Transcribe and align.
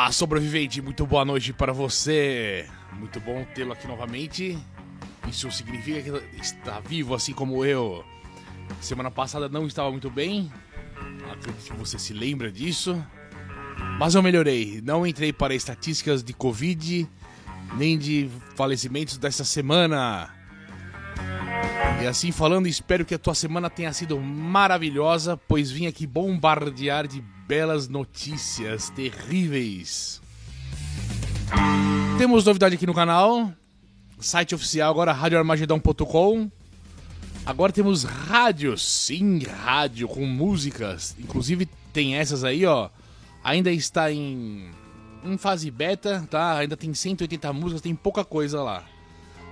Olá, 0.00 0.10
sobrevivente, 0.12 0.80
muito 0.80 1.04
boa 1.04 1.26
noite 1.26 1.52
para 1.52 1.74
você. 1.74 2.66
Muito 2.94 3.20
bom 3.20 3.44
tê-lo 3.54 3.74
aqui 3.74 3.86
novamente. 3.86 4.58
Isso 5.28 5.50
significa 5.52 6.00
que 6.00 6.40
está 6.40 6.80
vivo 6.80 7.14
assim 7.14 7.34
como 7.34 7.66
eu. 7.66 8.02
Semana 8.80 9.10
passada 9.10 9.46
não 9.46 9.66
estava 9.66 9.90
muito 9.90 10.08
bem. 10.08 10.50
Acredito 11.30 11.70
que 11.70 11.76
você 11.76 11.98
se 11.98 12.14
lembra 12.14 12.50
disso. 12.50 12.98
Mas 13.98 14.14
eu 14.14 14.22
melhorei. 14.22 14.80
Não 14.82 15.06
entrei 15.06 15.34
para 15.34 15.54
estatísticas 15.54 16.24
de 16.24 16.32
Covid, 16.32 17.06
nem 17.76 17.98
de 17.98 18.30
falecimentos 18.56 19.18
dessa 19.18 19.44
semana. 19.44 20.34
E 22.00 22.06
assim 22.06 22.32
falando, 22.32 22.66
espero 22.66 23.04
que 23.04 23.14
a 23.14 23.18
tua 23.18 23.34
semana 23.34 23.68
tenha 23.68 23.92
sido 23.92 24.18
maravilhosa, 24.18 25.36
pois 25.36 25.70
vim 25.70 25.86
aqui 25.86 26.06
bombardear 26.06 27.06
de 27.06 27.20
belas 27.46 27.88
notícias 27.88 28.88
terríveis. 28.88 30.22
Temos 32.16 32.46
novidade 32.46 32.74
aqui 32.74 32.86
no 32.86 32.94
canal. 32.94 33.52
Site 34.18 34.54
oficial 34.54 34.90
agora, 34.90 35.12
radioarmagedon.com. 35.12 36.50
Agora 37.44 37.70
temos 37.70 38.04
rádio, 38.04 38.78
sim, 38.78 39.40
rádio 39.40 40.08
com 40.08 40.24
músicas. 40.24 41.14
Inclusive 41.18 41.68
tem 41.92 42.16
essas 42.16 42.44
aí, 42.44 42.64
ó. 42.64 42.88
Ainda 43.44 43.70
está 43.70 44.10
em, 44.10 44.70
em 45.22 45.36
fase 45.36 45.70
beta, 45.70 46.26
tá? 46.30 46.56
Ainda 46.56 46.78
tem 46.78 46.94
180 46.94 47.52
músicas, 47.52 47.82
tem 47.82 47.94
pouca 47.94 48.24
coisa 48.24 48.62
lá. 48.62 48.84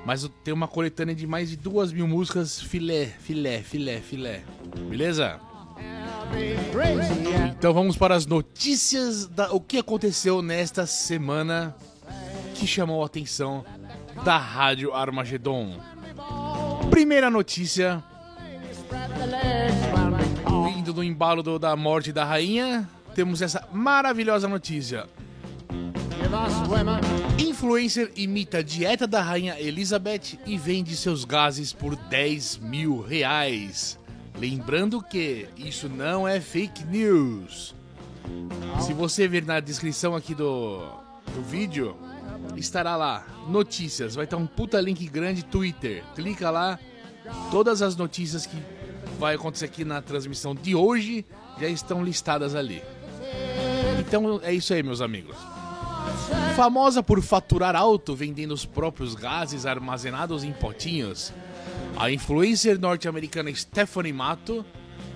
Mas 0.04 0.28
tem 0.42 0.54
uma 0.54 0.68
coletânea 0.68 1.14
de 1.14 1.26
mais 1.26 1.50
de 1.50 1.56
duas 1.56 1.92
mil 1.92 2.08
músicas, 2.08 2.60
filé, 2.60 3.06
filé, 3.06 3.62
filé, 3.62 4.00
filé. 4.00 4.42
Beleza? 4.88 5.40
Então 7.50 7.72
vamos 7.72 7.96
para 7.96 8.14
as 8.14 8.26
notícias 8.26 9.26
da 9.26 9.52
o 9.52 9.60
que 9.60 9.78
aconteceu 9.78 10.42
nesta 10.42 10.86
semana 10.86 11.74
que 12.54 12.66
chamou 12.66 13.02
a 13.02 13.06
atenção 13.06 13.64
da 14.24 14.36
Rádio 14.36 14.92
Armagedon. 14.94 15.78
Primeira 16.90 17.30
notícia. 17.30 18.02
Vindo 20.74 20.92
do 20.92 21.04
embalo 21.04 21.42
do, 21.42 21.58
da 21.58 21.76
morte 21.76 22.12
da 22.12 22.24
rainha, 22.24 22.88
temos 23.14 23.42
essa 23.42 23.66
maravilhosa 23.72 24.48
notícia. 24.48 25.06
Influencer 27.38 28.10
imita 28.16 28.58
a 28.58 28.62
dieta 28.62 29.06
da 29.06 29.22
rainha 29.22 29.60
Elizabeth 29.60 30.38
e 30.46 30.56
vende 30.56 30.96
seus 30.96 31.24
gases 31.24 31.72
por 31.72 31.96
10 31.96 32.58
mil 32.58 33.00
reais. 33.00 33.98
Lembrando 34.38 35.02
que 35.02 35.48
isso 35.56 35.88
não 35.88 36.26
é 36.26 36.40
fake 36.40 36.84
news. 36.84 37.74
Se 38.80 38.92
você 38.92 39.26
ver 39.26 39.44
na 39.44 39.60
descrição 39.60 40.14
aqui 40.14 40.34
do, 40.34 40.86
do 41.34 41.42
vídeo, 41.42 41.96
estará 42.56 42.96
lá 42.96 43.26
notícias. 43.48 44.14
Vai 44.14 44.24
estar 44.24 44.36
um 44.36 44.46
puta 44.46 44.80
link 44.80 45.06
grande 45.08 45.44
Twitter. 45.44 46.04
Clica 46.14 46.50
lá. 46.50 46.78
Todas 47.50 47.82
as 47.82 47.96
notícias 47.96 48.46
que 48.46 48.56
vai 49.18 49.34
acontecer 49.34 49.66
aqui 49.66 49.84
na 49.84 50.00
transmissão 50.00 50.54
de 50.54 50.74
hoje 50.74 51.26
já 51.60 51.68
estão 51.68 52.04
listadas 52.04 52.54
ali. 52.54 52.82
Então 53.98 54.40
é 54.42 54.52
isso 54.52 54.72
aí, 54.72 54.82
meus 54.82 55.00
amigos. 55.00 55.36
Famosa 56.56 57.02
por 57.02 57.22
faturar 57.22 57.76
alto 57.76 58.14
vendendo 58.14 58.52
os 58.52 58.64
próprios 58.64 59.14
gases 59.14 59.64
armazenados 59.64 60.42
em 60.42 60.52
potinhos, 60.52 61.32
a 61.96 62.10
influencer 62.10 62.78
norte-americana 62.78 63.54
Stephanie 63.54 64.12
Mato 64.12 64.64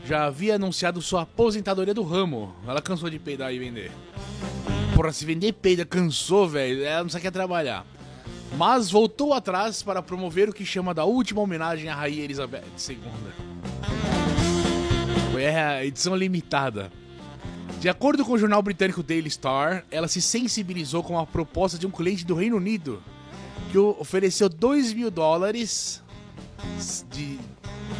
já 0.05 0.25
havia 0.25 0.57
anunciado 0.57 1.01
sua 1.01 1.23
aposentadoria 1.23 1.95
do 1.95 2.03
ramo. 2.03 2.55
Ela 2.67 2.83
cansou 2.83 3.09
de 3.09 3.19
peidar 3.19 3.53
e 3.53 3.59
vender. 3.59 3.91
Porra, 4.95 5.13
se 5.13 5.25
vender 5.25 5.53
peida 5.53 5.85
cansou, 5.85 6.49
velho. 6.49 6.85
Ela 6.85 7.03
não 7.03 7.11
sabe 7.11 7.23
quer 7.23 7.31
trabalhar. 7.31 7.87
Mas 8.57 8.91
voltou 8.91 9.33
atrás 9.33 9.83
para 9.83 10.03
promover 10.03 10.49
o 10.49 10.53
que 10.53 10.65
chama 10.65 10.93
da 10.93 11.05
última 11.05 11.41
homenagem 11.41 11.89
à 11.89 11.95
Rainha 11.95 12.25
Elizabeth 12.25 12.65
II. 12.89 12.99
Foi 15.33 15.47
a 15.47 15.85
edição 15.85 16.15
limitada. 16.15 16.93
De 17.83 17.89
acordo 17.89 18.25
com 18.25 18.35
o 18.35 18.39
jornal 18.39 18.63
britânico 18.63 19.03
Daily 19.03 19.29
Star, 19.29 19.85
ela 19.91 20.07
se 20.07 20.23
sensibilizou 20.23 21.03
com 21.03 21.19
a 21.19 21.27
proposta 21.27 21.77
de 21.77 21.85
um 21.85 21.91
cliente 21.91 22.25
do 22.25 22.33
Reino 22.33 22.57
Unido 22.57 23.03
que 23.73 23.77
ofereceu 23.77 24.49
2 24.49 24.93
mil 24.93 25.11
dólares 25.11 26.01
de 27.11 27.41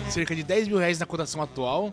cerca 0.09 0.37
de 0.37 0.45
10 0.45 0.69
mil 0.69 0.79
reais 0.79 1.01
na 1.01 1.05
cotação 1.05 1.43
atual 1.43 1.93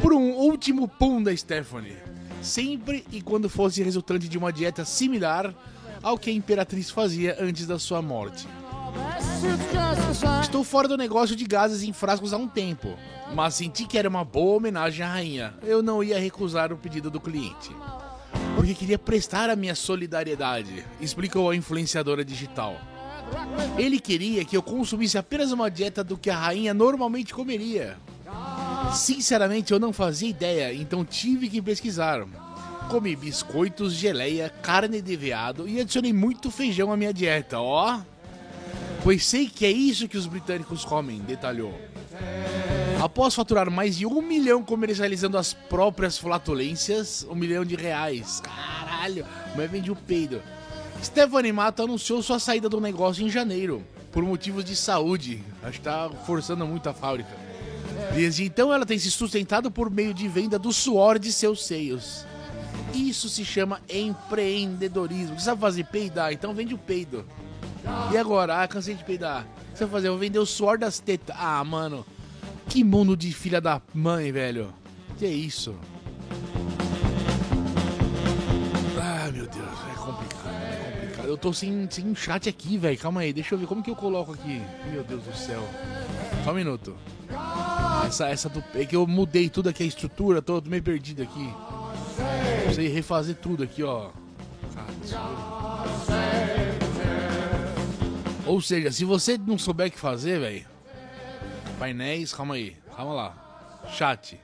por 0.00 0.14
um 0.14 0.30
último 0.30 0.88
pum 0.88 1.22
da 1.22 1.36
Stephanie, 1.36 1.98
sempre 2.40 3.04
e 3.12 3.20
quando 3.20 3.46
fosse 3.46 3.82
resultante 3.82 4.26
de 4.26 4.38
uma 4.38 4.50
dieta 4.50 4.82
similar 4.82 5.54
ao 6.02 6.16
que 6.16 6.30
a 6.30 6.32
imperatriz 6.32 6.88
fazia 6.88 7.36
antes 7.38 7.66
da 7.66 7.78
sua 7.78 8.00
morte. 8.00 8.48
Estou 10.40 10.64
fora 10.64 10.88
do 10.88 10.96
negócio 10.96 11.36
de 11.36 11.44
gases 11.44 11.82
em 11.82 11.92
frascos 11.92 12.32
há 12.32 12.38
um 12.38 12.48
tempo, 12.48 12.96
mas 13.34 13.54
senti 13.54 13.86
que 13.86 13.98
era 13.98 14.08
uma 14.08 14.24
boa 14.24 14.56
homenagem 14.56 15.04
à 15.04 15.08
rainha. 15.08 15.54
Eu 15.62 15.82
não 15.82 16.02
ia 16.02 16.18
recusar 16.18 16.72
o 16.72 16.76
pedido 16.76 17.10
do 17.10 17.20
cliente. 17.20 17.74
Porque 18.54 18.74
queria 18.74 18.98
prestar 18.98 19.50
a 19.50 19.56
minha 19.56 19.74
solidariedade, 19.74 20.84
explicou 21.00 21.50
a 21.50 21.56
influenciadora 21.56 22.24
digital. 22.24 22.76
Ele 23.78 23.98
queria 23.98 24.44
que 24.44 24.56
eu 24.56 24.62
consumisse 24.62 25.16
apenas 25.16 25.52
uma 25.52 25.70
dieta 25.70 26.04
do 26.04 26.18
que 26.18 26.28
a 26.28 26.36
rainha 26.36 26.74
normalmente 26.74 27.32
comeria. 27.32 27.96
Sinceramente, 28.92 29.72
eu 29.72 29.80
não 29.80 29.92
fazia 29.92 30.28
ideia, 30.28 30.74
então 30.74 31.04
tive 31.04 31.48
que 31.48 31.62
pesquisar. 31.62 32.26
Comi 32.90 33.16
biscoitos, 33.16 33.94
geleia, 33.94 34.50
carne 34.50 35.00
de 35.00 35.16
veado 35.16 35.66
e 35.66 35.80
adicionei 35.80 36.12
muito 36.12 36.50
feijão 36.50 36.92
à 36.92 36.96
minha 36.96 37.12
dieta, 37.12 37.58
ó. 37.58 38.00
Pois 39.02 39.24
sei 39.24 39.48
que 39.48 39.64
é 39.64 39.70
isso 39.70 40.06
que 40.08 40.18
os 40.18 40.26
britânicos 40.26 40.84
comem, 40.84 41.20
detalhou. 41.20 41.74
Após 43.02 43.34
faturar 43.34 43.68
mais 43.68 43.96
de 43.96 44.06
um 44.06 44.22
milhão 44.22 44.62
comercializando 44.62 45.36
as 45.36 45.52
próprias 45.52 46.16
flatulências, 46.16 47.26
um 47.28 47.34
milhão 47.34 47.64
de 47.64 47.74
reais. 47.74 48.40
Caralho, 48.40 49.26
mas 49.56 49.68
vende 49.68 49.90
o 49.90 49.96
peido. 49.96 50.40
Stephanie 51.02 51.52
Mato 51.52 51.82
anunciou 51.82 52.22
sua 52.22 52.38
saída 52.38 52.68
do 52.68 52.80
negócio 52.80 53.26
em 53.26 53.28
janeiro, 53.28 53.82
por 54.12 54.22
motivos 54.22 54.64
de 54.64 54.76
saúde. 54.76 55.42
Acho 55.64 55.80
que 55.80 55.84
tá 55.84 56.08
forçando 56.24 56.64
muito 56.64 56.88
a 56.88 56.94
fábrica. 56.94 57.36
Desde 58.14 58.44
então 58.44 58.72
ela 58.72 58.86
tem 58.86 59.00
se 59.00 59.10
sustentado 59.10 59.68
por 59.68 59.90
meio 59.90 60.14
de 60.14 60.28
venda 60.28 60.56
do 60.56 60.72
suor 60.72 61.18
de 61.18 61.32
seus 61.32 61.66
seios. 61.66 62.24
Isso 62.94 63.28
se 63.28 63.44
chama 63.44 63.80
empreendedorismo. 63.90 65.40
Você 65.40 65.46
sabe 65.46 65.60
fazer 65.60 65.86
peidar? 65.86 66.32
Então 66.32 66.54
vende 66.54 66.72
o 66.72 66.78
peido. 66.78 67.26
E 68.12 68.16
agora? 68.16 68.62
Ah, 68.62 68.68
cansei 68.68 68.94
de 68.94 69.02
peidar. 69.02 69.42
O 69.42 69.72
que 69.72 69.78
você 69.78 69.86
vai 69.86 69.92
fazer? 69.92 70.06
Eu 70.06 70.12
vou 70.12 70.20
vender 70.20 70.38
o 70.38 70.46
suor 70.46 70.78
das 70.78 71.00
tetas. 71.00 71.34
Ah, 71.36 71.64
mano. 71.64 72.06
Que 72.68 72.82
mundo 72.82 73.16
de 73.16 73.32
filha 73.32 73.60
da 73.60 73.80
mãe, 73.94 74.32
velho. 74.32 74.72
Que 75.18 75.26
isso? 75.26 75.74
Ah, 78.98 79.30
meu 79.32 79.46
Deus. 79.46 79.66
É 79.90 79.94
complicado. 79.94 80.54
É 80.54 81.00
complicado. 81.00 81.28
Eu 81.28 81.36
tô 81.36 81.52
sem, 81.52 81.88
sem 81.90 82.14
chat 82.14 82.48
aqui, 82.48 82.78
velho. 82.78 82.98
Calma 82.98 83.20
aí. 83.20 83.32
Deixa 83.32 83.54
eu 83.54 83.58
ver 83.58 83.66
como 83.66 83.82
que 83.82 83.90
eu 83.90 83.96
coloco 83.96 84.32
aqui. 84.32 84.62
Meu 84.90 85.04
Deus 85.04 85.22
do 85.22 85.36
céu. 85.36 85.62
Só 86.44 86.50
um 86.50 86.54
minuto. 86.54 86.96
Essa, 88.06 88.28
essa 88.28 88.48
do. 88.48 88.62
É 88.74 88.84
que 88.84 88.96
eu 88.96 89.06
mudei 89.06 89.48
tudo 89.48 89.68
aqui, 89.68 89.82
a 89.82 89.86
estrutura. 89.86 90.42
Tô 90.42 90.60
meio 90.66 90.82
perdido 90.82 91.22
aqui. 91.22 91.52
Precisei 92.62 92.88
refazer 92.88 93.36
tudo 93.36 93.62
aqui, 93.62 93.82
ó. 93.82 94.10
Ou 98.46 98.60
seja, 98.60 98.90
se 98.90 99.04
você 99.04 99.38
não 99.38 99.56
souber 99.56 99.88
o 99.88 99.90
que 99.90 99.98
fazer, 99.98 100.40
velho. 100.40 100.71
Painéis, 101.82 102.32
calma 102.32 102.54
aí. 102.54 102.76
Calma 102.96 103.12
lá. 103.12 103.80
Chat. 103.92 104.40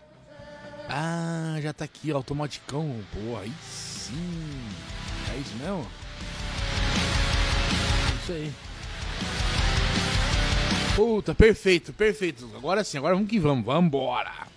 Ah, 0.88 1.56
já 1.62 1.73
tá 1.73 1.85
aqui, 1.85 2.11
automaticão. 2.11 2.99
Pô, 3.12 3.37
aí 3.37 3.52
sim. 3.62 4.50
É 5.32 5.37
isso 5.37 5.55
mesmo? 5.55 5.87
Isso 8.20 8.32
aí. 8.32 8.52
Puta, 10.96 11.32
perfeito, 11.32 11.93
perfeito. 11.93 12.50
Agora 12.56 12.82
sim, 12.82 12.99
agora 12.99 13.14
vamos 13.14 13.31
que 13.31 13.38
vamos. 13.38 13.64
Vambora. 13.64 14.49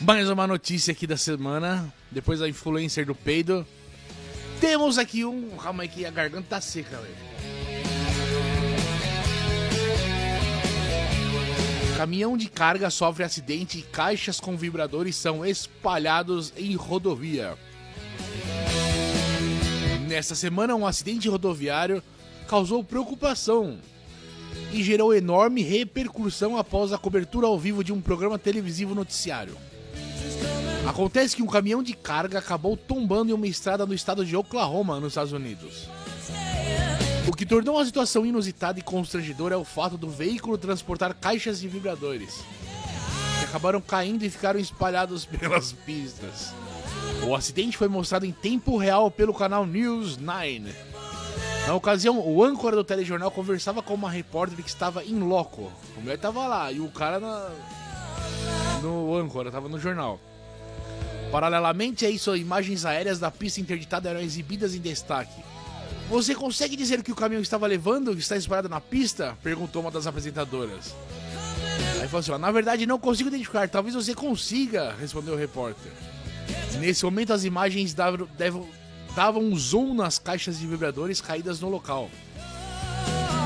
Mais 0.00 0.28
uma 0.28 0.48
notícia 0.48 0.90
aqui 0.90 1.06
da 1.06 1.16
semana. 1.16 1.94
Depois 2.10 2.40
da 2.40 2.48
influencer 2.48 3.06
do 3.06 3.14
peido. 3.14 3.64
Temos 4.60 4.98
aqui 4.98 5.24
um. 5.24 5.56
Calma 5.58 5.84
aí 5.84 5.88
que 5.88 6.04
a 6.04 6.10
garganta 6.10 6.48
tá 6.48 6.60
seca, 6.60 6.96
velho. 6.96 7.59
Caminhão 12.00 12.34
de 12.34 12.48
carga 12.48 12.88
sofre 12.88 13.24
acidente 13.24 13.78
e 13.78 13.82
caixas 13.82 14.40
com 14.40 14.56
vibradores 14.56 15.14
são 15.14 15.44
espalhados 15.44 16.50
em 16.56 16.74
rodovia. 16.74 17.58
Nesta 20.08 20.34
semana, 20.34 20.74
um 20.74 20.86
acidente 20.86 21.28
rodoviário 21.28 22.02
causou 22.48 22.82
preocupação 22.82 23.76
e 24.72 24.82
gerou 24.82 25.12
enorme 25.12 25.60
repercussão 25.60 26.56
após 26.56 26.90
a 26.90 26.96
cobertura 26.96 27.46
ao 27.46 27.58
vivo 27.58 27.84
de 27.84 27.92
um 27.92 28.00
programa 28.00 28.38
televisivo 28.38 28.94
noticiário. 28.94 29.54
Acontece 30.88 31.36
que 31.36 31.42
um 31.42 31.46
caminhão 31.46 31.82
de 31.82 31.92
carga 31.92 32.38
acabou 32.38 32.78
tombando 32.78 33.30
em 33.30 33.34
uma 33.34 33.46
estrada 33.46 33.84
no 33.84 33.92
estado 33.92 34.24
de 34.24 34.34
Oklahoma, 34.34 34.98
nos 34.98 35.08
Estados 35.08 35.34
Unidos. 35.34 35.86
O 37.28 37.32
que 37.32 37.44
tornou 37.44 37.78
a 37.78 37.84
situação 37.84 38.24
inusitada 38.24 38.78
e 38.78 38.82
constrangedora 38.82 39.54
é 39.54 39.58
o 39.58 39.64
fato 39.64 39.96
do 39.96 40.08
veículo 40.08 40.56
transportar 40.56 41.14
caixas 41.14 41.60
de 41.60 41.68
vibradores, 41.68 42.42
que 43.38 43.44
acabaram 43.44 43.80
caindo 43.80 44.24
e 44.24 44.30
ficaram 44.30 44.58
espalhados 44.58 45.24
pelas 45.26 45.72
pistas. 45.72 46.52
O 47.26 47.34
acidente 47.34 47.76
foi 47.76 47.88
mostrado 47.88 48.24
em 48.24 48.32
tempo 48.32 48.76
real 48.76 49.10
pelo 49.10 49.34
canal 49.34 49.66
News 49.66 50.16
9. 50.16 50.74
Na 51.66 51.74
ocasião, 51.74 52.18
o 52.18 52.42
âncora 52.42 52.74
do 52.74 52.82
telejornal 52.82 53.30
conversava 53.30 53.82
com 53.82 53.94
uma 53.94 54.10
repórter 54.10 54.62
que 54.62 54.68
estava 54.68 55.04
em 55.04 55.18
loco. 55.18 55.70
O 55.96 56.00
mulher 56.00 56.14
estava 56.14 56.46
lá 56.46 56.72
e 56.72 56.80
o 56.80 56.88
cara 56.88 57.20
na... 57.20 57.50
no 58.82 59.14
âncora, 59.14 59.50
estava 59.50 59.68
no 59.68 59.78
jornal. 59.78 60.18
Paralelamente 61.30 62.04
a 62.06 62.10
isso, 62.10 62.34
imagens 62.34 62.84
aéreas 62.84 63.20
da 63.20 63.30
pista 63.30 63.60
interditada 63.60 64.08
eram 64.08 64.20
exibidas 64.20 64.74
em 64.74 64.80
destaque. 64.80 65.49
Você 66.08 66.34
consegue 66.34 66.74
dizer 66.74 67.02
que 67.02 67.12
o 67.12 67.14
caminhão 67.14 67.42
estava 67.42 67.66
levando, 67.66 68.14
que 68.14 68.20
está 68.20 68.36
esperado 68.36 68.68
na 68.68 68.80
pista? 68.80 69.38
Perguntou 69.42 69.82
uma 69.82 69.90
das 69.90 70.06
apresentadoras. 70.06 70.94
Aí 72.00 72.08
falou 72.08 72.20
assim: 72.20 72.38
na 72.38 72.50
verdade 72.50 72.86
não 72.86 72.98
consigo 72.98 73.28
identificar, 73.28 73.68
talvez 73.68 73.94
você 73.94 74.14
consiga, 74.14 74.94
respondeu 74.98 75.34
o 75.34 75.36
repórter. 75.36 75.92
Nesse 76.78 77.04
momento 77.04 77.32
as 77.32 77.44
imagens 77.44 77.94
davam, 77.94 78.28
davam 79.14 79.42
um 79.42 79.56
zoom 79.56 79.94
nas 79.94 80.18
caixas 80.18 80.58
de 80.58 80.66
vibradores 80.66 81.20
caídas 81.20 81.60
no 81.60 81.68
local. 81.68 82.10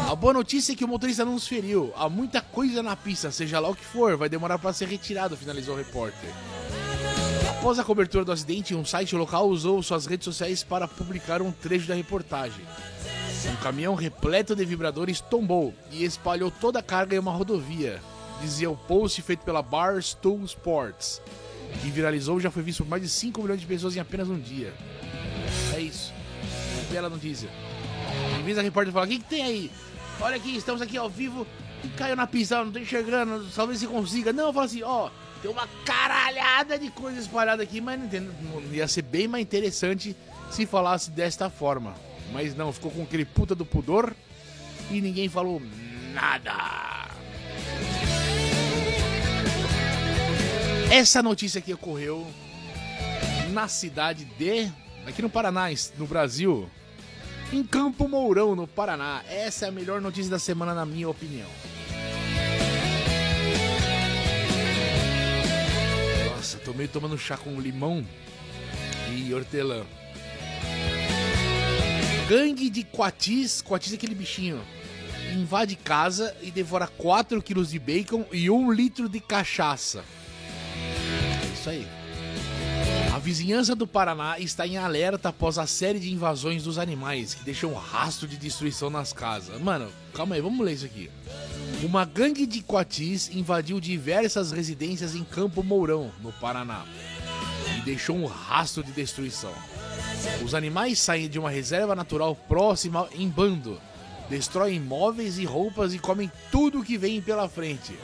A 0.09 0.15
boa 0.15 0.33
notícia 0.33 0.73
é 0.73 0.77
que 0.77 0.85
o 0.85 0.89
motorista 0.89 1.25
não 1.25 1.33
nos 1.33 1.49
feriu. 1.49 1.93
Há 1.97 2.09
muita 2.09 2.41
coisa 2.41 2.83
na 2.83 2.95
pista, 2.95 3.33
seja 3.33 3.59
lá 3.59 3.69
o 3.69 3.75
que 3.75 3.85
for, 3.85 4.17
vai 4.17 4.29
demorar 4.29 4.59
para 4.59 4.73
ser 4.73 4.87
retirado, 4.87 5.37
finalizou 5.37 5.75
o 5.75 5.79
repórter. 5.79 6.31
Após 7.65 7.79
a 7.79 7.83
cobertura 7.83 8.27
do 8.27 8.31
acidente, 8.31 8.75
um 8.75 8.85
site 8.85 9.17
local 9.17 9.49
usou 9.49 9.83
suas 9.83 10.05
redes 10.05 10.27
sociais 10.27 10.63
para 10.63 10.87
publicar 10.87 11.41
um 11.41 11.51
trecho 11.51 11.89
da 11.89 11.95
reportagem. 11.95 12.63
Um 13.51 13.57
caminhão 13.57 13.95
repleto 13.95 14.55
de 14.55 14.67
vibradores 14.67 15.19
tombou 15.19 15.73
e 15.91 16.05
espalhou 16.05 16.51
toda 16.51 16.81
a 16.81 16.83
carga 16.83 17.17
em 17.17 17.19
uma 17.19 17.33
rodovia, 17.33 18.03
dizia 18.39 18.71
o 18.71 18.77
post 18.77 19.23
feito 19.23 19.47
pela 19.47 19.63
Barstool 19.63 20.45
Sports, 20.45 21.23
que 21.81 21.89
viralizou 21.89 22.39
e 22.39 22.43
já 22.43 22.51
foi 22.51 22.63
visto 22.63 22.85
por 22.85 22.91
mais 22.91 23.03
de 23.03 23.09
5 23.09 23.41
milhões 23.41 23.63
de 23.63 23.67
pessoas 23.67 23.97
em 23.97 24.01
apenas 24.01 24.29
um 24.29 24.39
dia. 24.39 24.75
É 25.75 25.81
isso. 25.81 26.13
Bela 26.93 27.09
notícia. 27.09 27.49
Em 28.39 28.43
vez 28.43 28.59
da 28.59 28.63
repórter 28.63 28.93
falar: 28.93 29.07
O 29.07 29.09
que, 29.09 29.21
que 29.21 29.25
tem 29.25 29.43
aí? 29.43 29.71
Olha 30.21 30.37
aqui, 30.37 30.55
estamos 30.55 30.83
aqui 30.83 30.99
ao 30.99 31.09
vivo 31.09 31.47
e 31.83 31.89
caiu 31.89 32.15
na 32.15 32.27
pista, 32.27 32.63
não 32.63 32.71
tô 32.71 32.79
enxergando, 32.79 33.47
talvez 33.57 33.81
você 33.81 33.87
consiga. 33.87 34.35
Não, 34.35 34.53
fala 34.53 34.67
assim: 34.67 34.83
Ó. 34.83 35.07
Oh, 35.07 35.24
tem 35.45 35.51
uma 35.51 35.69
caralhada 35.85 36.79
de 36.79 36.91
coisa 36.91 37.21
espalhada 37.21 37.63
aqui, 37.63 37.79
mas 37.79 38.01
não, 38.01 38.63
ia 38.73 38.89
ser 38.89 39.03
bem 39.03 39.29
mais 39.29 39.43
interessante 39.43 40.17
se 40.51 40.65
falasse 40.65 41.11
desta 41.11 41.51
forma. 41.51 41.95
Mas 42.33 42.57
não, 42.57 42.73
ficou 42.73 42.91
com 42.91 43.03
aquele 43.03 43.27
puta 43.27 43.55
do 43.55 43.67
pudor 43.67 44.17
e 44.91 45.03
ninguém 45.03 45.29
falou 45.29 45.61
nada. 46.15 47.11
Essa 50.91 51.23
notícia 51.23 51.59
aqui 51.59 51.75
ocorreu 51.75 52.27
na 53.51 53.69
cidade 53.69 54.25
de. 54.25 54.73
aqui 55.07 55.21
no 55.21 55.29
Paraná, 55.29 55.67
no 55.99 56.07
Brasil. 56.07 56.71
Em 57.53 57.63
Campo 57.63 58.09
Mourão, 58.09 58.57
no 58.57 58.67
Paraná. 58.67 59.23
Essa 59.29 59.67
é 59.67 59.69
a 59.69 59.73
melhor 59.73 60.01
notícia 60.01 60.31
da 60.31 60.39
semana, 60.39 60.73
na 60.73 60.87
minha 60.87 61.07
opinião. 61.07 61.51
Meio 66.73 66.89
tomando 66.89 67.19
chá 67.19 67.37
com 67.37 67.61
limão 67.61 68.07
e 69.13 69.35
hortelã. 69.35 69.85
Gangue 72.29 72.71
de 72.71 72.85
coatis, 72.85 73.61
coatis 73.61 73.93
é 73.93 73.97
aquele 73.97 74.15
bichinho, 74.15 74.61
invade 75.35 75.77
casa 75.77 76.35
e 76.41 76.51
devora 76.51 76.87
4 76.87 77.43
kg 77.43 77.63
de 77.65 77.79
bacon 77.79 78.25
e 78.33 78.49
1 78.49 78.73
litro 78.73 79.09
de 79.09 79.21
cachaça. 79.21 80.05
É 81.43 81.53
isso 81.53 81.69
aí. 81.69 82.04
Vizinhança 83.25 83.75
do 83.75 83.87
Paraná 83.87 84.39
está 84.39 84.67
em 84.67 84.77
alerta 84.77 85.31
após 85.31 85.57
a 85.57 85.67
série 85.67 85.99
de 85.99 86.13
invasões 86.13 86.65
dos 86.65 86.77
animais 86.77 87.33
que 87.33 87.43
deixam 87.43 87.71
um 87.71 87.75
rastro 87.75 88.29
de 88.29 88.37
destruição 88.37 88.91
nas 88.91 89.15
casas. 89.15 89.59
Mano, 89.63 89.91
calma 90.13 90.35
aí, 90.35 90.43
vamos 90.43 90.63
ler 90.63 90.75
isso 90.75 90.85
aqui. 90.85 91.11
Uma 91.83 92.05
gangue 92.05 92.45
de 92.45 92.61
coatis 92.61 93.31
invadiu 93.35 93.81
diversas 93.81 94.53
residências 94.53 95.15
em 95.15 95.25
Campo 95.25 95.63
Mourão, 95.63 96.13
no 96.21 96.33
Paraná, 96.33 96.85
e 97.79 97.81
deixou 97.81 98.15
um 98.15 98.27
rastro 98.27 98.85
de 98.85 98.93
destruição. 98.93 99.55
Os 100.45 100.55
animais 100.55 100.99
saem 100.99 101.27
de 101.27 101.39
uma 101.39 101.49
reserva 101.49 101.95
natural 101.95 102.37
próxima 102.37 103.09
em 103.15 103.27
bando, 103.27 103.81
destroem 104.29 104.79
móveis 104.79 105.39
e 105.39 105.47
roupas 105.47 105.95
e 105.95 105.99
comem 105.99 106.31
tudo 106.53 106.85
que 106.85 106.99
vem 106.99 107.23
pela 107.23 107.49
frente. 107.49 107.95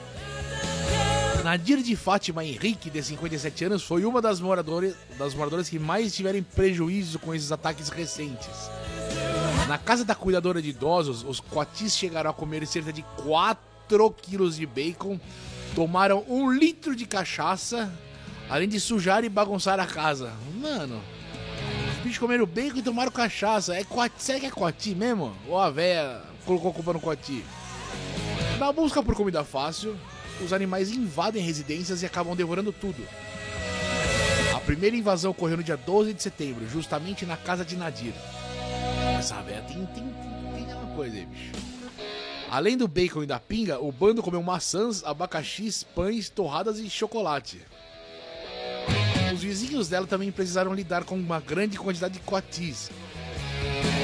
Nadir 1.42 1.82
de 1.82 1.96
Fátima 1.96 2.44
Henrique, 2.44 2.90
de 2.90 3.02
57 3.02 3.64
anos, 3.64 3.82
foi 3.82 4.04
uma 4.04 4.20
das 4.20 4.40
moradoras, 4.40 4.94
das 5.18 5.34
moradoras 5.34 5.68
que 5.68 5.78
mais 5.78 6.14
tiveram 6.14 6.42
prejuízo 6.42 7.18
com 7.18 7.34
esses 7.34 7.50
ataques 7.50 7.88
recentes. 7.88 8.70
Na 9.66 9.78
casa 9.78 10.04
da 10.04 10.14
cuidadora 10.14 10.60
de 10.60 10.70
idosos, 10.70 11.24
os 11.24 11.40
coatis 11.40 11.96
chegaram 11.96 12.30
a 12.30 12.34
comer 12.34 12.66
cerca 12.66 12.92
de 12.92 13.02
4 13.24 13.70
4 13.90 14.10
quilos 14.22 14.56
de 14.56 14.66
bacon, 14.66 15.18
tomaram 15.74 16.24
um 16.28 16.50
litro 16.52 16.94
de 16.94 17.06
cachaça, 17.06 17.92
além 18.48 18.68
de 18.68 18.78
sujar 18.78 19.24
e 19.24 19.28
bagunçar 19.28 19.80
a 19.80 19.86
casa. 19.86 20.32
Mano, 20.54 21.00
os 21.90 22.04
bichos 22.04 22.18
comeram 22.18 22.46
bacon 22.46 22.78
e 22.78 22.82
tomaram 22.82 23.10
cachaça. 23.10 23.74
É 23.74 23.82
coati, 23.82 24.22
será 24.22 24.38
que 24.38 24.46
é 24.46 24.50
coati 24.50 24.94
mesmo? 24.94 25.34
Ou 25.48 25.58
a 25.58 25.70
véia 25.70 26.20
colocou 26.44 26.70
a 26.70 26.74
culpa 26.74 26.92
no 26.92 27.00
coati? 27.00 27.44
Na 28.58 28.72
busca 28.72 29.02
por 29.02 29.14
comida 29.16 29.42
fácil, 29.42 29.96
os 30.44 30.52
animais 30.52 30.90
invadem 30.90 31.42
residências 31.42 32.02
e 32.02 32.06
acabam 32.06 32.34
devorando 32.36 32.72
tudo. 32.72 33.06
A 34.54 34.60
primeira 34.60 34.96
invasão 34.96 35.30
ocorreu 35.30 35.56
no 35.56 35.62
dia 35.62 35.76
12 35.76 36.12
de 36.12 36.22
setembro, 36.22 36.68
justamente 36.68 37.24
na 37.24 37.36
casa 37.36 37.64
de 37.64 37.76
Nadir. 37.76 38.14
Essa 39.18 39.40
véia 39.42 39.62
tem, 39.62 39.86
tem, 39.86 40.04
tem, 40.54 40.74
uma 40.74 40.94
coisa 40.94 41.16
aí, 41.16 41.26
bicho. 41.26 41.52
Além 42.50 42.76
do 42.76 42.88
bacon 42.88 43.22
e 43.22 43.26
da 43.26 43.38
pinga, 43.38 43.78
o 43.78 43.92
bando 43.92 44.22
comeu 44.22 44.42
maçãs, 44.42 45.04
abacaxis, 45.04 45.84
pães, 45.84 46.28
torradas 46.28 46.78
e 46.78 46.90
chocolate. 46.90 47.60
Os 49.32 49.40
vizinhos 49.40 49.88
dela 49.88 50.06
também 50.06 50.32
precisaram 50.32 50.74
lidar 50.74 51.04
com 51.04 51.14
uma 51.14 51.40
grande 51.40 51.78
quantidade 51.78 52.14
de 52.14 52.20
coatis, 52.20 52.90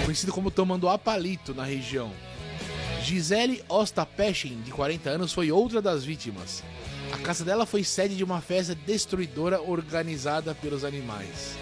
conhecido 0.04 0.32
como 0.32 0.50
tamanduá 0.50 0.96
palito 0.96 1.52
na 1.52 1.64
região. 1.64 2.12
Gisele 3.06 3.62
Ostapechin, 3.68 4.62
de 4.62 4.72
40 4.72 5.08
anos, 5.08 5.32
foi 5.32 5.52
outra 5.52 5.80
das 5.80 6.04
vítimas. 6.04 6.64
A 7.12 7.18
casa 7.18 7.44
dela 7.44 7.64
foi 7.64 7.84
sede 7.84 8.16
de 8.16 8.24
uma 8.24 8.40
festa 8.40 8.74
destruidora 8.74 9.62
organizada 9.62 10.56
pelos 10.56 10.82
animais. 10.82 11.56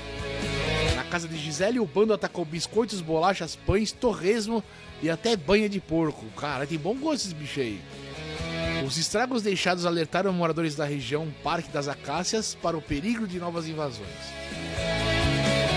Na 0.97 1.05
casa 1.05 1.29
de 1.29 1.37
Gisele, 1.37 1.79
o 1.79 1.85
bando 1.85 2.15
atacou 2.15 2.47
biscoitos, 2.47 3.03
bolachas, 3.03 3.57
pães, 3.57 3.93
torresmo 3.93 4.65
e 5.03 5.11
até 5.11 5.37
banha 5.37 5.69
de 5.69 5.81
porco. 5.81 6.25
Cara, 6.35 6.67
tem 6.67 6.79
bom 6.79 6.95
gosto 6.95 7.27
esses 7.27 7.35
bichos 7.35 7.63
aí. 7.63 7.83
Os 8.87 8.97
estragos 8.97 9.43
deixados 9.43 9.85
alertaram 9.85 10.33
moradores 10.33 10.75
da 10.75 10.87
região 10.87 11.31
Parque 11.43 11.71
das 11.71 11.89
Acácias 11.89 12.55
para 12.55 12.75
o 12.75 12.81
perigo 12.81 13.27
de 13.27 13.39
novas 13.39 13.69
invasões. 13.69 14.09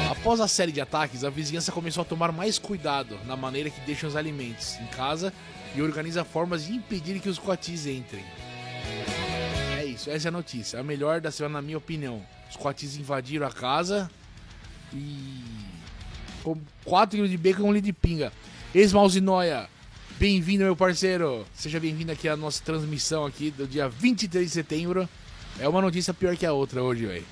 Após 0.09 0.39
a 0.39 0.47
série 0.47 0.71
de 0.71 0.79
ataques, 0.79 1.25
a 1.25 1.29
vizinhança 1.29 1.73
começou 1.73 2.03
a 2.03 2.05
tomar 2.05 2.31
mais 2.31 2.57
cuidado 2.57 3.19
na 3.25 3.35
maneira 3.35 3.69
que 3.69 3.81
deixam 3.81 4.07
os 4.07 4.15
alimentos 4.15 4.77
em 4.77 4.87
casa 4.87 5.33
e 5.75 5.81
organiza 5.81 6.23
formas 6.23 6.65
de 6.65 6.73
impedir 6.73 7.19
que 7.19 7.29
os 7.29 7.37
coatis 7.37 7.85
entrem. 7.85 8.23
É 9.77 9.85
isso, 9.85 10.09
essa 10.09 10.27
é 10.27 10.29
a 10.29 10.31
notícia. 10.31 10.79
A 10.79 10.83
melhor 10.83 11.21
da 11.21 11.31
semana, 11.31 11.55
na 11.55 11.61
minha 11.61 11.77
opinião. 11.77 12.23
Os 12.49 12.55
coatis 12.55 12.97
invadiram 12.97 13.45
a 13.45 13.51
casa 13.51 14.09
e. 14.93 15.41
com 16.43 16.57
4 16.85 17.19
kg 17.19 17.29
de 17.29 17.37
bacon 17.37 17.63
e 17.63 17.65
um 17.65 17.73
litro 17.73 17.87
de 17.87 17.93
pinga. 17.93 18.31
Esmalzinoia, 18.73 19.69
bem-vindo, 20.17 20.63
meu 20.63 20.75
parceiro. 20.75 21.45
Seja 21.53 21.79
bem-vindo 21.79 22.11
aqui 22.11 22.27
à 22.27 22.35
nossa 22.35 22.63
transmissão 22.63 23.25
aqui 23.25 23.51
do 23.51 23.67
dia 23.67 23.89
23 23.89 24.45
de 24.45 24.53
setembro. 24.53 25.07
É 25.59 25.67
uma 25.67 25.81
notícia 25.81 26.13
pior 26.13 26.35
que 26.37 26.45
a 26.45 26.53
outra 26.53 26.81
hoje, 26.83 27.05
velho. 27.05 27.25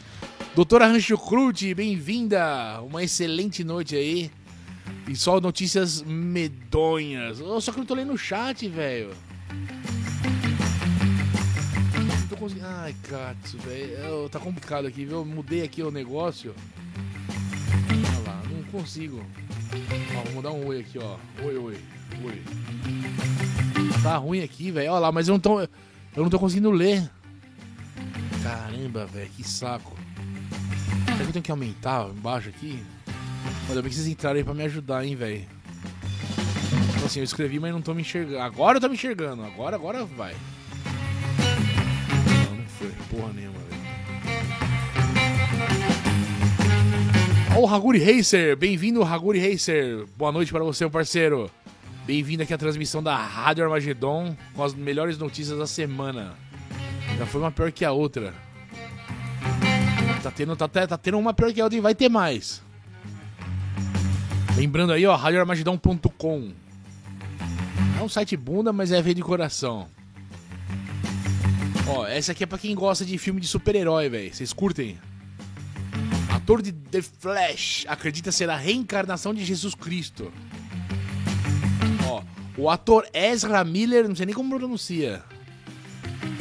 Doutora 0.56 0.88
Rancho 0.88 1.18
Crute, 1.18 1.74
bem-vinda. 1.74 2.82
Uma 2.82 3.04
excelente 3.04 3.64
noite 3.64 3.96
aí. 3.96 4.32
E 5.08 5.16
só 5.16 5.40
notícias 5.40 6.02
medonhas. 6.02 7.40
Oh, 7.40 7.62
só 7.62 7.72
que 7.72 7.78
eu 7.78 7.82
não 7.82 7.86
tô 7.86 7.94
lendo 7.94 8.14
o 8.14 8.18
chat, 8.18 8.68
velho. 8.68 9.12
Tô 12.28 12.36
conseguindo. 12.36 12.68
Ai, 12.68 12.96
Katsu, 13.08 13.58
velho. 13.60 14.28
Tá 14.30 14.40
complicado 14.40 14.88
aqui, 14.88 15.06
viu? 15.06 15.18
Eu 15.18 15.26
mudei 15.26 15.64
aqui 15.64 15.84
o 15.84 15.92
negócio. 15.92 16.56
Olha 17.90 18.28
lá, 18.28 18.42
não 18.50 18.64
consigo. 18.64 19.24
Ó, 20.18 20.24
vamos 20.26 20.44
dar 20.44 20.52
um 20.52 20.66
oi 20.68 20.80
aqui, 20.80 20.98
ó. 20.98 21.18
Oi, 21.44 21.56
oi, 21.56 21.78
oi. 22.24 22.42
Tá 24.02 24.18
ruim 24.18 24.42
aqui, 24.42 24.72
velho. 24.72 24.92
Olha 24.92 25.00
lá, 25.00 25.12
mas 25.12 25.28
eu 25.28 25.34
não 25.34 25.40
tô. 25.40 25.62
Eu 25.62 25.70
não 26.16 26.30
tô 26.30 26.40
conseguindo 26.40 26.72
ler. 26.72 27.08
Caramba, 28.42 29.06
velho, 29.06 29.30
que 29.30 29.44
saco. 29.44 29.96
Será 31.06 31.18
que 31.18 31.24
eu 31.24 31.34
tenho 31.34 31.44
que 31.44 31.52
aumentar 31.52 32.10
embaixo 32.10 32.50
aqui? 32.50 32.84
Ainda 33.68 33.82
bem 33.82 33.90
que 33.90 33.96
vocês 33.96 34.08
entraram 34.08 34.38
aí 34.38 34.44
pra 34.44 34.54
me 34.54 34.64
ajudar, 34.64 35.06
hein, 35.06 35.16
velho. 35.16 35.46
Tipo 36.94 37.06
assim, 37.06 37.20
eu 37.20 37.24
escrevi, 37.24 37.60
mas 37.60 37.72
não 37.72 37.82
tô 37.82 37.94
me 37.94 38.02
enxergando. 38.02 38.40
Agora 38.40 38.78
eu 38.78 38.82
tô 38.82 38.88
me 38.88 38.96
enxergando. 38.96 39.44
Agora, 39.44 39.76
agora 39.76 40.06
vai. 40.06 40.36
Não, 42.48 42.56
não 42.56 42.66
foi. 42.66 42.92
Porra 43.10 43.34
nenhuma, 43.34 43.60
velho. 43.60 43.76
Ó, 47.56 47.60
o 47.60 47.68
Haguri 47.68 48.00
Racer. 48.00 48.56
Bem-vindo, 48.56 49.04
Haguri 49.04 49.40
Racer. 49.40 50.06
Boa 50.18 50.32
noite 50.32 50.52
para 50.52 50.64
você, 50.64 50.84
meu 50.84 50.92
parceiro. 50.92 51.52
Bem-vindo 52.06 52.44
aqui 52.44 52.54
à 52.54 52.58
transmissão 52.58 53.02
da 53.02 53.16
Rádio 53.16 53.64
Armagedon 53.64 54.36
com 54.54 54.64
as 54.64 54.74
melhores 54.74 55.18
notícias 55.18 55.58
da 55.58 55.68
semana. 55.68 56.34
Já 57.18 57.26
foi 57.26 57.42
uma 57.42 57.52
pior 57.52 57.72
que 57.72 57.86
a 57.86 57.92
outra. 57.92 58.34
Tá 60.24 60.32
tendo, 60.32 60.56
tá, 60.56 60.68
tá 60.68 60.98
tendo 60.98 61.20
uma 61.20 61.34
pior 61.34 61.54
que 61.54 61.62
a 61.62 61.66
outra 61.66 61.78
e 61.78 61.82
vai 61.82 61.94
ter 61.94 62.10
mais. 62.10 62.65
Lembrando 64.56 64.94
aí, 64.94 65.06
ó, 65.06 65.16
radioarmagedon.com. 65.16 66.54
É 68.00 68.02
um 68.02 68.08
site 68.08 68.38
bunda, 68.38 68.72
mas 68.72 68.92
é 68.92 69.02
ver 69.02 69.14
de 69.14 69.22
coração. 69.22 69.88
Ó, 71.88 72.08
essa 72.08 72.32
aqui 72.32 72.44
é 72.44 72.48
pra 72.48 72.58
quem 72.58 72.74
gosta 72.74 73.04
de 73.04 73.18
filme 73.18 73.42
de 73.42 73.48
super-herói, 73.48 74.10
velho. 74.10 74.34
Vocês 74.34 74.54
curtem? 74.54 74.98
Ator 76.30 76.62
de 76.62 76.72
The 76.72 77.02
Flash 77.02 77.86
acredita 77.88 78.32
ser 78.32 78.50
a 78.50 78.56
reencarnação 78.56 79.34
de 79.34 79.44
Jesus 79.44 79.76
Cristo. 79.76 80.32
Ó, 82.08 82.24
o 82.58 82.70
ator 82.70 83.06
Ezra 83.14 83.64
Miller, 83.64 84.08
não 84.08 84.16
sei 84.16 84.26
nem 84.26 84.36
como 84.36 84.58
pronuncia, 84.58 85.22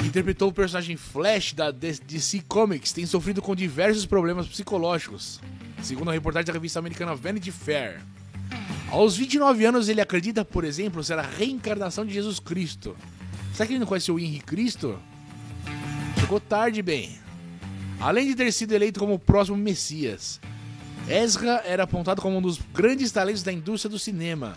interpretou 0.05 0.51
o 0.51 0.53
personagem 0.53 0.97
Flash 0.97 1.53
da 1.53 1.71
DC 1.71 2.43
Comics, 2.47 2.93
tem 2.93 3.07
sofrido 3.07 3.43
com 3.43 3.57
diversos 3.57 4.07
problemas 4.07 4.47
psicológicos, 4.47 5.41
segundo 5.85 6.11
a 6.11 6.13
reportagem 6.13 6.47
da 6.47 6.53
revista 6.53 6.79
americana 6.79 7.15
Vanity 7.15 7.53
Fair. 7.53 8.01
Aos 8.91 9.17
29 9.17 9.65
anos, 9.65 9.89
ele 9.89 10.01
acredita, 10.01 10.45
por 10.45 10.65
exemplo, 10.65 11.03
ser 11.05 11.19
a 11.19 11.23
reencarnação 11.23 12.07
de 12.07 12.15
Jesus 12.15 12.41
Cristo. 12.41 12.97
Será 13.53 13.67
que 13.67 13.73
ele 13.73 13.81
não 13.81 13.87
conhece 13.87 14.11
o 14.11 14.19
Henrique 14.19 14.45
Cristo? 14.45 14.99
Chegou 16.19 16.41
tarde, 16.41 16.81
bem. 16.81 17.19
Além 18.01 18.27
de 18.27 18.35
ter 18.35 18.51
sido 18.53 18.73
eleito 18.73 18.99
como 18.99 19.15
o 19.15 19.19
próximo 19.19 19.57
Messias, 19.57 20.41
Ezra 21.09 21.63
era 21.65 21.85
apontado 21.85 22.23
como 22.23 22.39
um 22.39 22.43
dos 22.43 22.59
grandes 22.73 23.13
talentos 23.13 23.43
da 23.43 23.53
indústria 23.53 23.91
do 23.91 23.99
cinema. 23.99 24.57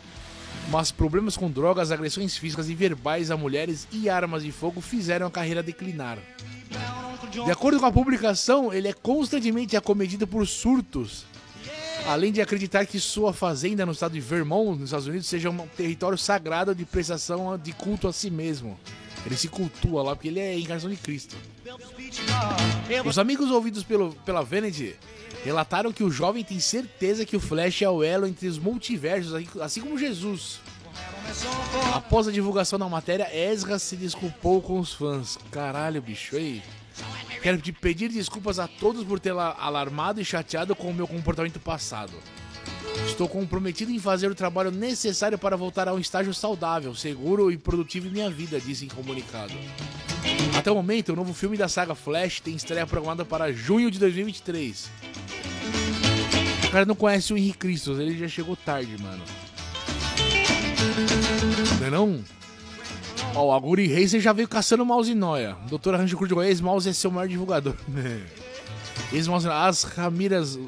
Mas 0.70 0.92
problemas 0.92 1.38
com 1.38 1.50
drogas, 1.50 1.92
agressões 1.92 2.38
físicas 2.38 2.70
e 2.70 2.76
verbais 2.76 3.32
a 3.32 3.38
mulheres 3.38 3.88
e 3.92 4.10
armas 4.10 4.44
de 4.44 4.52
fogo 4.52 4.82
fizeram 4.82 5.28
a 5.28 5.32
carreira 5.32 5.64
declinar. 5.64 6.18
De 7.46 7.52
acordo 7.52 7.80
com 7.80 7.86
a 7.86 7.92
publicação, 7.92 8.74
ele 8.74 8.88
é 8.88 8.94
constantemente 8.94 9.76
acometido 9.76 10.28
por 10.28 10.46
surtos, 10.48 11.26
além 12.08 12.32
de 12.32 12.42
acreditar 12.42 12.86
que 12.86 13.00
sua 13.00 13.34
fazenda 13.34 13.86
no 13.86 13.92
estado 13.92 14.14
de 14.14 14.20
Vermont, 14.20 14.80
nos 14.80 14.90
Estados 14.90 15.08
Unidos, 15.08 15.28
seja 15.28 15.50
um 15.50 15.68
território 15.68 16.18
sagrado 16.18 16.74
de 16.74 16.86
prestação 16.86 17.58
de 17.58 17.74
culto 17.74 18.08
a 18.08 18.14
si 18.14 18.30
mesmo. 18.30 18.80
Ele 19.26 19.36
se 19.36 19.50
cultua 19.50 20.04
lá 20.04 20.16
porque 20.16 20.30
ele 20.30 20.40
é 20.40 20.52
a 20.52 20.60
encarnação 20.60 20.90
de 20.90 20.96
Cristo. 20.96 21.36
Os 23.06 23.20
amigos 23.20 23.52
ouvidos 23.52 23.84
pelo, 23.84 24.14
pela 24.26 24.42
Vanity 24.42 24.96
relataram 25.44 25.92
que 25.92 26.04
o 26.04 26.10
jovem 26.10 26.44
tem 26.44 26.60
certeza 26.60 27.26
que 27.26 27.36
o 27.36 27.40
Flash 27.40 27.82
é 27.82 27.90
o 27.90 28.04
elo 28.04 28.26
entre 28.26 28.48
os 28.48 28.58
multiversos, 28.58 29.34
assim 29.62 29.82
como 29.82 29.98
Jesus. 29.98 30.60
Após 31.94 32.28
a 32.28 32.32
divulgação 32.32 32.80
da 32.80 32.88
matéria, 32.88 33.30
Ezra 33.36 33.78
se 33.78 33.96
desculpou 33.96 34.62
com 34.62 34.80
os 34.80 34.94
fãs. 34.94 35.38
Caralho, 35.52 36.02
bicho, 36.02 36.36
aí. 36.38 36.64
Quero 37.48 37.62
te 37.62 37.72
pedir 37.72 38.10
desculpas 38.10 38.60
a 38.60 38.68
todos 38.68 39.06
por 39.06 39.22
ter 39.22 39.32
alarmado 39.32 40.20
e 40.20 40.26
chateado 40.26 40.76
com 40.76 40.90
o 40.90 40.94
meu 40.94 41.08
comportamento 41.08 41.62
passado. 41.62 42.12
Estou 43.06 43.26
comprometido 43.30 43.90
em 43.90 44.00
fazer 44.00 44.30
o 44.30 44.36
trabalho 44.36 44.70
necessário 44.70 45.38
para 45.38 45.56
voltar 45.56 45.88
a 45.88 45.94
um 45.94 45.98
estágio 45.98 46.34
saudável, 46.34 46.94
seguro 46.94 47.50
e 47.50 47.58
produtivo 47.58 48.10
em 48.10 48.12
minha 48.12 48.30
vida, 48.30 48.60
disse 48.60 48.84
em 48.84 48.90
comunicado. 48.90 49.54
Até 50.58 50.70
o 50.70 50.76
momento, 50.76 51.14
o 51.14 51.16
novo 51.16 51.34
filme 51.34 51.56
da 51.56 51.70
saga 51.70 51.96
Flash 51.96 52.42
tem 52.42 52.54
estreia 52.54 52.86
programada 52.86 53.24
para 53.24 53.54
junho 53.54 53.90
de 53.90 53.98
2023. 53.98 54.92
O 56.68 56.70
cara 56.70 56.86
não 56.86 56.96
conhece 56.96 57.32
o 57.32 57.38
Henrique 57.38 57.60
Cristo, 57.60 57.94
ele 57.94 58.18
já 58.18 58.28
chegou 58.28 58.58
tarde, 58.58 59.02
mano. 59.02 59.24
Não 61.80 61.88
é 61.88 61.90
não? 61.90 62.24
Ó, 63.36 63.48
o 63.48 63.54
Aguri 63.54 63.88
Racer 63.88 64.20
já 64.20 64.34
veio 64.34 64.48
caçando 64.48 64.86
mouse 64.86 65.14
noia. 65.14 65.56
Doutor 65.70 65.96
Rancho 65.96 66.18
Cruz 66.18 66.30
de 66.30 66.36
Goiás, 66.36 66.62
mouse 66.62 66.90
é 66.90 66.94
seu 66.94 67.12
maior 67.12 67.28
divulgador. 67.28 67.76
Esse 69.14 69.30
mouse, 69.30 69.48
as 69.48 69.84
Ramiras, 69.84 70.60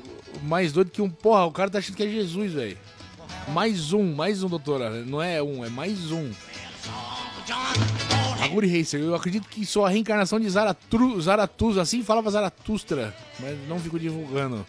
mais 0.43 0.71
doido 0.71 0.91
que 0.91 1.01
um. 1.01 1.09
Porra, 1.09 1.45
o 1.45 1.51
cara 1.51 1.69
tá 1.69 1.79
achando 1.79 1.95
que 1.95 2.03
é 2.03 2.07
Jesus, 2.07 2.53
velho. 2.53 2.77
Mais 3.49 3.93
um, 3.93 4.13
mais 4.13 4.43
um, 4.43 4.49
doutora. 4.49 4.89
Não 5.03 5.21
é 5.21 5.41
um, 5.41 5.65
é 5.65 5.69
mais 5.69 6.11
um. 6.11 6.31
Aguri 8.43 8.79
Racer, 8.79 9.01
eu 9.01 9.15
acredito 9.15 9.47
que 9.49 9.65
sou 9.65 9.85
a 9.85 9.89
reencarnação 9.89 10.39
de 10.39 10.49
Zaratru, 10.49 11.19
Zaratustra, 11.19 11.81
assim 11.81 12.03
falava 12.03 12.29
Zaratustra, 12.29 13.13
mas 13.39 13.57
não 13.67 13.79
fico 13.79 13.99
divulgando. 13.99 14.65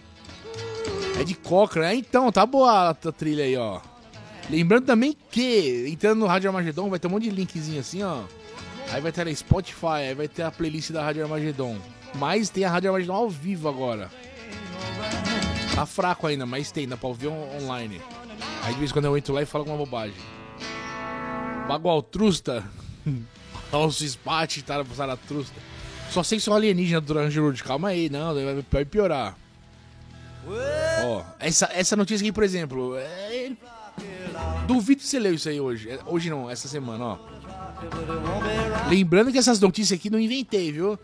É 1.18 1.24
de 1.24 1.34
Cochrane, 1.34 1.94
é, 1.94 1.94
então, 1.94 2.32
tá 2.32 2.46
boa 2.46 2.90
a 2.90 2.94
trilha 2.94 3.44
aí, 3.44 3.56
ó. 3.56 3.80
Lembrando 4.48 4.86
também 4.86 5.16
que, 5.30 5.86
entrando 5.88 6.20
no 6.20 6.26
Rádio 6.26 6.48
Armagedon, 6.48 6.88
vai 6.88 6.98
ter 6.98 7.06
um 7.06 7.10
monte 7.10 7.24
de 7.24 7.30
linkzinho 7.30 7.80
assim, 7.80 8.02
ó. 8.02 8.22
Aí 8.92 9.00
vai 9.00 9.12
ter 9.12 9.26
a 9.26 9.34
Spotify, 9.34 10.08
aí 10.08 10.14
vai 10.14 10.26
ter 10.26 10.42
a 10.42 10.50
playlist 10.50 10.90
da 10.90 11.04
Rádio 11.04 11.22
Armagedon. 11.22 11.76
Mas 12.14 12.48
tem 12.48 12.64
a 12.64 12.70
Rádio 12.70 12.90
Armagedon 12.90 13.14
ao 13.14 13.30
vivo 13.30 13.68
agora. 13.68 14.10
Tá 15.74 15.86
fraco 15.86 16.26
ainda, 16.26 16.44
mas 16.44 16.72
tem, 16.72 16.88
dá 16.88 16.96
pra 16.96 17.08
ouvir 17.08 17.28
online. 17.28 18.00
Aí 18.62 18.72
de 18.72 18.78
vez 18.78 18.90
em 18.90 18.92
quando 18.92 19.04
eu 19.04 19.16
entro 19.16 19.32
lá 19.32 19.42
e 19.42 19.46
falo 19.46 19.62
alguma 19.62 19.78
bobagem. 19.78 20.16
Bagual 21.68 22.02
Trusta. 22.02 22.64
Alce 23.72 24.08
Spate, 24.08 24.64
Trusta. 25.28 25.54
Só 26.10 26.24
sei 26.24 26.38
que 26.38 26.44
sou 26.44 26.54
alienígena 26.54 27.00
do 27.00 27.14
Ranger 27.14 27.64
Calma 27.64 27.88
aí, 27.88 28.10
não, 28.10 28.34
vai 28.70 28.84
piorar. 28.84 29.36
Ó, 31.04 31.22
essa, 31.38 31.70
essa 31.72 31.94
notícia 31.94 32.24
aqui, 32.24 32.32
por 32.32 32.42
exemplo. 32.42 32.96
É... 32.96 33.52
Duvido 34.72 35.00
que 35.00 35.08
você 35.08 35.18
leu 35.18 35.34
isso 35.34 35.48
aí 35.48 35.60
hoje. 35.60 35.90
É, 35.90 35.98
hoje 36.06 36.30
não, 36.30 36.48
essa 36.48 36.68
semana, 36.68 37.04
ó. 37.04 37.18
Lembrando 38.88 39.32
que 39.32 39.38
essas 39.38 39.58
notícias 39.58 39.98
aqui 39.98 40.08
não 40.08 40.18
inventei, 40.18 40.70
viu? 40.70 40.96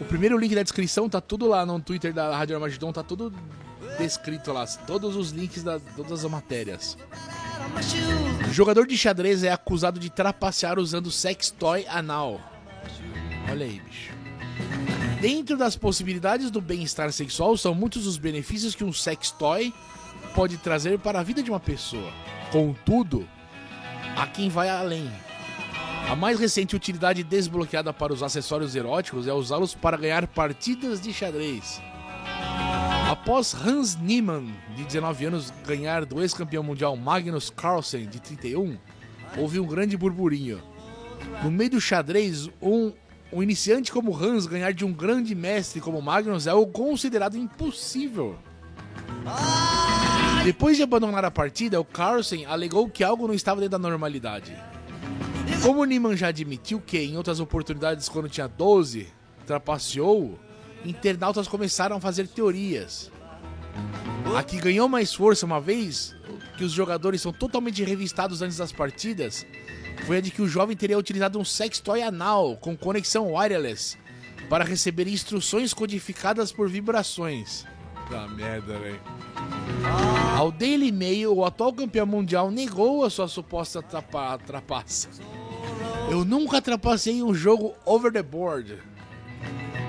O 0.00 0.04
primeiro 0.04 0.38
link 0.38 0.54
da 0.54 0.62
descrição 0.62 1.08
tá 1.08 1.20
tudo 1.20 1.48
lá 1.48 1.66
no 1.66 1.80
Twitter 1.80 2.14
da 2.14 2.36
Rádio 2.36 2.54
Armagedon, 2.54 2.92
tá 2.92 3.02
tudo 3.02 3.32
descrito 3.98 4.52
lá. 4.52 4.64
Todos 4.86 5.16
os 5.16 5.30
links 5.30 5.64
da 5.64 5.80
todas 5.96 6.24
as 6.24 6.30
matérias. 6.30 6.96
O 8.48 8.52
jogador 8.52 8.86
de 8.86 8.96
xadrez 8.96 9.42
é 9.42 9.50
acusado 9.50 9.98
de 9.98 10.08
trapacear 10.08 10.78
usando 10.78 11.10
sex 11.10 11.50
toy 11.50 11.84
anal. 11.88 12.40
Olha 13.50 13.66
aí, 13.66 13.80
bicho. 13.80 14.12
Dentro 15.20 15.56
das 15.56 15.74
possibilidades 15.74 16.48
do 16.48 16.60
bem-estar 16.60 17.12
sexual, 17.12 17.56
são 17.56 17.74
muitos 17.74 18.06
os 18.06 18.16
benefícios 18.18 18.76
que 18.76 18.84
um 18.84 18.92
sex 18.92 19.32
toy 19.32 19.74
pode 20.32 20.58
trazer 20.58 20.96
para 21.00 21.18
a 21.18 21.22
vida 21.24 21.42
de 21.42 21.50
uma 21.50 21.58
pessoa. 21.58 22.12
Contudo, 22.50 23.28
há 24.16 24.26
quem 24.26 24.48
vai 24.48 24.68
além. 24.68 25.08
A 26.08 26.16
mais 26.16 26.40
recente 26.40 26.74
utilidade 26.74 27.22
desbloqueada 27.22 27.92
para 27.92 28.12
os 28.12 28.22
acessórios 28.22 28.74
eróticos 28.74 29.28
é 29.28 29.32
usá-los 29.32 29.74
para 29.74 29.96
ganhar 29.96 30.26
partidas 30.26 31.00
de 31.00 31.12
xadrez. 31.12 31.80
Após 33.08 33.54
Hans 33.54 33.96
Niemann, 33.96 34.52
de 34.74 34.84
19 34.84 35.26
anos, 35.26 35.52
ganhar 35.64 36.04
do 36.04 36.20
ex-campeão 36.20 36.64
mundial 36.64 36.96
Magnus 36.96 37.50
Carlsen, 37.50 38.08
de 38.08 38.20
31, 38.20 38.76
houve 39.36 39.60
um 39.60 39.66
grande 39.66 39.96
burburinho. 39.96 40.60
No 41.44 41.50
meio 41.50 41.70
do 41.70 41.80
xadrez, 41.80 42.48
um, 42.60 42.92
um 43.32 43.42
iniciante 43.42 43.92
como 43.92 44.16
Hans 44.16 44.46
ganhar 44.46 44.72
de 44.72 44.84
um 44.84 44.92
grande 44.92 45.34
mestre 45.36 45.80
como 45.80 46.02
Magnus 46.02 46.48
é 46.48 46.50
algo 46.50 46.72
considerado 46.72 47.36
impossível. 47.36 48.36
Depois 50.44 50.76
de 50.76 50.82
abandonar 50.82 51.22
a 51.22 51.30
partida, 51.30 51.78
o 51.78 51.84
Carlsen 51.84 52.46
alegou 52.46 52.88
que 52.88 53.04
algo 53.04 53.26
não 53.26 53.34
estava 53.34 53.60
dentro 53.60 53.78
da 53.78 53.90
normalidade. 53.90 54.56
Como 55.62 55.84
Niemann 55.84 56.16
já 56.16 56.28
admitiu 56.28 56.80
que, 56.80 56.98
em 56.98 57.16
outras 57.16 57.40
oportunidades, 57.40 58.08
quando 58.08 58.28
tinha 58.28 58.48
12, 58.48 59.06
trapaceou 59.46 60.38
internautas 60.82 61.46
começaram 61.46 61.96
a 61.96 62.00
fazer 62.00 62.26
teorias. 62.26 63.12
A 64.34 64.42
que 64.42 64.58
ganhou 64.58 64.88
mais 64.88 65.12
força 65.12 65.44
uma 65.44 65.60
vez 65.60 66.16
que 66.56 66.64
os 66.64 66.72
jogadores 66.72 67.20
são 67.20 67.32
totalmente 67.32 67.84
revistados 67.84 68.40
antes 68.40 68.56
das 68.56 68.72
partidas 68.72 69.46
foi 70.06 70.16
a 70.16 70.20
de 70.22 70.30
que 70.30 70.40
o 70.40 70.48
jovem 70.48 70.76
teria 70.76 70.98
utilizado 70.98 71.38
um 71.38 71.44
sextoy 71.44 72.02
anal 72.02 72.56
com 72.56 72.74
conexão 72.74 73.34
wireless 73.34 73.98
para 74.48 74.64
receber 74.64 75.06
instruções 75.06 75.74
codificadas 75.74 76.50
por 76.50 76.68
vibrações. 76.68 77.66
Puta 78.10 78.26
merda, 78.26 78.76
velho. 78.76 79.00
Ao 80.36 80.50
Daily 80.50 80.90
Mail, 80.90 81.32
o 81.32 81.44
atual 81.44 81.72
campeão 81.72 82.04
mundial 82.04 82.50
negou 82.50 83.04
a 83.04 83.10
sua 83.10 83.28
suposta 83.28 83.80
trapa 83.80 84.36
trapaça. 84.38 85.08
Eu 86.10 86.24
nunca 86.24 86.60
trapacei 86.60 87.22
um 87.22 87.32
jogo 87.32 87.72
over 87.86 88.12
the 88.12 88.20
board. 88.20 88.78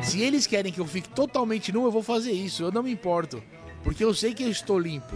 Se 0.04 0.22
eles 0.22 0.46
querem 0.46 0.72
que 0.72 0.80
eu 0.80 0.86
fique 0.86 1.10
totalmente 1.10 1.72
nu, 1.72 1.84
eu 1.84 1.92
vou 1.92 2.04
fazer 2.04 2.32
isso, 2.32 2.62
eu 2.62 2.72
não 2.72 2.84
me 2.84 2.92
importo. 2.92 3.42
Porque 3.84 4.04
eu 4.04 4.14
sei 4.14 4.36
que 4.36 4.44
eu 4.44 4.52
estou 4.52 4.78
limpo. 4.78 5.16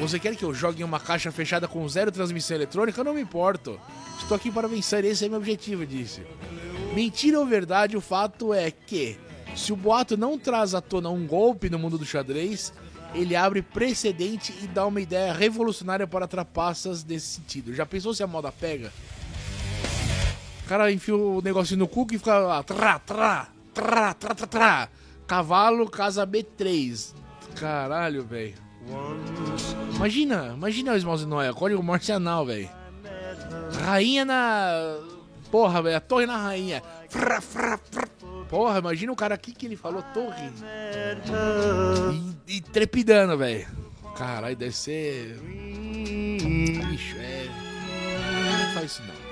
Você 0.00 0.18
quer 0.18 0.34
que 0.34 0.42
eu 0.42 0.52
jogue 0.52 0.82
em 0.82 0.84
uma 0.84 0.98
caixa 0.98 1.30
fechada 1.30 1.68
com 1.68 1.88
zero 1.88 2.10
transmissão 2.10 2.56
eletrônica? 2.56 2.98
Eu 2.98 3.04
não 3.04 3.14
me 3.14 3.20
importo. 3.20 3.78
Estou 4.18 4.36
aqui 4.36 4.50
para 4.50 4.66
vencer, 4.66 5.04
esse 5.04 5.24
é 5.24 5.28
meu 5.28 5.38
objetivo, 5.38 5.86
disse. 5.86 6.22
Mentira 6.92 7.38
ou 7.38 7.46
verdade, 7.46 7.96
o 7.96 8.00
fato 8.00 8.52
é 8.52 8.68
que, 8.68 9.16
se 9.54 9.72
o 9.72 9.76
boato 9.76 10.16
não 10.16 10.38
traz 10.38 10.74
à 10.74 10.80
tona 10.80 11.10
um 11.10 11.26
golpe 11.26 11.68
no 11.68 11.78
mundo 11.78 11.98
do 11.98 12.04
xadrez, 12.04 12.72
ele 13.14 13.36
abre 13.36 13.62
precedente 13.62 14.54
e 14.62 14.66
dá 14.66 14.86
uma 14.86 15.00
ideia 15.00 15.32
revolucionária 15.32 16.06
para 16.06 16.26
trapaças 16.26 17.02
desse 17.02 17.34
sentido. 17.34 17.74
Já 17.74 17.84
pensou 17.84 18.14
se 18.14 18.22
a 18.22 18.26
moda 18.26 18.50
pega? 18.50 18.92
O 20.64 20.68
cara 20.68 20.90
enfia 20.90 21.14
o 21.14 21.42
negocinho 21.42 21.80
no 21.80 21.88
cu 21.88 22.06
e 22.12 22.18
fica 22.18 22.38
lá, 22.38 22.62
trá, 22.62 22.98
trá, 22.98 23.48
trá, 23.74 24.14
trá, 24.14 24.34
trá. 24.34 24.88
Cavalo, 25.26 25.88
casa 25.88 26.26
B3. 26.26 27.14
Caralho, 27.54 28.24
velho. 28.24 28.54
Imagina, 29.94 30.52
imagina 30.54 30.92
o 30.92 30.96
Smalls 30.96 31.24
Noia, 31.24 31.52
código 31.52 31.82
morte 31.82 32.10
anal, 32.10 32.46
velho. 32.46 32.68
Rainha 33.84 34.24
na. 34.24 34.98
Porra, 35.50 35.82
velho, 35.82 35.96
a 35.96 36.00
torre 36.00 36.26
na 36.26 36.36
rainha. 36.36 36.82
Frá, 37.08 37.40
frá, 37.40 37.78
frá. 37.90 38.08
Porra, 38.52 38.80
imagina 38.80 39.10
o 39.10 39.16
cara 39.16 39.34
aqui 39.34 39.50
que 39.50 39.64
ele 39.64 39.76
falou 39.76 40.02
torre. 40.12 40.52
E, 42.46 42.56
e 42.58 42.60
trepidando, 42.60 43.38
velho. 43.38 43.66
Caralho, 44.14 44.54
deve 44.54 44.76
ser. 44.76 45.38
Bicho, 45.40 47.16
é. 47.16 47.46
Não 48.66 48.74
faz 48.74 48.92
isso 48.92 49.02
não. 49.04 49.22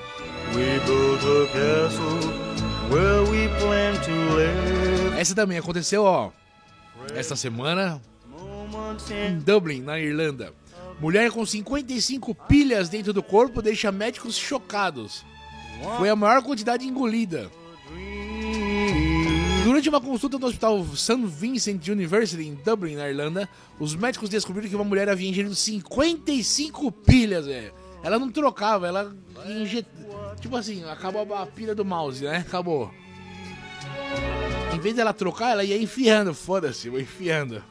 We 0.56 0.80
built 0.86 1.20
a 1.20 1.46
castle 1.52 2.30
where 2.90 3.30
we 3.30 3.46
plan 3.58 3.92
to 4.00 4.34
live. 4.36 5.20
Essa 5.20 5.34
também 5.34 5.58
aconteceu, 5.58 6.02
ó. 6.02 6.30
Esta 7.14 7.36
semana. 7.36 8.00
Em 9.10 9.38
Dublin, 9.38 9.82
na 9.82 10.00
Irlanda. 10.00 10.54
Mulher 10.98 11.30
com 11.30 11.44
55 11.44 12.34
pilhas 12.34 12.88
dentro 12.88 13.12
do 13.12 13.22
corpo 13.22 13.60
deixa 13.60 13.92
médicos 13.92 14.34
chocados. 14.34 15.26
Foi 15.98 16.08
a 16.08 16.16
maior 16.16 16.42
quantidade 16.42 16.86
engolida. 16.86 17.50
Durante 19.64 19.88
uma 19.88 20.00
consulta 20.00 20.38
no 20.38 20.46
hospital 20.46 20.84
St. 20.96 21.26
Vincent 21.26 21.86
University 21.88 22.42
em 22.42 22.54
Dublin, 22.54 22.96
na 22.96 23.08
Irlanda, 23.08 23.48
os 23.78 23.94
médicos 23.94 24.28
descobriram 24.28 24.68
que 24.68 24.74
uma 24.74 24.84
mulher 24.84 25.08
havia 25.08 25.28
ingerido 25.28 25.54
55 25.54 26.90
pilhas, 26.90 27.46
velho. 27.46 27.72
Ela 28.02 28.18
não 28.18 28.30
trocava, 28.30 28.88
ela 28.88 29.14
injetava. 29.46 30.36
Tipo 30.40 30.56
assim, 30.56 30.82
acabou 30.84 31.34
a 31.34 31.46
pilha 31.46 31.74
do 31.74 31.84
mouse, 31.84 32.24
né? 32.24 32.38
Acabou. 32.38 32.90
Em 34.74 34.78
vez 34.78 34.96
dela 34.96 35.12
trocar, 35.12 35.50
ela 35.50 35.62
ia 35.64 35.80
enfiando, 35.80 36.32
foda-se, 36.32 36.88
vou 36.88 37.00
enfiando. 37.00 37.62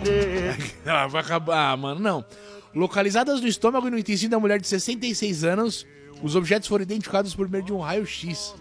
Ela 0.84 1.06
vai 1.06 1.20
acabar, 1.20 1.72
ah, 1.72 1.76
mano, 1.76 2.00
não. 2.00 2.24
Localizadas 2.74 3.40
no 3.40 3.46
estômago 3.46 3.88
e 3.88 3.90
no 3.90 3.98
intestino 3.98 4.30
da 4.30 4.38
mulher 4.38 4.60
de 4.60 4.66
66 4.66 5.44
anos, 5.44 5.86
os 6.22 6.36
objetos 6.36 6.68
foram 6.68 6.82
identificados 6.82 7.34
por 7.34 7.48
meio 7.48 7.64
de 7.64 7.72
um 7.72 7.80
raio-x. 7.80 8.54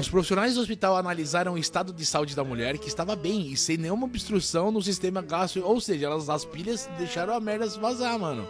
Os 0.00 0.08
profissionais 0.08 0.54
do 0.54 0.60
hospital 0.60 0.96
analisaram 0.96 1.54
o 1.54 1.58
estado 1.58 1.92
de 1.92 2.06
saúde 2.06 2.34
da 2.34 2.42
mulher, 2.42 2.78
que 2.78 2.88
estava 2.88 3.14
bem 3.14 3.52
e 3.52 3.56
sem 3.56 3.76
nenhuma 3.76 4.06
obstrução 4.06 4.70
no 4.70 4.80
sistema 4.80 5.20
gastro, 5.20 5.62
ou 5.64 5.80
seja, 5.80 6.06
elas 6.06 6.30
as 6.30 6.44
pilhas 6.44 6.88
deixaram 6.96 7.34
a 7.34 7.40
merda 7.40 7.66
vazar, 7.78 8.18
mano. 8.18 8.46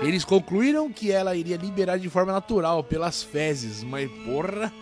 Eles 0.00 0.24
concluíram 0.24 0.92
que 0.92 1.12
ela 1.12 1.36
iria 1.36 1.56
liberar 1.56 1.98
de 1.98 2.08
forma 2.08 2.32
natural 2.32 2.82
pelas 2.82 3.22
fezes, 3.22 3.82
mas 3.82 4.10
porra. 4.24 4.72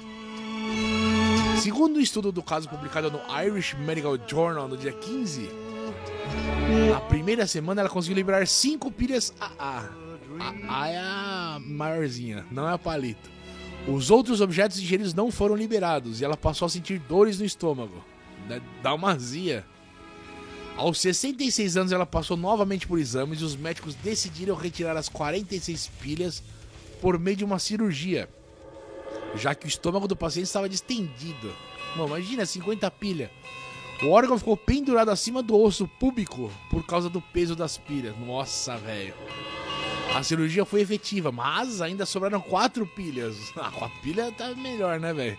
Segundo 1.61 1.97
o 1.97 1.99
um 1.99 2.03
estudo 2.03 2.33
do 2.33 2.43
caso 2.43 2.69
publicado 2.69 3.11
no 3.11 3.21
Irish 3.45 3.75
Medical 3.75 4.17
Journal 4.27 4.69
no 4.69 4.77
dia 4.77 4.93
15, 4.93 5.51
na 6.91 7.01
primeira 7.01 7.47
semana 7.47 7.83
ela 7.83 7.91
conseguiu 7.91 8.17
liberar 8.17 8.47
5 8.47 8.91
pilhas 8.93 9.33
AA. 9.41 10.03
A 10.41 10.83
A 10.83 10.89
é 10.89 10.99
a 10.99 11.59
maiorzinha, 11.61 12.47
não 12.51 12.69
é 12.69 12.73
a 12.73 12.79
palito. 12.79 13.42
Os 13.87 14.11
outros 14.11 14.41
objetos 14.41 14.79
ingeridos 14.79 15.13
não 15.13 15.31
foram 15.31 15.57
liberados 15.57 16.21
e 16.21 16.25
ela 16.25 16.37
passou 16.37 16.67
a 16.67 16.69
sentir 16.69 16.99
dores 17.01 17.39
no 17.39 17.45
estômago. 17.45 18.05
Dá 18.83 18.95
uma 18.95 19.13
azia. 19.13 19.65
Aos 20.77 21.01
66 21.01 21.77
anos, 21.77 21.93
ela 21.93 22.07
passou 22.07 22.37
novamente 22.37 22.87
por 22.87 22.99
exames 22.99 23.41
e 23.41 23.45
os 23.45 23.57
médicos 23.57 23.95
decidiram 23.97 24.55
retirar 24.55 24.97
as 24.97 25.09
46 25.09 25.91
pilhas 26.01 26.43
por 27.01 27.19
meio 27.19 27.37
de 27.37 27.45
uma 27.45 27.59
cirurgia, 27.59 28.29
já 29.35 29.55
que 29.55 29.67
o 29.67 29.69
estômago 29.69 30.09
do 30.09 30.17
paciente 30.17 30.47
estava 30.47 30.69
distendido. 30.69 31.53
Imagina, 31.97 32.47
50 32.47 32.91
pilhas. 32.93 33.31
O 34.03 34.11
órgão 34.11 34.39
ficou 34.39 34.57
pendurado 34.57 35.11
acima 35.11 35.43
do 35.43 35.61
osso 35.61 35.87
púbico 35.87 36.51
por 36.71 36.85
causa 36.87 37.09
do 37.11 37.21
peso 37.21 37.55
das 37.55 37.77
pilhas. 37.77 38.17
Nossa, 38.19 38.77
velho. 38.77 39.15
A 40.15 40.23
cirurgia 40.23 40.65
foi 40.65 40.81
efetiva, 40.83 41.33
mas 41.33 41.81
ainda 41.81 42.05
sobraram 42.05 42.41
quatro 42.41 42.87
pilhas. 42.87 43.53
Ah, 43.57 43.71
quatro 43.71 43.99
pilhas 44.01 44.33
tá 44.37 44.55
melhor, 44.55 45.01
né, 45.01 45.13
velho? 45.13 45.39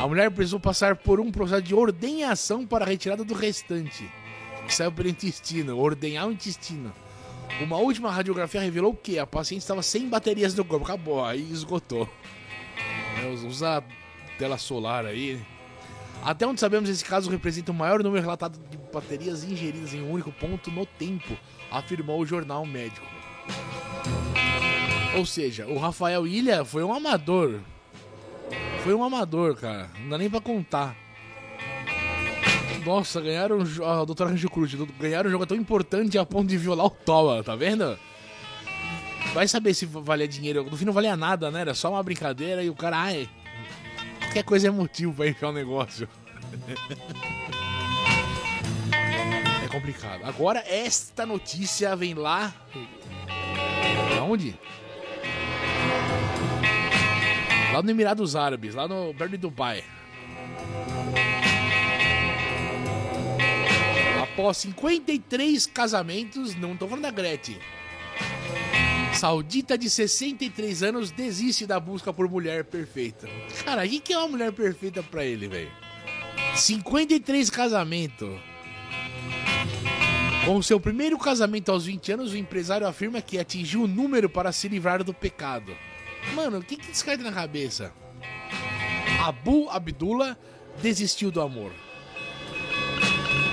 A 0.00 0.06
mulher 0.06 0.30
precisou 0.30 0.60
passar 0.60 0.96
por 0.96 1.20
um 1.20 1.30
processo 1.30 1.62
de 1.62 1.74
ordenhação 1.74 2.66
para 2.66 2.84
a 2.84 2.88
retirada 2.88 3.24
do 3.24 3.34
restante, 3.34 4.10
que 4.66 4.74
saiu 4.74 4.92
pelo 4.92 5.08
intestino, 5.08 5.78
ordenhar 5.78 6.26
o 6.26 6.32
intestino. 6.32 6.92
Uma 7.60 7.76
última 7.76 8.10
radiografia 8.10 8.60
revelou 8.60 8.94
que 8.94 9.18
a 9.18 9.26
paciente 9.26 9.60
estava 9.60 9.82
sem 9.82 10.08
baterias 10.08 10.54
no 10.54 10.64
corpo. 10.64 10.84
Acabou, 10.84 11.24
aí 11.24 11.46
esgotou. 11.52 12.08
É, 13.22 13.26
usa 13.46 13.84
tela 14.38 14.56
solar 14.56 15.04
aí. 15.04 15.38
Até 16.22 16.46
onde 16.46 16.60
sabemos, 16.60 16.88
esse 16.88 17.04
caso 17.04 17.30
representa 17.30 17.72
o 17.72 17.74
maior 17.74 18.02
número 18.02 18.22
relatado 18.22 18.58
de 18.70 18.78
baterias 18.92 19.44
ingeridas 19.44 19.92
em 19.92 20.02
um 20.02 20.10
único 20.10 20.32
ponto 20.32 20.70
no 20.70 20.86
tempo, 20.86 21.36
afirmou 21.70 22.20
o 22.20 22.26
jornal 22.26 22.64
médico. 22.64 23.19
Ou 25.16 25.26
seja, 25.26 25.66
o 25.66 25.78
Rafael 25.78 26.26
Ilha 26.26 26.64
foi 26.64 26.84
um 26.84 26.92
amador. 26.92 27.60
Foi 28.82 28.94
um 28.94 29.02
amador, 29.02 29.56
cara. 29.56 29.90
Não 30.00 30.10
dá 30.10 30.18
nem 30.18 30.30
pra 30.30 30.40
contar. 30.40 30.96
Nossa, 32.84 33.20
ganharam. 33.20 33.58
A 33.84 34.04
doutora 34.04 34.30
Ranjo 34.30 34.48
Cruz, 34.48 34.74
ganharam 34.98 35.28
um 35.28 35.32
jogo 35.32 35.46
tão 35.46 35.56
importante 35.56 36.18
a 36.18 36.24
ponto 36.24 36.48
de 36.48 36.56
violar 36.56 36.86
o 36.86 36.90
Toba, 36.90 37.42
tá 37.42 37.54
vendo? 37.54 37.98
Vai 39.34 39.46
saber 39.46 39.74
se 39.74 39.86
valia 39.86 40.26
dinheiro. 40.26 40.64
No 40.64 40.76
fim 40.76 40.84
não 40.84 40.92
valia 40.92 41.16
nada, 41.16 41.50
né? 41.50 41.60
Era 41.60 41.74
só 41.74 41.90
uma 41.90 42.02
brincadeira 42.02 42.62
e 42.62 42.70
o 42.70 42.74
cara. 42.74 42.96
Ai, 42.96 43.28
qualquer 44.20 44.44
coisa 44.44 44.68
é 44.68 44.70
motivo 44.70 45.12
pra 45.12 45.28
enfiar 45.28 45.48
o 45.48 45.50
um 45.50 45.54
negócio. 45.54 46.08
é 49.62 49.68
complicado. 49.68 50.24
Agora, 50.24 50.64
esta 50.66 51.26
notícia 51.26 51.94
vem 51.94 52.14
lá 52.14 52.52
Aonde? 54.30 54.56
Lá 57.72 57.82
no 57.82 57.90
Emirados 57.90 58.36
Árabes, 58.36 58.76
lá 58.76 58.86
no 58.86 59.12
perto 59.12 59.36
Dubai. 59.36 59.82
Após 64.22 64.58
53 64.58 65.66
casamentos, 65.66 66.54
não 66.54 66.76
tô 66.76 66.86
falando 66.86 67.02
da 67.02 67.10
Gretchen. 67.10 67.58
Saudita 69.12 69.76
de 69.76 69.90
63 69.90 70.84
anos 70.84 71.10
desiste 71.10 71.66
da 71.66 71.80
busca 71.80 72.12
por 72.12 72.28
mulher 72.28 72.64
perfeita. 72.64 73.28
Cara, 73.64 73.84
o 73.84 73.88
que 73.88 74.12
é 74.12 74.18
uma 74.18 74.28
mulher 74.28 74.52
perfeita 74.52 75.02
pra 75.02 75.24
ele, 75.24 75.48
velho? 75.48 75.72
53 76.54 77.50
casamentos. 77.50 78.38
Com 80.44 80.62
seu 80.62 80.80
primeiro 80.80 81.18
casamento 81.18 81.70
aos 81.70 81.84
20 81.84 82.12
anos, 82.12 82.32
o 82.32 82.36
empresário 82.36 82.86
afirma 82.86 83.20
que 83.20 83.38
atingiu 83.38 83.82
o 83.82 83.86
número 83.86 84.28
para 84.28 84.52
se 84.52 84.68
livrar 84.68 85.04
do 85.04 85.12
pecado. 85.12 85.76
Mano, 86.34 86.58
o 86.58 86.62
que 86.62 86.76
que 86.76 86.86
descarta 86.86 87.22
na 87.22 87.30
cabeça? 87.30 87.92
Abu 89.22 89.68
Abdullah 89.68 90.36
desistiu 90.80 91.30
do 91.30 91.42
amor. 91.42 91.72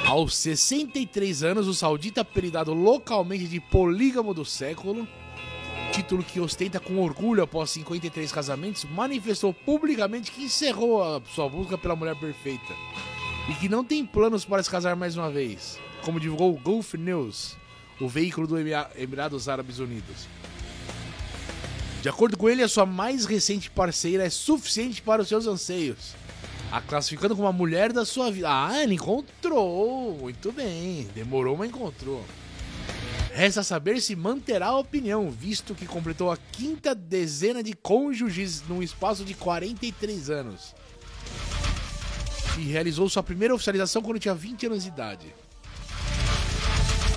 Aos 0.05 0.37
63 0.37 1.43
anos, 1.43 1.67
o 1.67 1.73
saudita 1.73 2.21
apelidado 2.21 2.73
localmente 2.73 3.47
de 3.47 3.59
polígamo 3.59 4.33
do 4.33 4.45
século, 4.45 5.05
título 5.91 6.23
que 6.23 6.39
ostenta 6.39 6.79
com 6.79 7.03
orgulho 7.03 7.43
após 7.43 7.69
53 7.71 8.31
casamentos, 8.31 8.85
manifestou 8.85 9.53
publicamente 9.53 10.31
que 10.31 10.45
encerrou 10.45 11.03
a 11.03 11.21
sua 11.35 11.49
busca 11.49 11.77
pela 11.77 11.97
mulher 11.97 12.15
perfeita 12.15 12.73
e 13.49 13.53
que 13.55 13.67
não 13.67 13.83
tem 13.83 14.05
planos 14.05 14.45
para 14.45 14.63
se 14.63 14.69
casar 14.69 14.95
mais 14.95 15.17
uma 15.17 15.29
vez 15.29 15.77
como 16.03 16.19
divulgou 16.19 16.53
o 16.53 16.59
Gulf 16.59 16.93
News, 16.93 17.55
o 17.99 18.07
veículo 18.07 18.47
do 18.47 18.57
Emirados 18.57 19.49
Árabes 19.49 19.79
Unidos. 19.79 20.27
De 22.01 22.09
acordo 22.09 22.37
com 22.37 22.47
ele, 22.47 22.63
a 22.63 22.67
sua 22.67 22.85
mais 22.85 23.25
recente 23.25 23.69
parceira 23.69 24.23
é 24.25 24.29
suficiente 24.29 25.01
para 25.01 25.21
os 25.21 25.27
seus 25.27 25.47
anseios, 25.47 26.15
a 26.71 26.79
classificando 26.79 27.35
como 27.35 27.47
a 27.47 27.53
mulher 27.53 27.91
da 27.91 28.05
sua 28.05 28.31
vida. 28.31 28.47
Ah, 28.49 28.81
ele 28.81 28.95
encontrou! 28.95 30.17
Muito 30.21 30.51
bem, 30.51 31.07
demorou, 31.13 31.57
mas 31.57 31.69
encontrou. 31.69 32.23
Resta 33.33 33.61
saber 33.61 34.01
se 34.01 34.15
manterá 34.15 34.67
a 34.67 34.77
opinião, 34.79 35.29
visto 35.29 35.75
que 35.75 35.85
completou 35.85 36.31
a 36.31 36.37
quinta 36.37 36.95
dezena 36.95 37.61
de 37.61 37.73
cônjuges 37.73 38.63
num 38.67 38.81
espaço 38.81 39.23
de 39.23 39.33
43 39.33 40.29
anos. 40.29 40.73
e 42.57 42.61
realizou 42.61 43.07
sua 43.07 43.21
primeira 43.21 43.53
oficialização 43.53 44.01
quando 44.01 44.17
tinha 44.19 44.33
20 44.33 44.65
anos 44.65 44.83
de 44.83 44.89
idade. 44.89 45.35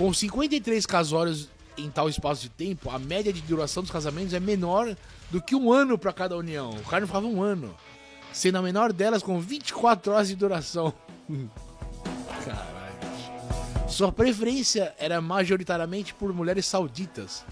Com 0.01 0.15
53 0.15 0.87
casórios 0.87 1.51
em 1.77 1.91
tal 1.91 2.09
espaço 2.09 2.41
de 2.41 2.49
tempo, 2.49 2.89
a 2.89 2.99
média 2.99 3.31
de 3.31 3.43
duração 3.43 3.83
dos 3.83 3.93
casamentos 3.93 4.33
é 4.33 4.41
menor 4.41 4.97
do 5.31 5.43
que 5.43 5.55
um 5.55 5.71
ano 5.71 5.99
para 5.99 6.11
cada 6.11 6.35
união. 6.39 6.71
O 6.71 6.85
cara 6.85 7.01
não 7.01 7.07
ficava 7.07 7.27
um 7.27 7.43
ano, 7.43 7.77
sendo 8.33 8.57
a 8.57 8.63
menor 8.63 8.95
delas 8.95 9.23
com 9.23 9.39
24 9.39 10.11
horas 10.15 10.29
de 10.29 10.37
duração. 10.37 10.91
Caralho. 12.43 13.91
Sua 13.91 14.11
preferência 14.11 14.95
era 14.99 15.21
majoritariamente 15.21 16.15
por 16.15 16.33
mulheres 16.33 16.65
sauditas, 16.65 17.45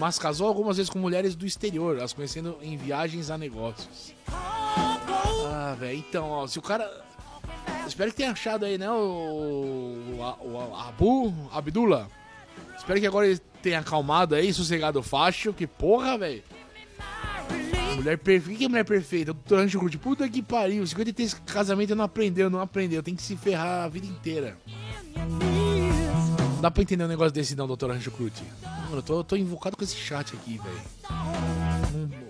mas 0.00 0.18
casou 0.18 0.48
algumas 0.48 0.78
vezes 0.78 0.90
com 0.90 0.98
mulheres 0.98 1.36
do 1.36 1.46
exterior, 1.46 2.02
as 2.02 2.12
conhecendo 2.12 2.58
em 2.62 2.76
viagens 2.76 3.30
a 3.30 3.38
negócios. 3.38 4.12
Ah, 4.26 5.76
velho, 5.78 5.98
então, 5.98 6.30
ó, 6.30 6.48
se 6.48 6.58
o 6.58 6.62
cara. 6.62 7.06
Espero 7.86 8.10
que 8.10 8.16
tenha 8.16 8.32
achado 8.32 8.64
aí, 8.64 8.76
né, 8.76 8.90
o, 8.90 10.05
o, 10.34 10.74
Abu 10.74 11.34
Abdullah. 11.52 12.08
Espero 12.76 13.00
que 13.00 13.06
agora 13.06 13.26
ele 13.26 13.40
tenha 13.62 13.80
acalmado 13.80 14.34
aí, 14.34 14.52
sossegado 14.52 14.98
o 14.98 15.02
facho, 15.02 15.52
que 15.52 15.66
porra, 15.66 16.18
velho. 16.18 16.42
Mulher 17.96 18.18
perfeita. 18.18 18.58
Que 18.58 18.64
é 18.64 18.68
mulher 18.68 18.84
perfeita? 18.84 19.32
Doutor 19.32 19.58
Anjo 19.60 19.78
Cruz. 19.78 19.96
Puta 19.96 20.28
que 20.28 20.42
pariu. 20.42 20.86
53 20.86 21.34
casamento 21.46 21.94
não 21.94 22.04
aprendeu, 22.04 22.50
não 22.50 22.60
aprendeu. 22.60 23.02
Tem 23.02 23.14
que 23.14 23.22
se 23.22 23.36
ferrar 23.36 23.84
a 23.84 23.88
vida 23.88 24.06
inteira. 24.06 24.56
Não 26.54 26.60
dá 26.60 26.70
pra 26.70 26.82
entender 26.82 27.04
um 27.04 27.08
negócio 27.08 27.32
desse 27.32 27.56
não, 27.56 27.66
doutor 27.66 27.90
Rancho 27.90 28.10
Cruz. 28.10 28.32
Mano, 28.62 28.98
eu 28.98 29.02
tô, 29.02 29.18
eu 29.18 29.24
tô 29.24 29.36
invocado 29.36 29.76
com 29.76 29.84
esse 29.84 29.96
chat 29.96 30.34
aqui, 30.34 30.58
velho. 30.58 30.80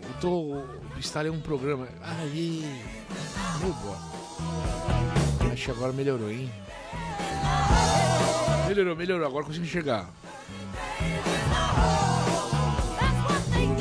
Eu 0.03 0.21
tô. 0.21 0.63
Instalei 0.99 1.31
um 1.31 1.41
programa. 1.41 1.89
Aí. 2.01 2.65
Meu. 3.61 3.75
Acho 5.53 5.65
que 5.65 5.71
agora 5.71 5.93
melhorou, 5.93 6.31
hein? 6.31 6.51
Melhorou, 8.69 8.97
melhorou. 8.97 9.27
Agora 9.27 9.45
consigo 9.45 9.65
enxergar. 9.65 10.11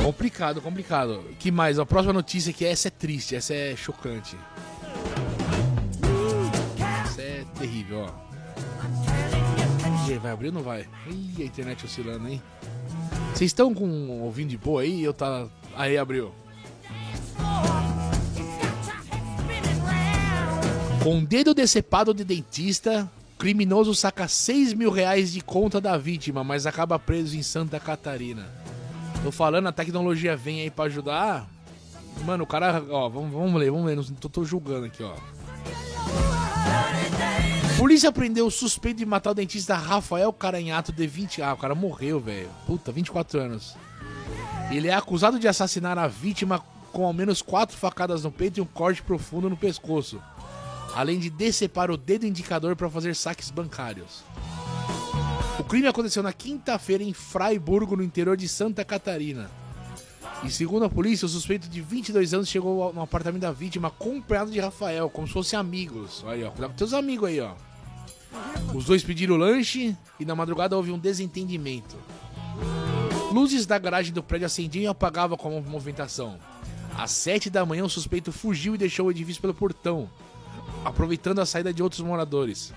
Complicado, 0.04 0.62
complicado. 0.62 1.24
Que 1.40 1.52
mais? 1.52 1.80
A 1.80 1.86
próxima 1.86 2.14
notícia 2.14 2.54
que 2.54 2.64
essa 2.64 2.90
é 2.90 2.92
triste, 2.92 3.36
essa 3.36 3.54
é 3.54 3.76
chocante. 3.76 4.38
Essa 7.04 7.22
é 7.22 7.46
terrível, 7.58 8.08
ó. 8.08 8.26
E 10.08 10.18
vai 10.20 10.32
abrir 10.32 10.48
ou 10.48 10.54
não 10.54 10.62
vai? 10.62 10.88
Ih, 11.08 11.42
a 11.42 11.46
internet 11.46 11.84
oscilando, 11.84 12.28
hein? 12.28 12.42
Vocês 13.34 13.50
estão 13.50 13.74
com 13.74 14.22
ouvindo 14.22 14.50
de 14.50 14.58
boa 14.58 14.84
aí? 14.84 15.04
Eu 15.04 15.14
tá. 15.14 15.48
Aí 15.76 15.98
abriu. 15.98 16.32
Com 21.04 21.24
dedo 21.24 21.54
decepado 21.54 22.14
de 22.14 22.24
dentista, 22.24 23.12
criminoso 23.38 23.94
saca 23.94 24.28
6 24.28 24.74
mil 24.74 24.90
reais 24.90 25.32
de 25.32 25.42
conta 25.42 25.80
da 25.82 25.98
vítima, 25.98 26.44
mas 26.44 26.66
acaba 26.66 26.98
preso 26.98 27.38
em 27.38 27.44
Santa 27.44 27.80
Catarina. 27.80 28.48
Tô 29.24 29.32
falando, 29.32 29.68
a 29.68 29.72
tecnologia 29.72 30.36
vem 30.36 30.62
aí 30.62 30.70
pra 30.70 30.86
ajudar. 30.86 31.48
Mano, 32.26 32.44
o 32.44 32.48
cara. 32.48 32.84
Ó, 32.90 33.10
vamos, 33.10 33.32
vamos 33.32 33.60
ler, 33.60 33.72
vamos 33.72 33.86
ler. 33.88 33.96
Não 33.96 34.04
tô, 34.04 34.30
tô 34.30 34.46
julgando 34.46 34.86
aqui, 34.86 35.04
ó. 35.04 35.16
Polícia 37.78 38.12
prendeu 38.12 38.48
o 38.48 38.52
suspeito 38.52 39.00
de 39.00 39.06
matar 39.06 39.32
o 39.32 39.34
dentista 39.34 39.76
Rafael 39.76 40.32
Caranhato, 40.32 40.94
de 40.94 41.06
20 41.06 41.42
Ah, 41.42 41.54
o 41.54 41.58
cara 41.58 41.76
morreu, 41.76 42.20
velho. 42.20 42.50
Puta, 42.66 42.92
24 42.92 43.40
anos. 43.40 43.76
Ele 44.72 44.88
é 44.88 44.94
acusado 44.94 45.38
de 45.38 45.48
assassinar 45.48 45.98
a 45.98 46.08
vítima 46.08 46.64
com 46.92 47.06
ao 47.06 47.12
menos 47.14 47.42
quatro 47.42 47.76
facadas 47.76 48.24
no 48.24 48.32
peito 48.32 48.60
e 48.60 48.62
um 48.62 48.66
corte 48.66 49.04
profundo 49.04 49.50
no 49.50 49.58
pescoço. 49.58 50.22
Além 50.96 51.20
de 51.20 51.30
decepar 51.30 51.92
o 51.92 51.98
dedo 51.98 52.26
indicador 52.26 52.76
para 52.76 52.90
fazer 52.90 53.16
saques 53.16 53.52
bancários. 53.52 54.24
O 55.60 55.64
crime 55.64 55.88
aconteceu 55.88 56.24
na 56.24 56.34
quinta-feira 56.34 57.04
em 57.04 57.14
Freiburgo, 57.14 57.96
no 57.96 58.04
interior 58.04 58.38
de 58.38 58.48
Santa 58.48 58.84
Catarina. 58.86 59.52
E 60.44 60.50
segundo 60.50 60.86
a 60.86 60.90
polícia, 60.90 61.26
o 61.26 61.30
suspeito 61.30 61.68
de 61.68 61.82
22 61.82 62.34
anos 62.34 62.48
chegou 62.48 62.94
no 62.94 63.02
apartamento 63.02 63.42
da 63.42 63.52
vítima 63.52 63.90
acompanhado 63.90 64.52
de 64.52 64.60
Rafael, 64.60 65.10
como 65.10 65.28
se 65.28 65.34
fossem 65.34 65.58
amigos. 65.58 66.24
Aí, 66.28 66.44
ó, 66.44 66.52
cuidado 66.52 66.72
com 66.72 66.78
teus 66.78 66.94
amigos 66.94 67.30
aí, 67.30 67.40
ó. 67.40 67.54
Os 68.74 68.86
dois 68.86 69.04
pediram 69.04 69.38
lanche 69.38 69.96
e 70.20 70.26
na 70.26 70.36
madrugada 70.36 70.76
houve 70.76 70.92
um 70.92 71.00
desentendimento. 71.00 71.96
Luzes 73.32 73.66
da 73.66 73.78
garagem 73.78 74.14
do 74.14 74.24
prédio 74.24 74.46
acendiam 74.46 74.84
e 74.84 74.88
apagavam 74.88 75.38
com 75.38 75.58
a 75.58 75.62
movimentação. 75.62 76.38
Às 76.98 77.12
7 77.12 77.50
da 77.50 77.66
manhã, 77.66 77.84
o 77.84 77.90
suspeito 77.90 78.32
fugiu 78.32 78.76
e 78.76 78.78
deixou 78.78 79.08
o 79.08 79.12
edifício 79.12 79.42
pelo 79.42 79.54
portão, 79.54 80.10
aproveitando 80.86 81.40
a 81.40 81.46
saída 81.46 81.74
de 81.74 81.82
outros 81.82 82.02
moradores. 82.02 82.72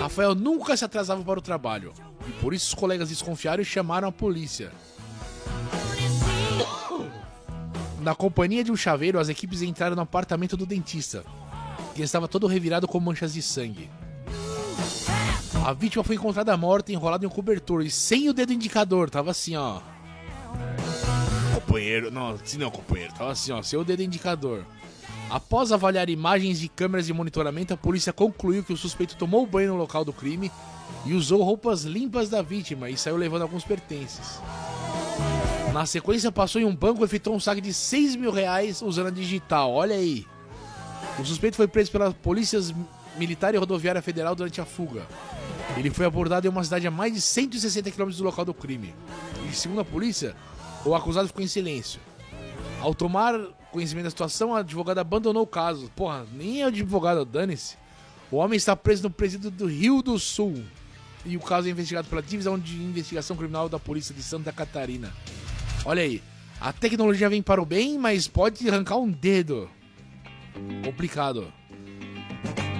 Rafael 0.00 0.34
nunca 0.34 0.76
se 0.76 0.84
atrasava 0.84 1.24
para 1.24 1.38
o 1.38 1.42
trabalho, 1.42 1.92
e 2.28 2.30
por 2.32 2.52
isso 2.52 2.68
os 2.68 2.74
colegas 2.74 3.08
desconfiaram 3.08 3.62
e 3.62 3.64
chamaram 3.64 4.06
a 4.06 4.12
polícia. 4.12 4.70
Na 8.00 8.14
companhia 8.14 8.62
de 8.62 8.70
um 8.70 8.76
chaveiro, 8.76 9.18
as 9.18 9.28
equipes 9.28 9.62
entraram 9.62 9.96
no 9.96 10.02
apartamento 10.02 10.56
do 10.56 10.66
dentista, 10.66 11.24
que 11.94 12.02
estava 12.02 12.28
todo 12.28 12.46
revirado 12.46 12.86
com 12.86 13.00
manchas 13.00 13.32
de 13.32 13.42
sangue. 13.42 13.90
A 15.64 15.72
vítima 15.72 16.04
foi 16.04 16.16
encontrada 16.16 16.56
morta, 16.56 16.92
enrolada 16.92 17.24
em 17.24 17.28
um 17.28 17.30
cobertor 17.30 17.82
e 17.82 17.90
sem 17.90 18.28
o 18.28 18.32
dedo 18.32 18.52
indicador. 18.52 19.10
Tava 19.10 19.30
assim, 19.30 19.56
ó. 19.56 19.80
Companheiro, 21.54 22.10
não, 22.10 22.38
se 22.42 22.56
não, 22.56 22.70
companheiro. 22.70 23.12
Tava 23.12 23.32
assim, 23.32 23.52
ó, 23.52 23.62
sem 23.62 23.78
o 23.78 23.84
dedo 23.84 24.02
indicador. 24.02 24.64
Após 25.30 25.72
avaliar 25.72 26.08
imagens 26.08 26.58
de 26.58 26.68
câmeras 26.68 27.06
de 27.06 27.12
monitoramento, 27.12 27.74
a 27.74 27.76
polícia 27.76 28.12
concluiu 28.12 28.64
que 28.64 28.72
o 28.72 28.76
suspeito 28.76 29.14
tomou 29.16 29.46
banho 29.46 29.72
no 29.72 29.78
local 29.78 30.02
do 30.02 30.12
crime 30.12 30.50
e 31.04 31.12
usou 31.12 31.42
roupas 31.42 31.84
limpas 31.84 32.30
da 32.30 32.40
vítima 32.40 32.88
e 32.88 32.96
saiu 32.96 33.16
levando 33.16 33.42
alguns 33.42 33.62
pertences. 33.62 34.40
Na 35.72 35.84
sequência, 35.84 36.32
passou 36.32 36.62
em 36.62 36.64
um 36.64 36.74
banco 36.74 37.02
e 37.02 37.04
efetuou 37.04 37.36
um 37.36 37.40
saque 37.40 37.60
de 37.60 37.74
6 37.74 38.16
mil 38.16 38.30
reais 38.30 38.80
usando 38.80 39.08
a 39.08 39.10
digital. 39.10 39.70
Olha 39.70 39.96
aí. 39.96 40.26
O 41.18 41.24
suspeito 41.24 41.56
foi 41.56 41.68
preso 41.68 41.90
pela 41.90 42.12
Polícia 42.12 42.58
Militar 43.18 43.54
e 43.54 43.58
Rodoviária 43.58 44.00
Federal 44.00 44.34
durante 44.34 44.62
a 44.62 44.64
fuga. 44.64 45.06
Ele 45.76 45.90
foi 45.90 46.06
abordado 46.06 46.46
em 46.46 46.50
uma 46.50 46.64
cidade 46.64 46.86
a 46.86 46.90
mais 46.90 47.12
de 47.12 47.20
160 47.20 47.90
km 47.90 48.10
do 48.10 48.24
local 48.24 48.46
do 48.46 48.54
crime. 48.54 48.94
E, 49.48 49.54
segundo 49.54 49.80
a 49.80 49.84
polícia, 49.84 50.34
o 50.84 50.94
acusado 50.94 51.28
ficou 51.28 51.44
em 51.44 51.48
silêncio. 51.48 52.00
Ao 52.80 52.94
tomar 52.94 53.34
conhecimento 53.72 54.04
da 54.04 54.10
situação, 54.10 54.54
a 54.54 54.60
advogada 54.60 55.00
abandonou 55.00 55.42
o 55.42 55.46
caso. 55.46 55.90
Porra, 55.94 56.26
nem 56.32 56.62
é 56.62 56.64
o 56.64 56.68
advogado, 56.68 57.24
dane-se. 57.24 57.76
O 58.30 58.36
homem 58.36 58.56
está 58.56 58.76
preso 58.76 59.04
no 59.04 59.10
presídio 59.10 59.50
do 59.50 59.66
Rio 59.66 60.02
do 60.02 60.18
Sul. 60.18 60.62
E 61.24 61.36
o 61.36 61.40
caso 61.40 61.68
é 61.68 61.70
investigado 61.70 62.08
pela 62.08 62.22
Divisão 62.22 62.58
de 62.58 62.76
Investigação 62.76 63.36
Criminal 63.36 63.68
da 63.68 63.78
Polícia 63.78 64.14
de 64.14 64.22
Santa 64.22 64.52
Catarina. 64.52 65.12
Olha 65.84 66.02
aí, 66.02 66.22
a 66.60 66.72
tecnologia 66.72 67.28
vem 67.28 67.42
para 67.42 67.62
o 67.62 67.66
bem, 67.66 67.98
mas 67.98 68.26
pode 68.26 68.68
arrancar 68.68 68.96
um 68.96 69.10
dedo. 69.10 69.70
Complicado. 70.84 71.52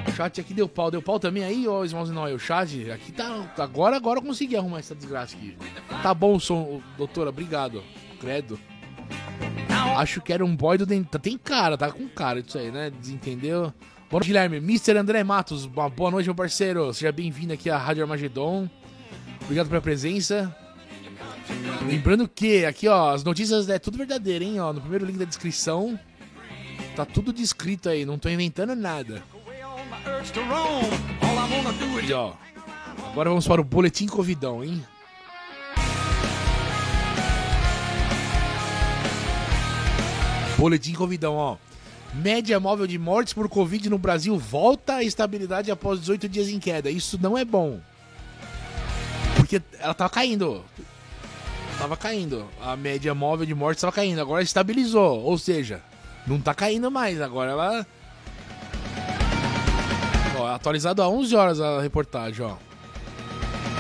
O 0.07 0.13
chat 0.13 0.41
aqui 0.41 0.53
deu 0.53 0.69
pau. 0.69 0.91
Deu 0.91 1.01
pau 1.01 1.19
também 1.21 1.45
aí, 1.45 1.69
ô 1.69 1.85
Smallzinho? 1.85 2.35
O 2.35 2.39
chat 2.39 2.91
aqui 2.91 3.13
tá. 3.13 3.53
Agora, 3.57 3.97
agora 3.97 4.19
eu 4.19 4.23
consegui 4.23 4.57
arrumar 4.57 4.81
essa 4.81 4.95
desgraça 4.95 5.37
aqui. 5.37 5.57
Tá 6.03 6.13
bom 6.13 6.37
o 6.37 6.41
som, 6.41 6.83
doutora. 6.97 7.31
Obrigado. 7.31 7.83
Credo. 8.21 8.59
Acho 9.97 10.21
que 10.21 10.33
era 10.33 10.45
um 10.45 10.55
boy 10.55 10.79
do 10.79 10.87
dentista. 10.87 11.19
Tem 11.19 11.37
cara, 11.37 11.77
tá 11.77 11.91
com 11.91 12.09
cara 12.09 12.43
disso 12.43 12.59
aí, 12.59 12.71
né? 12.71 12.91
Desentendeu? 12.91 13.73
Boa 14.11 14.21
noite, 14.21 14.27
Guilherme. 14.29 14.57
Mr. 14.59 14.97
André 14.97 15.25
Matos. 15.25 15.65
Uma 15.65 15.89
boa 15.89 16.11
noite, 16.11 16.27
meu 16.27 16.35
parceiro. 16.35 16.93
Seja 16.95 17.13
bem-vindo 17.13 17.53
aqui 17.53 17.69
à 17.69 17.77
Rádio 17.77 18.03
Armagedon. 18.03 18.69
Obrigado 19.43 19.69
pela 19.69 19.81
presença. 19.81 20.55
Lembrando 21.87 22.29
que 22.29 22.65
aqui, 22.65 22.89
ó, 22.89 23.13
as 23.13 23.25
notícias 23.25 23.69
é 23.69 23.79
tudo 23.79 23.99
verdadeiro, 23.99 24.45
hein? 24.45 24.61
Ó, 24.61 24.73
no 24.73 24.81
primeiro 24.81 25.07
link 25.07 25.19
da 25.19 25.25
descrição 25.25 25.99
Tá 26.99 27.05
tudo 27.05 27.33
descrito 27.33 27.89
aí, 27.89 28.05
não 28.05 28.19
tô 28.19 28.29
inventando 28.29 28.75
nada. 28.75 29.23
E 32.05 32.13
ó, 32.13 32.33
agora 33.13 33.29
vamos 33.31 33.47
para 33.47 33.61
o 33.61 33.65
boletim 33.65 34.09
Covidão, 34.09 34.65
hein? 34.65 34.85
Boletim 40.59 40.93
Covidão, 40.93 41.37
ó. 41.37 41.57
Média 42.13 42.59
móvel 42.59 42.89
de 42.89 42.99
mortes 42.99 43.33
por 43.33 43.49
Covid 43.49 43.89
no 43.89 43.97
Brasil 43.97 44.37
volta 44.37 44.95
à 44.95 45.05
estabilidade 45.05 45.71
após 45.71 46.01
18 46.01 46.29
dias 46.29 46.49
em 46.49 46.59
queda. 46.59 46.91
Isso 46.91 47.17
não 47.23 47.39
é 47.39 47.45
bom. 47.45 47.79
Porque 49.37 49.63
ela 49.79 49.95
tava 49.95 50.11
caindo. 50.11 50.65
Tava 51.79 51.97
caindo. 51.97 52.45
A 52.61 52.77
média 52.77 53.15
móvel 53.15 53.47
de 53.47 53.55
mortes 53.55 53.83
tava 53.83 53.93
caindo. 53.93 54.21
Agora 54.21 54.43
estabilizou. 54.43 55.23
Ou 55.23 55.39
seja, 55.39 55.81
não 56.27 56.41
tá 56.41 56.53
caindo 56.53 56.91
mais, 56.91 57.21
agora 57.21 57.53
ela. 57.53 57.87
Ó, 60.37 60.47
atualizado 60.49 61.03
a 61.03 61.09
11 61.09 61.37
horas 61.37 61.61
a 61.61 61.81
reportagem, 61.81 62.45
ó. 62.45 62.57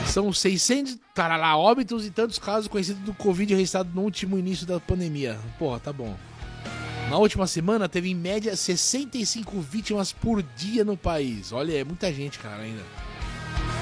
São 0.06 0.32
600 0.32 0.96
tarará, 1.12 1.56
óbitos 1.56 2.06
e 2.06 2.10
tantos 2.10 2.38
casos 2.38 2.68
conhecidos 2.68 3.02
do 3.02 3.12
Covid 3.14 3.52
registrados 3.52 3.92
no 3.92 4.02
último 4.02 4.38
início 4.38 4.64
da 4.64 4.78
pandemia. 4.78 5.36
Porra, 5.58 5.80
tá 5.80 5.92
bom. 5.92 6.16
Na 7.10 7.16
última 7.16 7.46
semana 7.46 7.88
teve 7.88 8.10
em 8.10 8.14
média 8.14 8.54
65 8.54 9.58
vítimas 9.62 10.12
por 10.12 10.42
dia 10.42 10.84
no 10.84 10.94
país. 10.94 11.52
Olha, 11.52 11.80
é 11.80 11.82
muita 11.82 12.12
gente, 12.12 12.38
cara, 12.38 12.62
ainda. 12.62 12.82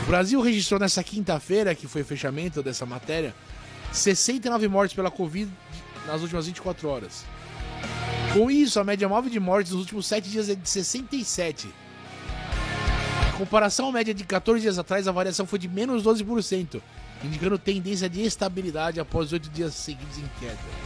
O 0.04 0.06
Brasil 0.06 0.40
registrou 0.40 0.78
nessa 0.78 1.02
quinta-feira, 1.02 1.74
que 1.74 1.88
foi 1.88 2.02
o 2.02 2.04
fechamento 2.04 2.62
dessa 2.62 2.86
matéria, 2.86 3.34
69 3.90 4.68
mortes 4.68 4.94
pela 4.94 5.10
Covid 5.10 5.50
nas 6.06 6.22
últimas 6.22 6.46
24 6.46 6.88
horas. 6.88 7.24
Com 8.32 8.48
isso, 8.48 8.78
a 8.78 8.84
média 8.84 9.08
móvel 9.08 9.30
de 9.30 9.40
mortes 9.40 9.72
nos 9.72 9.80
últimos 9.80 10.06
7 10.06 10.30
dias 10.30 10.48
é 10.48 10.54
de 10.54 10.68
67. 10.68 11.66
Em 13.28 13.38
comparação 13.38 13.88
à 13.88 13.92
média 13.92 14.14
de 14.14 14.22
14 14.22 14.60
dias 14.60 14.78
atrás, 14.78 15.08
a 15.08 15.12
variação 15.12 15.46
foi 15.46 15.58
de 15.58 15.68
menos 15.68 16.04
12%, 16.04 16.80
indicando 17.24 17.58
tendência 17.58 18.08
de 18.08 18.22
estabilidade 18.22 19.00
após 19.00 19.32
8 19.32 19.50
dias 19.50 19.74
seguidos 19.74 20.16
em 20.16 20.30
queda. 20.38 20.85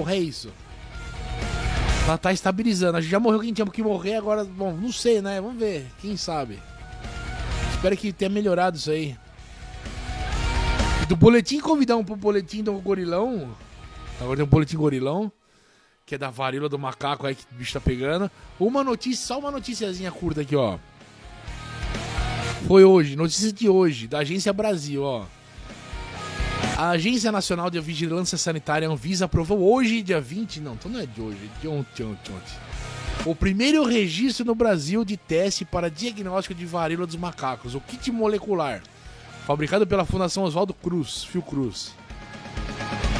Porra, 0.00 0.14
é 0.14 0.18
isso. 0.18 0.50
Ela 2.06 2.16
tá 2.16 2.32
estabilizando. 2.32 2.96
A 2.96 3.02
gente 3.02 3.10
já 3.10 3.20
morreu 3.20 3.40
quem 3.40 3.52
tinha 3.52 3.66
que 3.66 3.82
morrer, 3.82 4.14
agora, 4.14 4.44
bom, 4.44 4.72
não 4.72 4.90
sei, 4.90 5.20
né? 5.20 5.38
Vamos 5.42 5.60
ver, 5.60 5.86
quem 6.00 6.16
sabe. 6.16 6.58
Espero 7.74 7.94
que 7.98 8.10
tenha 8.10 8.30
melhorado 8.30 8.78
isso 8.78 8.90
aí. 8.90 9.14
Do 11.06 11.14
boletim 11.16 11.60
convidar 11.60 11.98
um 11.98 12.04
pro 12.04 12.16
boletim 12.16 12.62
do 12.62 12.72
gorilão. 12.80 13.54
Agora 14.18 14.36
tem 14.36 14.44
um 14.46 14.48
boletim 14.48 14.78
gorilão. 14.78 15.30
Que 16.06 16.14
é 16.14 16.18
da 16.18 16.30
varíola 16.30 16.70
do 16.70 16.78
macaco 16.78 17.26
aí 17.26 17.34
que 17.34 17.44
o 17.52 17.58
bicho 17.58 17.74
tá 17.74 17.80
pegando. 17.80 18.30
Uma 18.58 18.82
notícia, 18.82 19.26
só 19.26 19.38
uma 19.38 19.50
noticiazinha 19.50 20.10
curta 20.10 20.40
aqui, 20.40 20.56
ó. 20.56 20.78
Foi 22.66 22.84
hoje, 22.84 23.16
notícia 23.16 23.52
de 23.52 23.68
hoje, 23.68 24.08
da 24.08 24.20
Agência 24.20 24.50
Brasil, 24.50 25.02
ó. 25.02 25.26
A 26.80 26.92
Agência 26.92 27.30
Nacional 27.30 27.68
de 27.68 27.78
Vigilância 27.78 28.38
Sanitária 28.38 28.88
Anvisa 28.88 29.26
aprovou 29.26 29.70
hoje, 29.70 30.00
dia 30.00 30.18
20, 30.18 30.62
não, 30.62 30.72
então 30.72 30.90
não 30.90 30.98
é 30.98 31.04
de 31.04 31.20
hoje, 31.20 31.36
é 31.36 31.60
de 31.60 31.68
ontem, 31.68 32.04
ontem, 32.04 32.32
ontem. 32.32 32.54
O 33.26 33.36
primeiro 33.36 33.84
registro 33.84 34.46
no 34.46 34.54
Brasil 34.54 35.04
de 35.04 35.14
teste 35.14 35.62
para 35.62 35.90
diagnóstico 35.90 36.54
de 36.54 36.64
varíola 36.64 37.06
dos 37.06 37.16
macacos, 37.16 37.74
o 37.74 37.82
kit 37.82 38.10
molecular, 38.10 38.82
fabricado 39.46 39.86
pela 39.86 40.06
Fundação 40.06 40.44
Oswaldo 40.44 40.72
Cruz, 40.72 41.22
Fiocruz, 41.22 41.94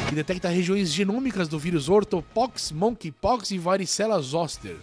que 0.09 0.15
detecta 0.15 0.49
regiões 0.49 0.91
genômicas 0.91 1.47
do 1.47 1.59
vírus 1.59 1.87
ortopox, 1.87 2.71
monkeypox 2.71 3.51
e 3.51 3.59
varicela 3.59 4.19
zoster. 4.23 4.77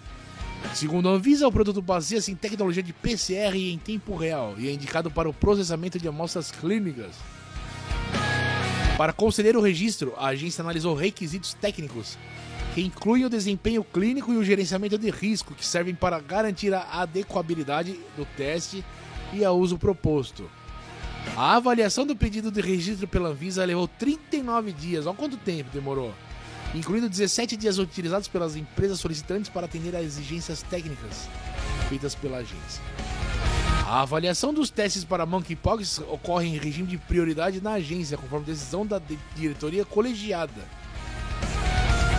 Segundo 0.72 1.08
a 1.08 1.12
Anvisa, 1.14 1.48
o 1.48 1.52
produto 1.52 1.82
baseia-se 1.82 2.30
em 2.30 2.36
tecnologia 2.36 2.84
de 2.84 2.92
PCR 2.92 3.56
em 3.56 3.76
tempo 3.76 4.14
real 4.14 4.54
e 4.56 4.68
é 4.68 4.72
indicado 4.72 5.10
para 5.10 5.28
o 5.28 5.34
processamento 5.34 5.98
de 5.98 6.06
amostras 6.06 6.52
clínicas. 6.52 7.16
Para 8.98 9.12
conceder 9.12 9.56
o 9.56 9.60
registro, 9.60 10.12
a 10.16 10.26
agência 10.26 10.60
analisou 10.60 10.92
requisitos 10.92 11.54
técnicos 11.54 12.18
que 12.74 12.82
incluem 12.82 13.24
o 13.24 13.30
desempenho 13.30 13.84
clínico 13.84 14.32
e 14.32 14.36
o 14.36 14.42
gerenciamento 14.42 14.98
de 14.98 15.08
risco, 15.08 15.54
que 15.54 15.64
servem 15.64 15.94
para 15.94 16.18
garantir 16.18 16.74
a 16.74 16.82
adequabilidade 17.00 17.98
do 18.16 18.26
teste 18.36 18.84
e 19.32 19.44
a 19.44 19.52
uso 19.52 19.78
proposto. 19.78 20.50
A 21.36 21.54
avaliação 21.54 22.04
do 22.04 22.16
pedido 22.16 22.50
de 22.50 22.60
registro 22.60 23.06
pela 23.06 23.28
Anvisa 23.28 23.64
levou 23.64 23.86
39 23.86 24.72
dias. 24.72 25.06
Olha 25.06 25.16
quanto 25.16 25.36
tempo 25.36 25.70
demorou 25.72 26.12
incluindo 26.74 27.08
17 27.08 27.56
dias 27.56 27.78
utilizados 27.78 28.28
pelas 28.28 28.56
empresas 28.56 29.00
solicitantes 29.00 29.48
para 29.48 29.66
atender 29.66 29.96
às 29.96 30.04
exigências 30.04 30.62
técnicas 30.62 31.28
feitas 31.88 32.14
pela 32.14 32.38
agência. 32.38 32.82
A 33.88 34.02
avaliação 34.02 34.52
dos 34.52 34.68
testes 34.68 35.02
para 35.02 35.24
monkeypox 35.24 36.00
ocorre 36.00 36.46
em 36.46 36.58
regime 36.58 36.86
de 36.86 36.98
prioridade 36.98 37.58
na 37.58 37.72
agência, 37.72 38.18
conforme 38.18 38.44
decisão 38.44 38.84
da 38.84 39.00
diretoria 39.34 39.82
colegiada. 39.82 40.62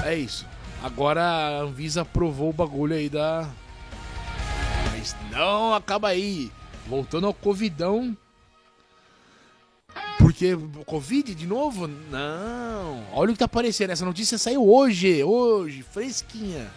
É 0.03 0.15
isso. 0.15 0.47
Agora 0.81 1.21
a 1.21 1.61
Anvisa 1.61 2.01
aprovou 2.01 2.49
o 2.49 2.53
bagulho 2.53 2.95
aí 2.95 3.07
da. 3.07 3.47
Mas 4.91 5.15
não 5.29 5.75
acaba 5.75 6.07
aí. 6.07 6.51
Voltando 6.87 7.27
ao 7.27 7.35
Covidão, 7.35 8.17
porque 10.17 10.57
Covid 10.87 11.35
de 11.35 11.45
novo? 11.45 11.87
Não. 11.87 13.03
Olha 13.13 13.29
o 13.29 13.33
que 13.33 13.39
tá 13.39 13.45
aparecendo. 13.45 13.91
Essa 13.91 14.05
notícia 14.05 14.39
saiu 14.39 14.67
hoje. 14.67 15.23
Hoje, 15.23 15.83
fresquinha. 15.83 16.67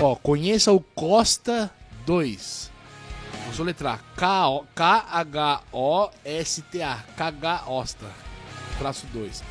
Ó, 0.00 0.16
conheça 0.16 0.72
o 0.72 0.80
Costa 0.80 1.70
2. 2.04 2.69
Vou 3.50 3.56
soletrar. 3.56 4.00
K-H-O-S-T-A. 4.76 5.24
K-H-Osta. 7.16 8.06
Traço 8.78 9.08
2. 9.12 9.42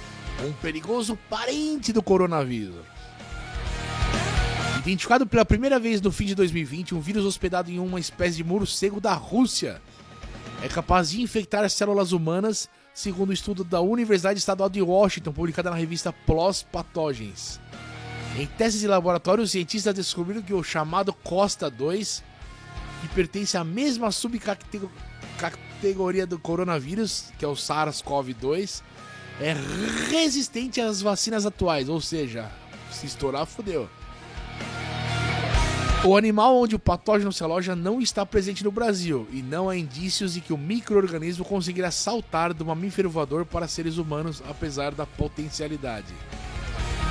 Um 0.45 0.53
perigoso 0.53 1.19
parente 1.29 1.91
do 1.91 2.01
coronavírus. 2.01 2.77
Identificado 4.79 5.27
pela 5.27 5.43
primeira 5.43 5.77
vez 5.77 5.99
no 5.99 6.13
fim 6.13 6.27
de 6.27 6.33
2020, 6.33 6.95
um 6.95 7.01
vírus 7.01 7.25
hospedado 7.25 7.69
em 7.69 7.77
uma 7.77 7.99
espécie 7.99 8.38
de 8.38 8.43
morcego 8.43 9.01
da 9.01 9.13
Rússia 9.13 9.81
é 10.63 10.69
capaz 10.69 11.09
de 11.09 11.21
infectar 11.21 11.69
células 11.69 12.13
humanas, 12.13 12.69
segundo 12.93 13.27
o 13.29 13.31
um 13.31 13.33
estudo 13.33 13.65
da 13.65 13.81
Universidade 13.81 14.39
Estadual 14.39 14.69
de 14.69 14.81
Washington, 14.81 15.33
publicado 15.33 15.69
na 15.69 15.75
revista 15.75 16.13
PLOS 16.13 16.63
Pathogens. 16.63 17.59
Em 18.38 18.45
testes 18.45 18.79
de 18.79 18.88
laboratório, 18.88 19.43
os 19.43 19.51
cientistas 19.51 19.93
descobriram 19.93 20.41
que 20.41 20.53
o 20.53 20.63
chamado 20.63 21.12
Costa 21.12 21.69
2, 21.69 22.23
que 23.01 23.07
pertence 23.09 23.57
à 23.57 23.63
mesma 23.63 24.12
subcategoria 24.12 26.27
do 26.27 26.38
coronavírus, 26.38 27.31
que 27.38 27.45
é 27.45 27.47
o 27.47 27.53
SARS-CoV-2, 27.53 28.81
é 29.39 29.55
resistente 30.09 30.81
às 30.81 31.01
vacinas 31.01 31.45
atuais, 31.45 31.88
ou 31.88 32.01
seja, 32.01 32.51
se 32.91 33.05
estourar, 33.05 33.45
fodeu. 33.45 33.89
O 36.05 36.15
animal 36.15 36.55
onde 36.55 36.75
o 36.75 36.79
patógeno 36.79 37.31
se 37.31 37.43
aloja 37.43 37.75
não 37.75 37.99
está 37.99 38.25
presente 38.25 38.63
no 38.63 38.71
Brasil 38.71 39.27
e 39.31 39.41
não 39.41 39.69
há 39.69 39.75
indícios 39.75 40.33
de 40.33 40.39
que 40.39 40.53
o 40.53 40.57
microorganismo 40.57 41.43
conseguirá 41.43 41.91
saltar 41.91 42.53
do 42.53 42.65
mamífero 42.65 43.09
voador 43.09 43.45
para 43.45 43.67
seres 43.67 43.97
humanos, 43.97 44.41
apesar 44.49 44.93
da 44.93 45.05
potencialidade. 45.05 46.13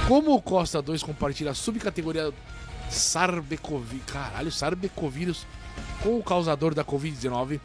Como 0.06 0.34
o 0.34 0.40
Costa 0.40 0.80
2 0.80 1.02
compartilha 1.02 1.50
a 1.50 1.54
subcategoria 1.54 2.32
Sarbecovi, 2.88 3.98
caralho, 4.06 4.50
Sarbecovírus 4.50 5.46
com 6.02 6.18
o 6.18 6.22
causador 6.22 6.74
da 6.74 6.84
Covid-19, 6.84 7.60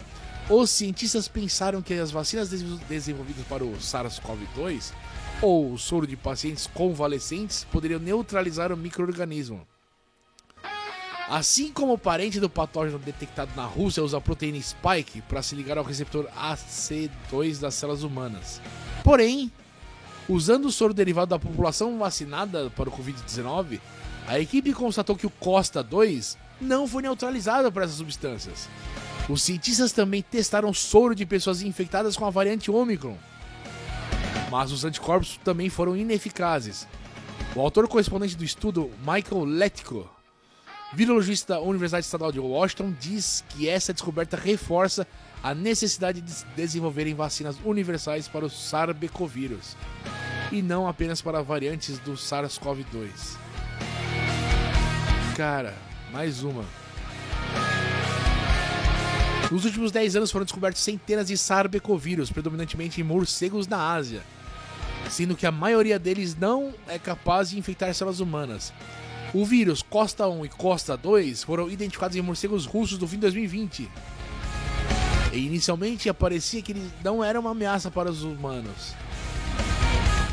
os 0.50 0.70
cientistas 0.70 1.28
pensaram 1.28 1.82
que 1.82 1.94
as 1.94 2.12
vacinas 2.12 2.50
desenvolvidas 2.90 3.46
para 3.48 3.64
o 3.64 3.74
SARS-CoV-2 3.78 4.92
ou 5.42 5.74
o 5.74 5.78
soro 5.78 6.06
de 6.06 6.16
pacientes 6.16 6.68
convalescentes 6.68 7.66
poderiam 7.72 8.00
neutralizar 8.00 8.72
o 8.72 8.78
microorganismo. 8.78 9.66
Assim 11.30 11.72
como 11.72 11.94
o 11.94 11.98
parente 11.98 12.40
do 12.40 12.50
patógeno 12.50 13.00
detectado 13.00 13.52
na 13.56 13.66
Rússia 13.66 14.04
usa 14.04 14.18
a 14.18 14.22
proteína 14.22 14.62
spike 14.62 15.22
para 15.22 15.42
se 15.42 15.56
ligar 15.56 15.78
ao 15.78 15.84
receptor 15.84 16.28
AC2 16.38 17.60
das 17.60 17.76
células 17.76 18.04
humanas. 18.04 18.62
Porém, 19.04 19.52
usando 20.28 20.66
o 20.66 20.72
soro 20.72 20.94
derivado 20.94 21.30
da 21.30 21.40
população 21.40 21.98
vacinada 21.98 22.70
para 22.70 22.90
o 22.90 22.92
Covid-19, 22.92 23.80
a 24.28 24.40
equipe 24.40 24.74
constatou 24.74 25.16
que 25.16 25.26
o 25.26 25.30
Costa 25.30 25.82
2 25.82 26.38
não 26.60 26.88
foi 26.88 27.02
neutralizado 27.02 27.72
por 27.72 27.82
essas 27.82 27.98
substâncias. 27.98 28.70
Os 29.30 29.42
cientistas 29.42 29.92
também 29.92 30.22
testaram 30.22 30.74
soro 30.74 31.16
de 31.16 31.26
pessoas 31.26 31.62
infectadas 31.62 32.18
com 32.18 32.26
a 32.26 32.30
variante 32.30 32.70
Omicron, 32.70 33.18
mas 34.52 34.72
os 34.72 34.84
anticorpos 34.84 35.40
também 35.44 35.70
foram 35.70 35.96
ineficazes. 35.96 36.88
O 37.56 37.62
autor 37.62 37.88
correspondente 37.88 38.36
do 38.36 38.44
estudo, 38.44 38.92
Michael 39.06 39.46
Letko, 39.46 40.10
Virologista 40.96 41.56
da 41.56 41.60
Universidade 41.60 42.06
Estadual 42.06 42.32
de 42.32 42.40
Washington 42.40 42.94
diz 43.00 43.44
que 43.50 43.68
essa 43.68 43.94
descoberta 43.94 44.38
reforça 44.38 45.08
a 45.42 45.54
necessidade 45.56 46.22
de 46.22 46.46
desenvolverem 46.56 47.16
vacinas 47.16 47.58
universais 47.66 48.28
para 48.28 48.46
o 48.46 48.50
SARS-CoV-2 48.50 49.76
e 50.52 50.62
não 50.62 50.88
apenas 50.88 51.20
para 51.20 51.42
variantes 51.42 51.98
do 52.00 52.14
SARS-CoV-2. 52.14 53.38
Cara, 55.36 55.74
mais 56.14 56.44
uma. 56.44 56.64
Nos 59.52 59.66
últimos 59.66 59.92
10 59.92 60.16
anos 60.18 60.32
foram 60.32 60.46
descobertos 60.46 60.82
centenas 60.82 61.28
de 61.28 61.34
SARS-CoV, 61.36 62.32
predominantemente 62.32 63.02
em 63.02 63.04
morcegos 63.04 63.68
na 63.68 63.92
Ásia, 63.92 64.22
sendo 65.10 65.36
que 65.36 65.48
a 65.48 65.52
maioria 65.52 65.98
deles 65.98 66.36
não 66.36 66.72
é 66.88 67.00
capaz 67.00 67.50
de 67.50 67.58
infectar 67.58 67.92
células 67.96 68.20
humanas. 68.20 68.72
O 69.34 69.44
vírus 69.44 69.82
Costa 69.82 70.28
1 70.28 70.46
e 70.46 70.50
Costa 70.50 70.96
2 70.96 71.44
foram 71.44 71.68
identificados 71.70 72.16
em 72.16 72.22
morcegos 72.22 72.68
russos 72.68 73.00
no 73.00 73.08
fim 73.08 73.16
de 73.16 73.22
2020. 73.22 73.90
E 75.34 75.38
inicialmente 75.38 76.10
aparecia 76.10 76.62
que 76.62 76.74
eles 76.74 76.92
não 77.04 77.24
eram 77.24 77.42
uma 77.42 77.52
ameaça 77.52 77.90
para 77.90 78.12
os 78.12 78.22
humanos. 78.22 78.94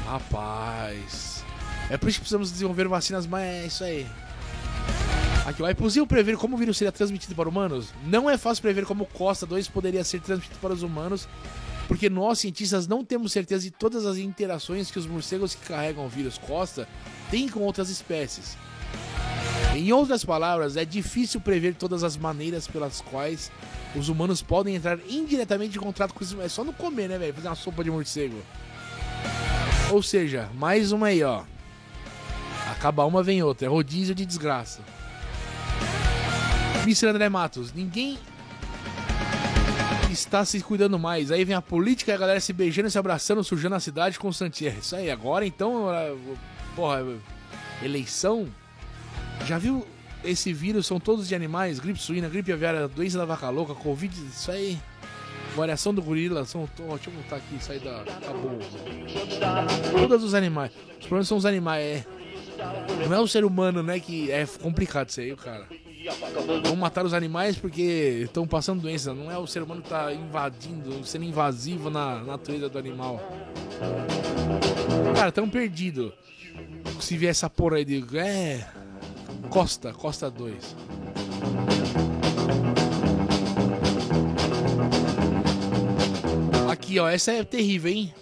Rapaz. 0.04 1.42
É 1.88 1.96
por 1.96 2.10
isso 2.10 2.18
que 2.18 2.22
precisamos 2.22 2.52
desenvolver 2.52 2.86
vacinas, 2.86 3.26
mas 3.26 3.42
é 3.42 3.66
isso 3.66 3.82
aí. 3.82 4.06
Aqui, 5.50 5.64
é 5.64 5.74
possível 5.74 6.06
prever 6.06 6.36
como 6.36 6.54
o 6.54 6.58
vírus 6.58 6.78
seria 6.78 6.92
transmitido 6.92 7.34
para 7.34 7.48
humanos? 7.48 7.88
Não 8.06 8.30
é 8.30 8.38
fácil 8.38 8.62
prever 8.62 8.86
como 8.86 9.04
Costa 9.04 9.44
2 9.44 9.66
poderia 9.66 10.04
ser 10.04 10.20
transmitido 10.20 10.60
para 10.60 10.72
os 10.72 10.84
humanos, 10.84 11.26
porque 11.88 12.08
nós, 12.08 12.38
cientistas, 12.38 12.86
não 12.86 13.04
temos 13.04 13.32
certeza 13.32 13.64
de 13.64 13.72
todas 13.72 14.06
as 14.06 14.16
interações 14.16 14.92
que 14.92 14.98
os 14.98 15.08
morcegos 15.08 15.56
que 15.56 15.66
carregam 15.66 16.06
o 16.06 16.08
vírus 16.08 16.38
Costa 16.38 16.88
têm 17.32 17.48
com 17.48 17.62
outras 17.62 17.90
espécies. 17.90 18.56
Em 19.74 19.92
outras 19.92 20.24
palavras, 20.24 20.76
é 20.76 20.84
difícil 20.84 21.40
prever 21.40 21.74
todas 21.74 22.04
as 22.04 22.16
maneiras 22.16 22.68
pelas 22.68 23.00
quais 23.00 23.50
os 23.96 24.08
humanos 24.08 24.40
podem 24.40 24.76
entrar 24.76 25.00
indiretamente 25.08 25.78
em 25.78 25.80
contato 25.80 26.14
com 26.14 26.22
isso. 26.22 26.40
É 26.40 26.48
só 26.48 26.62
não 26.62 26.72
comer, 26.72 27.08
né, 27.08 27.18
velho? 27.18 27.34
Fazer 27.34 27.48
uma 27.48 27.56
sopa 27.56 27.82
de 27.82 27.90
morcego. 27.90 28.40
Ou 29.90 30.00
seja, 30.00 30.48
mais 30.54 30.92
uma 30.92 31.08
aí, 31.08 31.24
ó. 31.24 31.42
Acaba 32.70 33.04
uma, 33.04 33.20
vem 33.20 33.42
outra. 33.42 33.66
É 33.66 33.68
rodízio 33.68 34.14
de 34.14 34.24
desgraça. 34.24 34.80
Mr. 36.82 37.06
André 37.08 37.28
Matos, 37.28 37.72
ninguém 37.72 38.18
está 40.10 40.44
se 40.44 40.60
cuidando 40.60 40.98
mais. 40.98 41.30
Aí 41.30 41.44
vem 41.44 41.54
a 41.54 41.62
política 41.62 42.14
a 42.14 42.16
galera 42.16 42.40
se 42.40 42.52
beijando 42.52 42.90
se 42.90 42.98
abraçando, 42.98 43.42
sujando 43.44 43.74
a 43.74 43.80
cidade 43.80 44.18
com 44.18 44.32
Santier. 44.32 44.78
Isso 44.78 44.96
aí, 44.96 45.10
agora 45.10 45.46
então, 45.46 45.86
porra, 46.74 47.04
eleição. 47.82 48.48
Já 49.46 49.58
viu 49.58 49.86
esse 50.24 50.52
vírus? 50.52 50.86
São 50.86 51.00
todos 51.00 51.28
de 51.28 51.34
animais: 51.34 51.78
gripe 51.78 51.98
suína, 51.98 52.28
gripe 52.28 52.52
aviária, 52.52 52.88
doença 52.88 53.18
da 53.18 53.24
vaca 53.24 53.48
louca, 53.50 53.74
covid. 53.74 54.14
Isso 54.26 54.50
aí. 54.50 54.78
Variação 55.56 55.92
do 55.92 56.00
gorila, 56.00 56.44
são. 56.44 56.68
Deixa 56.76 57.10
eu 57.10 57.14
botar 57.14 57.36
aqui, 57.36 57.58
aí 57.68 57.78
da. 57.80 58.02
Acabou. 58.02 58.58
Todos 60.08 60.24
os 60.24 60.34
animais. 60.34 60.70
Os 60.92 61.06
problemas 61.06 61.28
são 61.28 61.38
os 61.38 61.44
animais, 61.44 61.84
é. 61.84 62.06
Não 63.08 63.16
é 63.16 63.20
o 63.20 63.26
ser 63.26 63.44
humano, 63.44 63.82
né? 63.82 63.98
Que 63.98 64.30
é 64.30 64.46
complicado 64.46 65.08
isso 65.08 65.20
aí, 65.20 65.34
cara. 65.34 65.66
Vão 66.64 66.76
matar 66.76 67.04
os 67.04 67.12
animais 67.12 67.56
porque 67.56 68.22
estão 68.24 68.46
passando 68.46 68.80
doença. 68.80 69.12
Não 69.12 69.30
é 69.30 69.36
o 69.36 69.46
ser 69.46 69.62
humano 69.62 69.82
que 69.82 69.88
está 69.88 70.12
invadindo, 70.12 71.04
sendo 71.04 71.24
invasivo 71.24 71.90
na 71.90 72.22
natureza 72.22 72.68
do 72.68 72.78
animal. 72.78 73.20
Cara, 75.14 75.30
tão 75.30 75.48
perdido. 75.48 76.12
Se 77.00 77.16
vier 77.16 77.30
essa 77.30 77.50
porra 77.50 77.76
aí 77.76 77.84
de. 77.84 78.04
É. 78.16 78.66
Costa, 79.50 79.92
Costa 79.92 80.30
2. 80.30 80.76
Aqui, 86.70 86.98
ó. 86.98 87.08
Essa 87.08 87.32
é 87.32 87.44
terrível, 87.44 87.92
hein? 87.92 88.14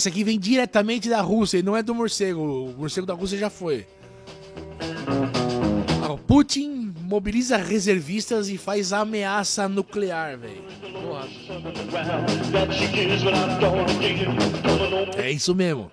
Essa 0.00 0.08
aqui 0.08 0.24
vem 0.24 0.38
diretamente 0.38 1.10
da 1.10 1.20
Rússia 1.20 1.58
e 1.58 1.62
não 1.62 1.76
é 1.76 1.82
do 1.82 1.94
morcego. 1.94 2.40
O 2.40 2.74
morcego 2.78 3.06
da 3.06 3.12
Rússia 3.12 3.36
já 3.36 3.50
foi. 3.50 3.86
Ah, 6.02 6.16
Putin 6.26 6.94
mobiliza 7.02 7.58
reservistas 7.58 8.48
e 8.48 8.56
faz 8.56 8.94
ameaça 8.94 9.68
nuclear, 9.68 10.38
velho. 10.38 10.64
É 15.18 15.30
isso 15.30 15.54
mesmo. 15.54 15.92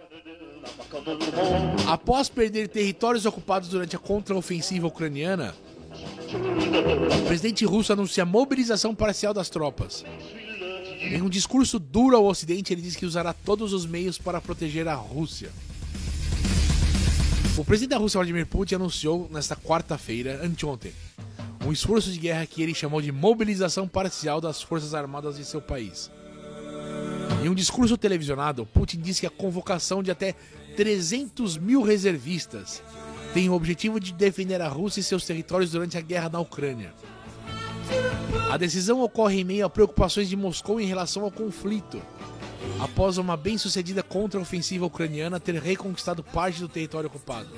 Após 1.85 2.29
perder 2.29 2.69
territórios 2.69 3.25
ocupados 3.25 3.67
durante 3.67 3.97
a 3.97 3.99
contraofensiva 3.99 4.87
ucraniana, 4.87 5.53
o 7.19 7.25
presidente 7.27 7.65
russo 7.65 7.91
anuncia 7.91 8.23
mobilização 8.23 8.95
parcial 8.95 9.33
das 9.33 9.49
tropas. 9.49 10.05
Em 11.09 11.21
um 11.21 11.29
discurso 11.29 11.79
duro 11.79 12.17
ao 12.17 12.25
Ocidente, 12.25 12.73
ele 12.73 12.81
diz 12.81 12.95
que 12.95 13.05
usará 13.05 13.33
todos 13.33 13.71
os 13.71 13.85
meios 13.85 14.17
para 14.17 14.41
proteger 14.41 14.87
a 14.87 14.93
Rússia. 14.93 15.49
O 17.57 17.63
presidente 17.63 17.91
da 17.91 17.97
Rússia, 17.97 18.19
Vladimir 18.19 18.45
Putin, 18.45 18.75
anunciou 18.75 19.29
nesta 19.31 19.55
quarta-feira, 19.55 20.41
anteontem, 20.43 20.91
um 21.65 21.71
esforço 21.71 22.11
de 22.11 22.19
guerra 22.19 22.45
que 22.45 22.61
ele 22.61 22.73
chamou 22.73 23.01
de 23.01 23.11
mobilização 23.11 23.87
parcial 23.87 24.39
das 24.41 24.61
forças 24.61 24.93
armadas 24.93 25.37
de 25.37 25.45
seu 25.45 25.61
país. 25.61 26.11
Em 27.43 27.49
um 27.49 27.55
discurso 27.55 27.97
televisionado, 27.97 28.65
Putin 28.65 28.99
disse 28.99 29.21
que 29.21 29.27
a 29.27 29.31
convocação 29.31 30.03
de 30.03 30.11
até 30.11 30.35
300 30.75 31.57
mil 31.57 31.81
reservistas 31.81 32.83
tem 33.33 33.49
o 33.49 33.53
objetivo 33.53 33.99
de 33.99 34.13
defender 34.13 34.61
a 34.61 34.67
Rússia 34.67 34.99
e 34.99 35.03
seus 35.03 35.25
territórios 35.25 35.71
durante 35.71 35.97
a 35.97 36.01
guerra 36.01 36.29
na 36.29 36.39
Ucrânia. 36.39 36.93
A 38.49 38.55
decisão 38.55 39.01
ocorre 39.01 39.41
em 39.41 39.43
meio 39.43 39.65
a 39.65 39.69
preocupações 39.69 40.29
de 40.29 40.35
Moscou 40.35 40.79
em 40.79 40.85
relação 40.85 41.23
ao 41.23 41.31
conflito, 41.31 42.01
após 42.79 43.17
uma 43.17 43.35
bem-sucedida 43.35 44.01
contra-ofensiva 44.01 44.85
ucraniana 44.85 45.39
ter 45.39 45.55
reconquistado 45.55 46.23
parte 46.23 46.61
do 46.61 46.69
território 46.69 47.07
ocupado. 47.07 47.49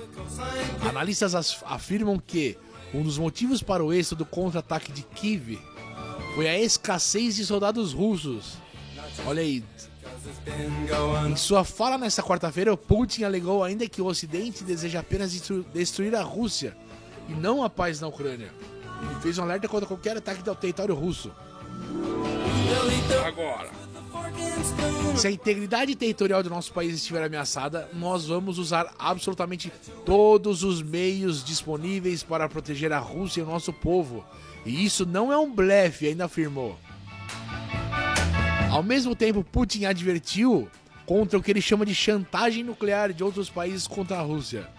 Analistas 0.81 1.61
afirmam 1.63 2.17
que 2.17 2.57
um 2.93 3.03
dos 3.03 3.19
motivos 3.19 3.61
para 3.61 3.85
o 3.85 3.93
êxito 3.93 4.15
do 4.15 4.25
contra-ataque 4.25 4.91
de 4.91 5.03
Kiev 5.03 5.59
foi 6.33 6.49
a 6.49 6.59
escassez 6.59 7.35
de 7.35 7.45
soldados 7.45 7.93
russos. 7.93 8.57
Olha 9.27 9.41
aí. 9.41 9.63
Em 11.29 11.35
sua 11.35 11.63
fala 11.63 11.99
nesta 11.99 12.23
quarta-feira, 12.23 12.75
Putin 12.75 13.23
alegou 13.23 13.63
ainda 13.63 13.87
que 13.87 14.01
o 14.01 14.05
Ocidente 14.05 14.63
deseja 14.63 15.01
apenas 15.01 15.31
destruir 15.71 16.15
a 16.15 16.23
Rússia 16.23 16.75
e 17.27 17.33
não 17.33 17.63
a 17.63 17.69
paz 17.69 18.01
na 18.01 18.07
Ucrânia 18.07 18.51
e 19.01 19.21
fez 19.21 19.37
um 19.37 19.43
alerta 19.43 19.67
contra 19.67 19.87
qualquer 19.87 20.17
ataque 20.17 20.47
ao 20.47 20.55
território 20.55 20.95
russo. 20.95 21.31
Agora, 23.25 23.69
se 25.15 25.27
a 25.27 25.31
integridade 25.31 25.95
territorial 25.95 26.41
do 26.43 26.49
nosso 26.49 26.71
país 26.71 26.95
estiver 26.95 27.23
ameaçada, 27.23 27.89
nós 27.93 28.27
vamos 28.27 28.57
usar 28.57 28.93
absolutamente 28.97 29.71
todos 30.05 30.63
os 30.63 30.81
meios 30.81 31.43
disponíveis 31.43 32.23
para 32.23 32.47
proteger 32.47 32.91
a 32.93 32.99
Rússia 32.99 33.41
e 33.41 33.43
o 33.43 33.47
nosso 33.47 33.73
povo. 33.73 34.25
E 34.65 34.85
isso 34.85 35.05
não 35.05 35.31
é 35.31 35.37
um 35.37 35.53
blefe, 35.53 36.07
ainda 36.07 36.25
afirmou. 36.25 36.77
Ao 38.71 38.83
mesmo 38.83 39.15
tempo, 39.15 39.43
Putin 39.43 39.85
advertiu 39.85 40.69
contra 41.05 41.39
o 41.39 41.41
que 41.41 41.49
ele 41.49 41.61
chama 41.61 41.85
de 41.85 41.95
chantagem 41.95 42.63
nuclear 42.63 43.11
de 43.11 43.23
outros 43.23 43.49
países 43.49 43.87
contra 43.87 44.19
a 44.19 44.21
Rússia. 44.21 44.69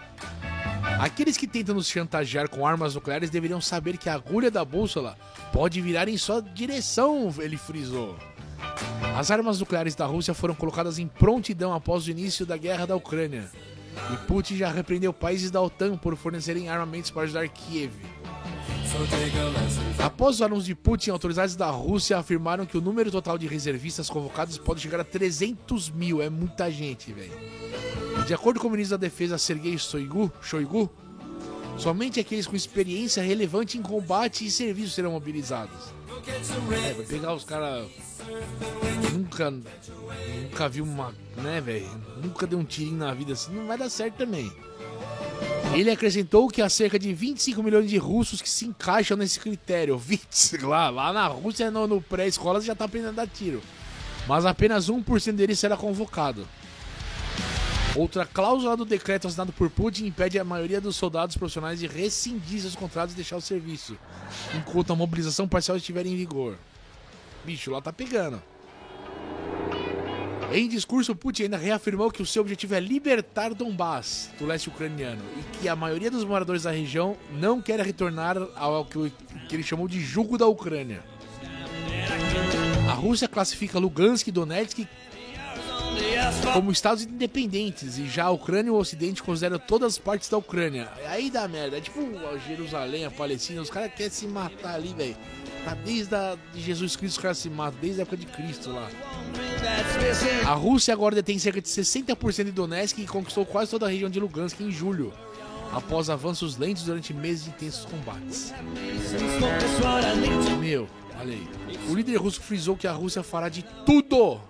Aqueles 1.01 1.39
que 1.39 1.47
tentam 1.47 1.75
nos 1.75 1.89
chantagear 1.89 2.47
com 2.51 2.67
armas 2.67 2.95
nucleares 2.95 3.31
deveriam 3.31 3.59
saber 3.59 3.97
que 3.97 4.11
a 4.11 4.15
agulha 4.15 4.51
da 4.51 4.63
bússola 4.67 5.17
pode 5.51 5.81
virar 5.81 6.09
em 6.09 6.19
sua 6.19 6.43
direção, 6.43 7.33
ele 7.39 7.57
frisou. 7.57 8.19
As 9.17 9.31
armas 9.31 9.59
nucleares 9.59 9.95
da 9.95 10.05
Rússia 10.05 10.35
foram 10.35 10.55
colocadas 10.55 10.99
em 10.99 11.09
prontidão 11.09 11.73
após 11.73 12.07
o 12.07 12.11
início 12.11 12.45
da 12.45 12.55
guerra 12.59 12.87
da 12.87 12.95
Ucrânia. 12.95 13.51
E 14.13 14.17
Putin 14.27 14.57
já 14.57 14.71
repreendeu 14.71 15.11
países 15.11 15.51
da 15.51 15.63
OTAN 15.63 15.97
por 15.97 16.15
fornecerem 16.17 16.69
armamentos 16.69 17.11
para 17.11 17.23
ajudar 17.23 17.49
Kiev. 17.49 17.93
Após 20.05 20.39
o 20.39 20.45
anúncio 20.45 20.67
de 20.67 20.75
Putin, 20.75 21.13
autoridades 21.13 21.57
da 21.57 21.71
Rússia 21.71 22.19
afirmaram 22.19 22.67
que 22.67 22.77
o 22.77 22.81
número 22.83 23.11
total 23.11 23.39
de 23.39 23.47
reservistas 23.47 24.11
convocados 24.11 24.59
pode 24.59 24.83
chegar 24.83 25.01
a 25.01 25.05
300 25.05 25.89
mil. 25.89 26.21
É 26.21 26.29
muita 26.29 26.71
gente, 26.71 27.11
velho. 27.11 27.33
De 28.27 28.35
acordo 28.35 28.61
com 28.61 28.69
o 28.69 28.71
ministro 28.71 28.97
da 28.97 29.01
Defesa 29.01 29.39
Sergei 29.39 29.77
Shoigu, 29.77 30.33
Shoigu 30.41 30.91
somente 31.77 32.21
aqueles 32.21 32.47
com 32.47 32.55
experiência 32.55 33.23
relevante 33.23 33.79
em 33.79 33.83
combate 33.83 34.47
e 34.47 34.51
serviço 34.51 34.95
serão 34.95 35.13
mobilizados. 35.13 35.93
É, 36.73 36.93
vai 36.93 37.07
pegar 37.07 37.35
os 37.35 37.45
caras. 37.45 37.89
Nunca. 39.13 39.51
Nunca 39.51 40.69
viu 40.69 40.85
uma. 40.85 41.15
né, 41.37 41.61
velho? 41.61 41.89
Nunca 42.23 42.47
deu 42.47 42.59
um 42.59 42.65
tirinho 42.65 42.99
na 42.99 43.15
vida 43.15 43.33
assim. 43.33 43.53
Não 43.53 43.67
vai 43.67 43.79
dar 43.79 43.89
certo 43.89 44.17
também. 44.17 44.53
Ele 45.75 45.91
acrescentou 45.91 46.49
que 46.49 46.61
há 46.61 46.69
cerca 46.69 46.99
de 46.99 47.15
25 47.15 47.63
milhões 47.63 47.89
de 47.89 47.97
russos 47.97 48.43
que 48.43 48.51
se 48.51 48.67
encaixam 48.67 49.17
nesse 49.17 49.39
critério. 49.39 49.97
20, 49.99 50.59
lá, 50.65 50.91
lá 50.91 51.13
na 51.13 51.27
Rússia, 51.29 51.71
no, 51.71 51.87
no 51.87 52.03
pré-escola, 52.03 52.61
já 52.61 52.75
tá 52.75 52.85
aprendendo 52.85 53.21
a 53.21 53.25
dar 53.25 53.29
tiro. 53.29 53.63
Mas 54.27 54.45
apenas 54.45 54.91
1% 54.91 55.33
deles 55.33 55.59
será 55.59 55.77
convocado. 55.77 56.47
Outra 57.97 58.25
cláusula 58.25 58.77
do 58.77 58.85
decreto 58.85 59.27
assinado 59.27 59.53
por 59.53 59.69
Putin 59.69 60.07
impede 60.07 60.39
a 60.39 60.45
maioria 60.45 60.81
dos 60.81 60.95
soldados 60.95 61.37
profissionais 61.37 61.81
de 61.81 61.89
rescindir 61.89 62.61
seus 62.61 62.77
contratos 62.77 63.15
e 63.15 63.17
deixar 63.17 63.37
o 63.37 63.41
serviço, 63.41 63.99
enquanto 64.57 64.93
a 64.93 64.97
mobilização 64.97 65.49
parcial 65.49 65.77
estiver 65.77 66.07
em 66.07 66.17
vigor. 66.17 66.57
Bicho, 67.45 67.71
lá 67.71 67.83
tá 67.83 67.93
pegando. 67.93 68.41
Em 70.53 70.69
discurso, 70.69 71.15
Putin 71.17 71.45
ainda 71.45 71.57
reafirmou 71.57 72.11
que 72.11 72.23
o 72.23 72.27
seu 72.27 72.43
objetivo 72.43 72.75
é 72.75 72.81
libertar 72.81 73.55
Donbass, 73.55 74.31
do 74.39 74.47
leste 74.47 74.69
ucraniano, 74.69 75.23
e 75.37 75.59
que 75.59 75.69
a 75.69 75.77
maioria 75.77 76.11
dos 76.11 76.25
moradores 76.25 76.65
da 76.65 76.71
região 76.71 77.17
não 77.33 77.61
quer 77.61 77.81
retornar 77.81 78.37
ao 78.57 78.85
que 78.85 79.13
ele 79.53 79.63
chamou 79.63 79.89
de 79.89 80.01
jugo 80.01 80.39
da 80.39 80.47
Ucrânia. 80.47 81.03
A 82.89 82.93
Rússia 82.93 83.29
classifica 83.29 83.79
Lugansk 83.79 84.27
e 84.27 84.33
Donetsk 84.33 84.89
como 86.53 86.71
estados 86.71 87.05
independentes 87.05 87.99
e 87.99 88.07
já 88.07 88.25
a 88.25 88.31
Ucrânia 88.31 88.69
e 88.69 88.73
o 88.73 88.77
Ocidente 88.77 89.23
consideram 89.23 89.59
todas 89.59 89.95
as 89.95 89.99
partes 89.99 90.29
da 90.29 90.37
Ucrânia. 90.39 90.89
Aí 91.07 91.31
dá 91.31 91.47
merda. 91.47 91.79
É 91.79 91.81
tipo 91.81 92.01
Jerusalém, 92.47 93.05
a 93.05 93.11
Palestina, 93.11 93.61
os 93.61 93.71
caras 93.71 93.93
querem 93.95 94.11
se 94.11 94.27
matar 94.27 94.75
ali, 94.75 94.95
velho. 94.95 95.17
Tá 95.65 95.75
desde 95.75 96.15
a, 96.15 96.39
de 96.55 96.61
Jesus 96.61 96.97
Cristo 96.97 97.17
os 97.17 97.23
caras 97.23 97.39
se 97.39 97.51
matam, 97.51 97.79
desde 97.81 98.01
a 98.01 98.03
época 98.03 98.17
de 98.17 98.27
Cristo 98.27 98.71
lá. 98.71 98.89
A 100.47 100.55
Rússia 100.55 100.95
agora 100.95 101.15
detém 101.15 101.39
cerca 101.39 101.61
de 101.61 101.69
60% 101.69 102.45
de 102.45 102.53
Donetsk 102.53 102.99
e 102.99 103.07
conquistou 103.07 103.45
quase 103.45 103.71
toda 103.71 103.87
a 103.87 103.89
região 103.91 104.09
de 104.09 104.19
Lugansk 104.19 104.61
em 104.61 104.71
julho. 104.71 105.13
após 105.73 106.11
avanços 106.11 106.57
lentos 106.57 106.85
durante 106.85 107.15
meses 107.15 107.45
de 107.45 107.51
intensos 107.51 107.85
combates. 107.85 108.53
Meu, 110.59 110.89
olha 111.21 111.33
aí. 111.33 111.49
O 111.89 111.95
líder 111.95 112.17
russo 112.17 112.41
frisou 112.41 112.77
que 112.77 112.89
a 112.89 112.93
Rússia 112.93 113.23
fará 113.23 113.49
de 113.49 113.65
tudo, 113.87 114.41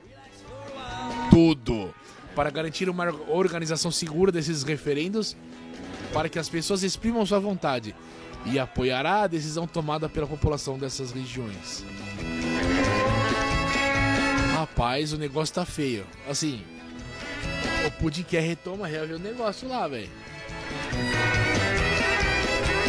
tudo, 1.30 1.94
para 2.34 2.50
garantir 2.50 2.88
uma 2.88 3.10
organização 3.28 3.90
segura 3.90 4.32
desses 4.32 4.62
referendos, 4.62 5.36
para 6.12 6.28
que 6.28 6.38
as 6.38 6.48
pessoas 6.48 6.82
exprimam 6.82 7.24
sua 7.24 7.38
vontade 7.38 7.94
e 8.44 8.58
apoiará 8.58 9.22
a 9.22 9.26
decisão 9.26 9.66
tomada 9.66 10.08
pela 10.08 10.26
população 10.26 10.78
dessas 10.78 11.12
regiões. 11.12 11.84
Rapaz, 14.54 15.12
o 15.12 15.18
negócio 15.18 15.54
tá 15.54 15.64
feio. 15.64 16.06
Assim, 16.28 16.62
o 18.02 18.24
quer 18.24 18.42
retoma, 18.42 18.86
reaver 18.86 19.16
o 19.16 19.18
negócio 19.18 19.68
lá, 19.68 19.86
velho. 19.88 20.10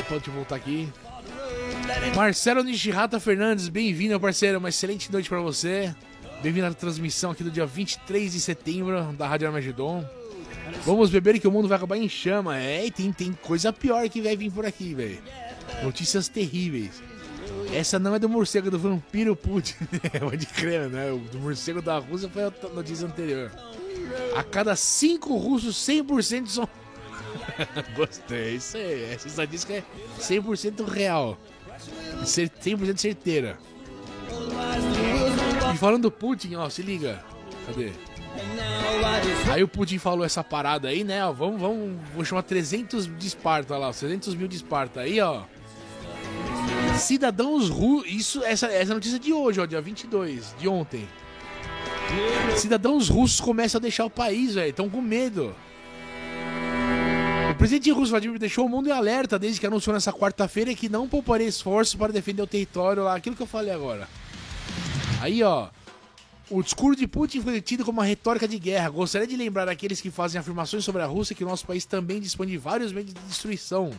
Pode 0.08 0.30
voltar 0.30 0.56
aqui. 0.56 0.90
Marcelo 2.16 2.64
Nishihata 2.64 3.20
Fernandes, 3.20 3.70
bem-vindo, 3.70 4.20
parceiro. 4.20 4.60
Uma 4.60 4.70
excelente 4.70 5.12
noite 5.12 5.30
para 5.30 5.40
você. 5.40 5.96
Bem-vindo 6.42 6.66
à 6.66 6.74
transmissão 6.74 7.30
aqui 7.30 7.44
do 7.44 7.52
dia 7.52 7.68
23 7.68 8.32
de 8.32 8.40
setembro 8.40 9.14
da 9.14 9.28
Rádio 9.28 9.46
Armagedon. 9.48 10.04
Vamos 10.84 11.12
beber 11.12 11.40
que 11.40 11.48
o 11.48 11.52
mundo 11.52 11.68
vai 11.68 11.78
acabar 11.78 11.98
em 11.98 12.10
chama. 12.10 12.60
É, 12.60 12.84
e 12.84 12.90
tem, 12.90 13.14
tem 13.14 13.32
coisa 13.32 13.72
pior 13.72 14.10
que 14.10 14.20
vai 14.22 14.36
vir 14.36 14.52
por 14.52 14.66
aqui, 14.66 14.96
velho. 14.96 15.22
Notícias 15.84 16.28
terríveis. 16.28 17.04
Essa 17.72 18.00
não 18.00 18.16
é 18.16 18.20
do 18.20 18.28
morcego, 18.28 18.70
é 18.70 18.72
do 18.72 18.80
vampiro 18.80 19.36
Putin. 19.36 19.76
Pode 20.20 20.48
crer, 20.48 20.90
né? 20.90 21.12
O 21.12 21.20
do 21.20 21.38
morcego 21.38 21.80
da 21.80 22.00
Rússia 22.00 22.28
foi 22.28 22.44
a 22.46 22.52
notícia 22.74 23.06
anterior. 23.06 23.52
A 24.36 24.42
cada 24.44 24.76
cinco 24.76 25.38
russos, 25.38 25.76
100% 25.76 26.48
são. 26.48 26.68
Gostei, 27.96 28.56
isso 28.56 28.78
aí. 28.78 29.14
Essa 29.14 29.28
estatística 29.28 29.74
é 29.74 29.84
100% 30.20 30.88
real. 30.88 31.38
100% 32.24 32.98
certeira. 32.98 33.60
E 35.74 35.78
falando 35.78 36.04
do 36.04 36.12
Putin, 36.12 36.56
ó, 36.56 36.70
se 36.70 36.82
liga. 36.82 37.24
Cadê? 37.66 37.92
Aí 39.52 39.64
o 39.64 39.68
Putin 39.68 39.98
falou 39.98 40.26
essa 40.26 40.44
parada 40.44 40.88
aí, 40.88 41.04
né? 41.04 41.26
Ó, 41.26 41.32
vamos, 41.32 41.60
vamos, 41.60 42.00
vou 42.16 42.24
chamar 42.24 42.44
300 42.44 43.06
de 43.18 43.28
Esparta 43.28 43.78
lá, 43.78 43.92
300 43.92 44.36
mil 44.36 44.48
de 44.48 44.56
Esparta. 44.56 45.02
Aí, 45.02 45.20
ó. 45.20 45.44
Cidadãos 46.98 47.70
russos. 47.70 48.12
Isso, 48.12 48.44
essa, 48.44 48.68
essa 48.68 48.94
notícia 48.94 49.20
de 49.20 49.34
hoje, 49.34 49.60
ó, 49.60 49.66
dia 49.66 49.82
22, 49.82 50.56
de 50.58 50.68
ontem. 50.68 51.08
Cidadãos 52.56 53.10
russos 53.10 53.40
começam 53.40 53.80
a 53.80 53.82
deixar 53.82 54.06
o 54.06 54.10
país, 54.10 54.56
velho. 54.56 54.70
Estão 54.70 54.90
com 54.90 55.02
medo. 55.02 55.56
O 57.52 57.56
presidente 57.56 57.92
russo 57.92 58.12
Vladimir 58.12 58.40
deixou 58.40 58.66
o 58.66 58.70
mundo 58.70 58.90
em 58.90 58.92
alerta 58.92 59.38
desde 59.38 59.60
que 59.60 59.68
anunciou 59.68 59.94
nessa 59.94 60.12
quarta-feira 60.12 60.74
que 60.74 60.90
não 60.90 61.08
pouparia 61.08 61.48
esforços 61.48 61.96
para 61.96 62.12
defender 62.12 62.42
o 62.42 62.48
território 62.48 63.04
lá, 63.04 63.16
aquilo 63.16 63.36
que 63.36 63.42
eu 63.42 63.48
falei 63.48 63.74
agora. 63.74 64.08
Aí, 65.22 65.44
ó. 65.44 65.70
O 66.50 66.62
discurso 66.62 67.00
de 67.00 67.08
Putin 67.08 67.42
foi 67.42 67.62
tido 67.62 67.86
como 67.86 68.00
uma 68.00 68.06
retórica 68.06 68.46
de 68.48 68.60
guerra. 68.60 68.90
Gostaria 68.90 69.28
de 69.28 69.38
lembrar 69.38 69.70
aqueles 69.70 70.02
que 70.02 70.12
fazem 70.12 70.40
afirmações 70.40 70.84
sobre 70.84 71.02
a 71.02 71.06
Rússia 71.06 71.36
que 71.36 71.46
o 71.46 71.48
nosso 71.48 71.66
país 71.66 71.86
também 71.86 72.20
dispõe 72.20 72.48
de 72.48 72.58
vários 72.58 72.92
meios 72.92 73.14
de 73.14 73.22
destruição. 73.22 73.92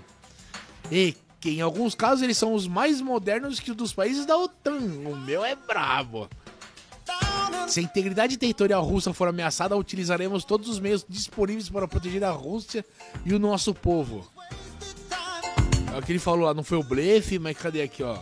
E 0.90 1.16
que 1.40 1.50
em 1.50 1.60
alguns 1.62 1.94
casos 1.94 2.22
eles 2.22 2.36
são 2.36 2.52
os 2.52 2.66
mais 2.66 3.00
modernos 3.00 3.58
que 3.58 3.70
os 3.70 3.76
dos 3.76 3.94
países 3.94 4.26
da 4.26 4.36
OTAN. 4.36 4.78
O 5.06 5.16
meu 5.16 5.42
é 5.44 5.56
brabo. 5.56 6.28
Se 7.68 7.80
a 7.80 7.82
integridade 7.82 8.36
territorial 8.36 8.84
russa 8.84 9.14
for 9.14 9.28
ameaçada, 9.28 9.76
utilizaremos 9.76 10.44
todos 10.44 10.68
os 10.68 10.78
meios 10.78 11.06
disponíveis 11.08 11.70
para 11.70 11.88
proteger 11.88 12.22
a 12.22 12.30
Rússia 12.30 12.84
e 13.24 13.32
o 13.32 13.38
nosso 13.38 13.72
povo. 13.72 14.30
É 15.94 15.98
o 15.98 16.02
que 16.02 16.12
ele 16.12 16.18
falou 16.18 16.46
lá, 16.46 16.54
não 16.54 16.64
foi 16.64 16.78
o 16.78 16.82
blefe, 16.82 17.38
mas 17.38 17.56
cadê 17.56 17.82
aqui, 17.82 18.02
ó? 18.02 18.18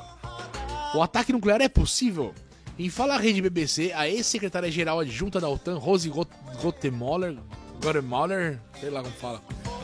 O 0.94 1.02
ataque 1.02 1.32
nuclear 1.32 1.60
é 1.60 1.68
possível? 1.68 2.34
Em 2.82 2.88
fala 2.88 3.16
à 3.16 3.18
rede 3.18 3.42
BBC, 3.42 3.92
a 3.94 4.08
ex-secretária-geral 4.08 5.00
adjunta 5.00 5.38
da 5.38 5.46
OTAN, 5.46 5.76
Rose 5.76 6.08
Gottemoller, 6.08 7.36
Gottemoller, 7.82 8.58
sei 8.80 8.88
lá 8.88 9.02
como 9.02 9.14
fala, 9.16 9.42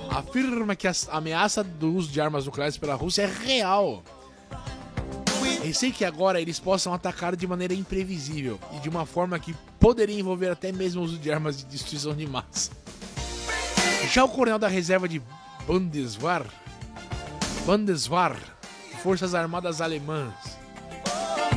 afirma 0.09 0.75
que 0.75 0.89
a 0.89 0.93
ameaça 1.11 1.63
do 1.63 1.93
uso 1.93 2.11
de 2.11 2.23
armas 2.23 2.47
nucleares 2.47 2.79
pela 2.79 2.95
Rússia 2.95 3.25
é 3.25 3.27
real. 3.27 4.03
Receio 5.63 5.93
que 5.93 6.07
agora 6.07 6.41
eles 6.41 6.59
possam 6.59 6.95
atacar 6.95 7.37
de 7.37 7.47
maneira 7.47 7.75
imprevisível 7.75 8.59
e 8.73 8.81
de 8.81 8.89
uma 8.89 9.05
forma 9.05 9.39
que 9.39 9.55
poderia 9.79 10.19
envolver 10.19 10.49
até 10.49 10.73
mesmo 10.73 11.03
o 11.03 11.05
uso 11.05 11.19
de 11.19 11.31
armas 11.31 11.59
de 11.59 11.67
destruição 11.67 12.17
de 12.17 12.27
massa. 12.27 12.71
Já 14.11 14.25
o 14.25 14.29
coronel 14.31 14.59
da 14.59 14.69
reserva 14.69 15.07
de 15.07 15.21
Bundeswehr, 15.67 16.47
Bundeswehr, 17.67 18.39
Forças 19.03 19.35
Armadas 19.35 19.83
Alemãs, 19.83 20.56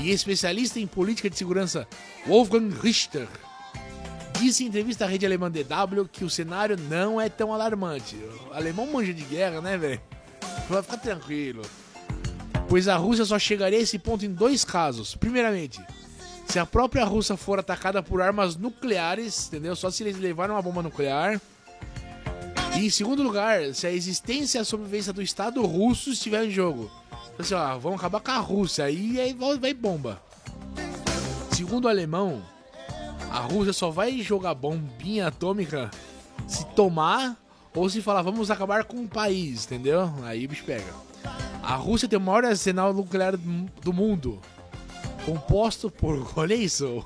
e 0.01 0.11
especialista 0.11 0.79
em 0.79 0.87
política 0.87 1.29
de 1.29 1.37
segurança 1.37 1.87
Wolfgang 2.25 2.73
Richter, 2.81 3.27
disse 4.39 4.63
em 4.63 4.67
entrevista 4.67 5.05
à 5.05 5.07
rede 5.07 5.25
alemã 5.25 5.51
DW 5.51 6.05
que 6.11 6.23
o 6.23 6.29
cenário 6.29 6.77
não 6.89 7.19
é 7.19 7.27
tão 7.27 7.53
alarmante. 7.53 8.15
O 8.49 8.53
alemão 8.53 8.87
manja 8.87 9.13
de 9.13 9.23
guerra, 9.23 9.61
né, 9.61 9.77
velho? 9.77 10.01
Vai 10.69 10.81
ficar 10.81 10.97
tranquilo. 10.97 11.61
Pois 12.67 12.87
a 12.87 12.95
Rússia 12.95 13.25
só 13.25 13.37
chegaria 13.37 13.79
a 13.79 13.81
esse 13.81 13.99
ponto 13.99 14.25
em 14.25 14.33
dois 14.33 14.63
casos. 14.63 15.15
Primeiramente, 15.15 15.81
se 16.47 16.59
a 16.59 16.65
própria 16.65 17.03
Rússia 17.03 17.35
for 17.35 17.59
atacada 17.59 18.01
por 18.01 18.21
armas 18.21 18.55
nucleares, 18.55 19.47
entendeu? 19.47 19.75
Só 19.75 19.91
se 19.91 20.03
eles 20.03 20.17
levarem 20.17 20.55
uma 20.55 20.61
bomba 20.61 20.83
nuclear. 20.83 21.41
E 22.75 22.85
em 22.85 22.89
segundo 22.89 23.23
lugar, 23.23 23.73
se 23.73 23.87
a 23.87 23.91
existência 23.91 24.59
e 24.59 24.61
a 24.61 24.65
sobrevivência 24.65 25.11
do 25.11 25.21
Estado 25.21 25.61
russo 25.65 26.11
estiver 26.11 26.45
em 26.45 26.51
jogo. 26.51 26.89
Assim, 27.39 27.53
ó, 27.53 27.77
vamos 27.77 27.99
acabar 27.99 28.19
com 28.19 28.31
a 28.31 28.37
Rússia, 28.37 28.83
aí, 28.83 29.17
aí 29.17 29.33
vai 29.33 29.73
bomba. 29.73 30.21
Segundo 31.53 31.85
o 31.85 31.87
alemão, 31.87 32.43
a 33.31 33.39
Rússia 33.39 33.71
só 33.71 33.89
vai 33.89 34.21
jogar 34.21 34.53
bombinha 34.53 35.27
atômica 35.27 35.89
se 36.45 36.65
tomar 36.75 37.37
ou 37.73 37.89
se 37.89 38.01
falar 38.01 38.23
vamos 38.23 38.51
acabar 38.51 38.83
com 38.83 39.05
o 39.05 39.07
país, 39.07 39.65
entendeu? 39.65 40.13
Aí 40.23 40.45
o 40.45 40.49
bicho 40.49 40.65
pega. 40.65 40.93
A 41.63 41.75
Rússia 41.75 42.09
tem 42.09 42.19
o 42.19 42.21
maior 42.21 42.43
arsenal 42.43 42.93
nuclear 42.93 43.37
do 43.37 43.93
mundo, 43.93 44.41
composto 45.25 45.89
por, 45.89 46.29
olha 46.37 46.55
isso, 46.55 47.05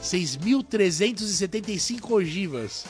6.375 0.00 2.12
ogivas, 2.12 2.86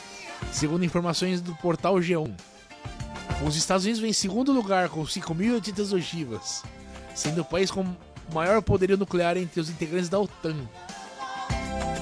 segundo 0.51 0.85
informações 0.85 1.41
do 1.41 1.55
portal 1.55 1.95
G1. 1.95 2.31
Os 3.43 3.55
Estados 3.55 3.83
Unidos 3.83 4.01
vêm 4.01 4.11
em 4.11 4.13
segundo 4.13 4.51
lugar 4.51 4.89
com 4.89 5.03
5.800 5.03 5.93
ogivas, 5.93 6.63
sendo 7.13 7.41
o 7.41 7.45
país 7.45 7.69
com 7.69 7.85
maior 8.33 8.61
poderio 8.61 8.97
nuclear 8.97 9.37
entre 9.37 9.59
os 9.59 9.69
integrantes 9.69 10.09
da 10.09 10.19
OTAN. 10.19 10.55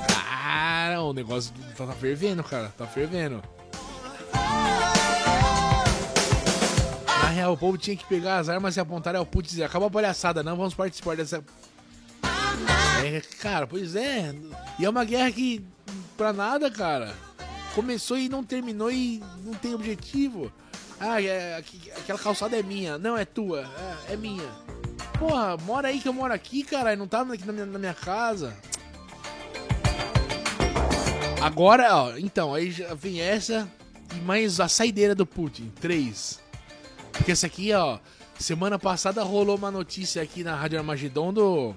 Cara, 0.08 1.02
o 1.02 1.14
negócio 1.14 1.54
tá, 1.76 1.88
tá 1.88 1.94
fervendo, 1.94 2.44
cara, 2.44 2.72
tá 2.78 2.86
fervendo. 2.86 3.44
Na 7.08 7.30
real, 7.30 7.54
o 7.54 7.58
povo 7.58 7.78
tinha 7.78 7.98
que 7.98 8.06
pegar 8.06 8.38
as 8.38 8.48
armas 8.48 8.78
e 8.78 8.80
apontar 8.80 9.16
ao 9.16 9.26
Putin 9.26 9.48
e 9.48 9.52
dizer: 9.52 9.64
acaba 9.64 9.88
a 9.88 9.90
palhaçada, 9.90 10.44
não 10.44 10.56
vamos 10.56 10.74
participar 10.74 11.18
dessa. 11.18 11.44
É, 13.04 13.22
cara, 13.40 13.68
pois 13.68 13.96
é. 13.96 14.34
E 14.80 14.86
é 14.86 14.90
uma 14.90 15.04
guerra 15.04 15.32
que, 15.32 15.66
pra 16.16 16.32
nada, 16.32 16.70
cara. 16.70 17.14
Começou 17.76 18.18
e 18.18 18.30
não 18.30 18.44
terminou 18.44 18.92
e 18.92 19.22
não 19.44 19.54
tem 19.56 19.74
objetivo. 19.74 20.52
Ah, 21.06 21.22
é, 21.22 21.58
aquela 21.98 22.18
calçada 22.18 22.58
é 22.58 22.64
minha. 22.64 22.98
Não, 22.98 23.18
é 23.18 23.26
tua. 23.26 23.70
É, 24.08 24.14
é, 24.14 24.16
minha. 24.16 24.50
Porra, 25.20 25.58
mora 25.58 25.90
aí 25.90 26.00
que 26.00 26.08
eu 26.08 26.14
moro 26.14 26.34
aqui, 26.34 26.64
cara. 26.64 26.96
Não 26.96 27.08
tá 27.08 27.22
aqui 27.22 27.46
na 27.46 27.52
minha, 27.52 27.66
na 27.66 27.78
minha 27.78 27.94
casa. 27.94 28.56
Agora, 31.42 31.94
ó, 31.94 32.18
então, 32.18 32.54
aí 32.54 32.70
vem 32.98 33.20
essa 33.20 33.70
e 34.16 34.22
mais 34.22 34.62
a 34.62 34.70
saideira 34.70 35.14
do 35.14 35.26
Putin. 35.26 35.70
Três. 35.82 36.40
Porque 37.12 37.34
essa 37.34 37.48
aqui, 37.48 37.74
ó, 37.74 38.00
semana 38.40 38.80
passada 38.80 39.22
rolou 39.24 39.58
uma 39.58 39.70
notícia 39.70 40.22
aqui 40.22 40.42
na 40.42 40.56
Rádio 40.56 40.80
Armagedon 40.80 41.34
do, 41.34 41.76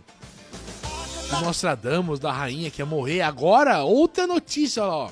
do 1.30 1.40
Nostradamus, 1.44 2.20
da 2.20 2.30
rainha 2.30 2.70
que 2.70 2.80
ia 2.80 2.86
morrer. 2.86 3.22
Agora, 3.22 3.82
outra 3.82 4.24
notícia, 4.24 4.84
ó. 4.84 5.10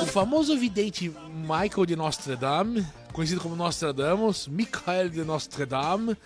O 0.00 0.06
famoso 0.06 0.56
vidente 0.56 1.12
Michael 1.34 1.86
de 1.86 1.96
Nostradamus, 1.96 2.84
conhecido 3.12 3.40
como 3.40 3.54
Nostradamus, 3.54 4.48
Michael 4.48 5.10
de 5.10 5.24
Nostradamus, 5.24 6.16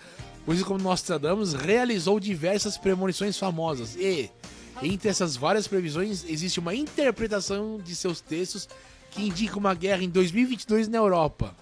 conhecido 0.45 0.67
como 0.67 0.83
Nostradamus, 0.83 1.53
realizou 1.53 2.19
diversas 2.19 2.77
premonições 2.77 3.37
famosas 3.37 3.95
e 3.95 4.31
entre 4.81 5.09
essas 5.09 5.35
várias 5.35 5.67
previsões, 5.67 6.23
existe 6.27 6.59
uma 6.59 6.75
interpretação 6.75 7.79
de 7.83 7.95
seus 7.95 8.21
textos 8.21 8.69
que 9.09 9.23
indica 9.23 9.57
uma 9.57 9.73
guerra 9.73 10.03
em 10.03 10.09
2022 10.09 10.87
na 10.87 10.97
Europa. 10.97 11.55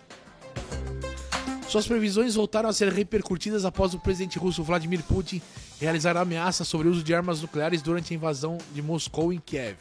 Suas 1.70 1.88
previsões 1.88 2.36
voltaram 2.36 2.70
a 2.70 2.74
ser 2.74 2.92
repercutidas 2.92 3.66
após 3.66 3.94
o 3.94 4.00
presidente 4.00 4.38
russo 4.38 4.64
Vladimir 4.64 5.02
Putin 5.04 5.42
realizar 5.80 6.16
ameaça 6.16 6.64
sobre 6.64 6.88
o 6.88 6.92
uso 6.92 7.04
de 7.04 7.14
armas 7.14 7.42
nucleares 7.42 7.82
durante 7.82 8.14
a 8.14 8.16
invasão 8.16 8.58
de 8.74 8.82
Moscou 8.82 9.34
em 9.34 9.40
Kiev. 9.40 9.78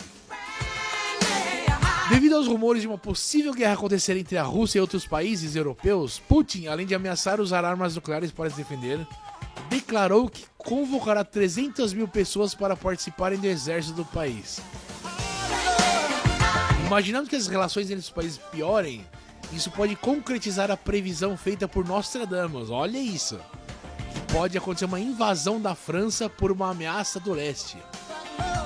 Devido 2.10 2.36
aos 2.36 2.46
rumores 2.46 2.82
de 2.82 2.88
uma 2.88 2.98
possível 2.98 3.54
guerra 3.54 3.72
acontecer 3.72 4.14
entre 4.16 4.36
a 4.36 4.42
Rússia 4.42 4.78
e 4.78 4.80
outros 4.80 5.06
países 5.06 5.56
europeus, 5.56 6.18
Putin, 6.18 6.66
além 6.66 6.86
de 6.86 6.94
ameaçar 6.94 7.40
usar 7.40 7.64
armas 7.64 7.94
nucleares 7.94 8.30
para 8.30 8.50
se 8.50 8.56
defender, 8.56 9.06
declarou 9.70 10.28
que 10.28 10.44
convocará 10.58 11.24
300 11.24 11.94
mil 11.94 12.06
pessoas 12.06 12.54
para 12.54 12.76
participarem 12.76 13.38
do 13.38 13.46
exército 13.46 13.96
do 13.96 14.04
país. 14.04 14.60
Imaginando 16.86 17.28
que 17.28 17.36
as 17.36 17.46
relações 17.46 17.86
entre 17.86 18.00
os 18.00 18.10
países 18.10 18.38
piorem, 18.52 19.04
isso 19.50 19.70
pode 19.70 19.96
concretizar 19.96 20.70
a 20.70 20.76
previsão 20.76 21.38
feita 21.38 21.66
por 21.66 21.86
Nostradamus. 21.86 22.68
Olha 22.68 22.98
isso. 22.98 23.40
Pode 24.30 24.58
acontecer 24.58 24.84
uma 24.84 25.00
invasão 25.00 25.58
da 25.58 25.74
França 25.74 26.28
por 26.28 26.52
uma 26.52 26.70
ameaça 26.70 27.18
do 27.18 27.32
leste. 27.32 27.78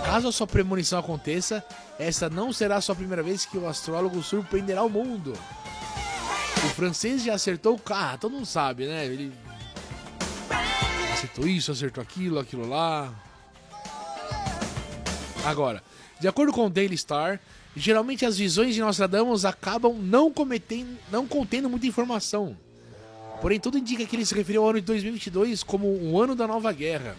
Caso 0.08 0.26
a 0.26 0.32
sua 0.32 0.46
premonição 0.46 0.98
aconteça, 0.98 1.62
essa 1.98 2.30
não 2.30 2.50
será 2.50 2.76
a 2.76 2.80
sua 2.80 2.94
primeira 2.94 3.22
vez 3.22 3.44
que 3.44 3.58
o 3.58 3.68
astrólogo 3.68 4.22
surpreenderá 4.22 4.82
o 4.82 4.88
mundo. 4.88 5.34
O 6.64 6.68
francês 6.70 7.22
já 7.22 7.34
acertou 7.34 7.74
o 7.74 7.78
carro, 7.78 8.16
todo 8.16 8.32
mundo 8.32 8.46
sabe, 8.46 8.86
né? 8.86 9.04
Ele 9.04 9.30
acertou 11.12 11.46
isso, 11.46 11.70
acertou 11.70 12.02
aquilo, 12.02 12.38
aquilo 12.38 12.66
lá. 12.66 13.12
Agora, 15.44 15.82
de 16.18 16.26
acordo 16.26 16.54
com 16.54 16.64
o 16.64 16.70
Daily 16.70 16.96
Star, 16.96 17.38
geralmente 17.76 18.24
as 18.24 18.38
visões 18.38 18.74
de 18.74 18.80
Nostradamus 18.80 19.44
acabam 19.44 19.92
não, 19.92 20.32
cometendo, 20.32 20.96
não 21.12 21.28
contendo 21.28 21.68
muita 21.68 21.86
informação. 21.86 22.56
Porém, 23.42 23.60
tudo 23.60 23.76
indica 23.76 24.06
que 24.06 24.16
ele 24.16 24.24
se 24.24 24.34
referiu 24.34 24.62
ao 24.62 24.70
ano 24.70 24.80
de 24.80 24.86
2022 24.86 25.62
como 25.62 25.86
o 25.86 26.18
ano 26.18 26.34
da 26.34 26.46
nova 26.46 26.72
guerra. 26.72 27.14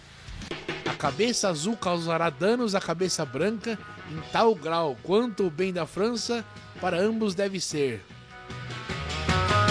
Cabeça 1.00 1.48
azul 1.48 1.78
causará 1.78 2.28
danos 2.28 2.74
à 2.74 2.80
cabeça 2.80 3.24
branca 3.24 3.78
em 4.12 4.20
tal 4.30 4.54
grau 4.54 4.94
quanto 5.02 5.46
o 5.46 5.50
bem 5.50 5.72
da 5.72 5.86
França 5.86 6.44
para 6.78 7.00
ambos 7.00 7.34
deve 7.34 7.58
ser. 7.58 8.04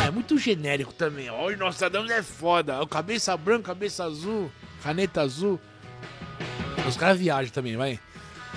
É 0.04 0.10
muito 0.10 0.40
genérico 0.40 0.92
também. 0.92 1.30
Olha, 1.30 1.56
Nostradamus 1.56 2.10
é 2.10 2.24
foda. 2.24 2.82
O 2.82 2.88
cabeça 2.88 3.38
branca, 3.38 3.68
cabeça 3.68 4.06
azul, 4.06 4.52
caneta 4.82 5.22
azul. 5.22 5.60
Os 6.88 6.98
caras 6.98 7.20
viajam 7.20 7.54
também, 7.54 7.78
vai. 7.78 8.00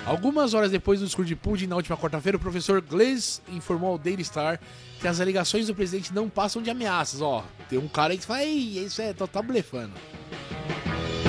Algumas 0.06 0.54
horas 0.54 0.70
depois 0.70 0.98
do 0.98 1.04
discurso 1.04 1.28
de 1.28 1.36
Putin, 1.36 1.66
na 1.66 1.76
última 1.76 1.98
quarta-feira, 1.98 2.38
o 2.38 2.40
professor 2.40 2.80
Glaze 2.80 3.42
informou 3.50 3.90
ao 3.90 3.98
Daily 3.98 4.24
Star 4.24 4.58
que 4.98 5.06
as 5.06 5.20
alegações 5.20 5.66
do 5.66 5.74
presidente 5.74 6.14
não 6.14 6.26
passam 6.26 6.62
de 6.62 6.70
ameaças. 6.70 7.20
Ó, 7.20 7.44
tem 7.68 7.78
um 7.78 7.86
cara 7.86 8.14
aí 8.14 8.18
que 8.18 8.24
fala, 8.24 8.42
Ei, 8.42 8.78
isso 8.78 9.02
é, 9.02 9.12
tá, 9.12 9.26
tá 9.26 9.42
blefando. 9.42 9.92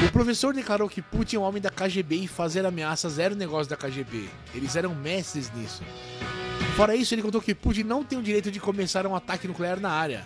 O 0.06 0.12
professor 0.12 0.54
declarou 0.54 0.89
que 0.89 1.01
Putin 1.01 1.38
é 1.38 1.39
um 1.39 1.43
homem 1.43 1.62
da 1.62 1.70
KGB 1.70 2.16
e 2.16 2.28
fazer 2.28 2.66
ameaças 2.66 3.18
era 3.18 3.34
o 3.34 3.38
negócio 3.38 3.70
da 3.70 3.78
KGB. 3.78 4.28
Eles 4.54 4.76
eram 4.76 4.93
mestres 4.93 5.51
nisso. 5.54 5.82
Fora 6.76 6.95
isso, 6.95 7.14
ele 7.14 7.22
contou 7.22 7.41
que 7.41 7.56
Putin 7.56 7.84
não 7.84 8.04
tem 8.04 8.20
o 8.20 8.24
direito 8.24 8.51
de 8.51 8.60
começar 8.60 9.08
um 9.08 9.16
ataque 9.16 9.47
nuclear 9.47 9.80
na 9.80 9.91
área, 9.91 10.26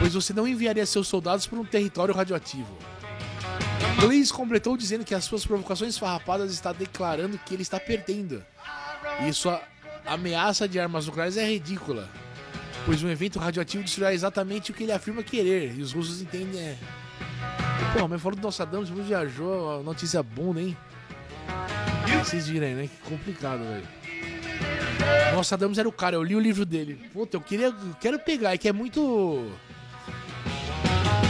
pois 0.00 0.14
você 0.14 0.32
não 0.32 0.48
enviaria 0.48 0.84
seus 0.86 1.06
soldados 1.06 1.46
para 1.46 1.58
um 1.58 1.64
território 1.64 2.14
radioativo. 2.14 2.76
Glaze 4.00 4.32
completou 4.32 4.76
dizendo 4.76 5.04
que 5.04 5.14
as 5.14 5.24
suas 5.24 5.46
provocações 5.46 5.96
farrapadas 5.96 6.52
está 6.52 6.72
declarando 6.72 7.38
que 7.38 7.54
ele 7.54 7.62
está 7.62 7.78
perdendo. 7.78 8.44
E 9.26 9.32
sua 9.32 9.62
ameaça 10.04 10.68
de 10.68 10.80
armas 10.80 11.06
nucleares 11.06 11.36
é 11.36 11.46
ridícula, 11.48 12.10
pois 12.84 13.02
um 13.02 13.08
evento 13.08 13.38
radioativo 13.38 13.84
destruirá 13.84 14.12
exatamente 14.12 14.72
o 14.72 14.74
que 14.74 14.82
ele 14.82 14.92
afirma 14.92 15.22
querer, 15.22 15.74
e 15.76 15.82
os 15.82 15.92
russos 15.92 16.20
entendem. 16.20 16.60
É... 16.60 17.03
Pô, 17.92 18.08
mas 18.08 18.20
falou 18.20 18.36
do 18.36 18.42
Nostradamus, 18.42 18.88
você 18.88 19.02
viajou, 19.02 19.82
notícia 19.82 20.22
bunda, 20.22 20.60
hein? 20.60 20.76
Vocês 22.22 22.48
viram 22.48 22.66
aí, 22.66 22.74
né? 22.74 22.88
Que 22.88 23.10
complicado, 23.10 23.60
velho. 23.60 23.86
Nostradamus 25.34 25.78
era 25.78 25.88
o 25.88 25.92
cara, 25.92 26.16
eu 26.16 26.22
li 26.22 26.34
o 26.34 26.40
livro 26.40 26.64
dele. 26.64 27.08
Puta, 27.12 27.36
eu 27.36 27.40
queria. 27.40 27.66
Eu 27.66 27.96
quero 28.00 28.18
pegar, 28.18 28.54
é 28.54 28.58
que 28.58 28.68
é 28.68 28.72
muito 28.72 29.52